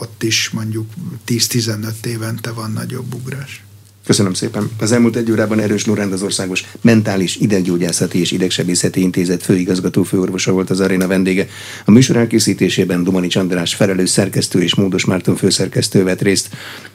ott 0.00 0.22
is 0.22 0.50
mondjuk 0.50 0.86
10-15 1.26 2.04
évente 2.04 2.50
van 2.50 2.70
nagyobb 2.72 3.14
ugrás. 3.14 3.62
Köszönöm 4.08 4.34
szépen. 4.34 4.70
Az 4.80 4.92
elmúlt 4.92 5.16
egy 5.16 5.30
órában 5.30 5.60
Erős 5.60 5.86
Lorend 5.86 6.12
az 6.12 6.22
Országos 6.22 6.64
Mentális 6.80 7.36
Ideggyógyászati 7.36 8.20
és 8.20 8.30
Idegsebészeti 8.30 9.00
Intézet 9.00 9.42
főigazgató 9.42 10.02
főorvosa 10.02 10.52
volt 10.52 10.70
az 10.70 10.80
aréna 10.80 11.06
vendége. 11.06 11.46
A 11.84 11.90
műsor 11.90 12.16
elkészítésében 12.16 13.04
Dumani 13.04 13.28
András 13.34 13.74
felelős 13.74 14.10
szerkesztő 14.10 14.62
és 14.62 14.74
Módos 14.74 15.04
Márton 15.04 15.36
főszerkesztő 15.36 16.04
vett 16.04 16.22
részt. 16.22 16.48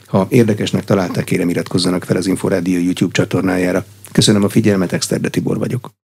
Ha 0.05 0.28
érdekesnek 0.30 0.84
találták, 0.84 1.24
kérem 1.24 1.49
iratkozzanak 1.49 2.03
fel 2.03 2.18
az 2.18 2.28
Inforádió 2.28 2.80
YouTube 2.80 3.14
csatornájára. 3.14 3.86
Köszönöm 4.11 4.43
a 4.43 4.49
figyelmet, 4.49 4.93
Exterde 4.93 5.30
Tibor 5.30 5.57
vagyok. 5.57 6.03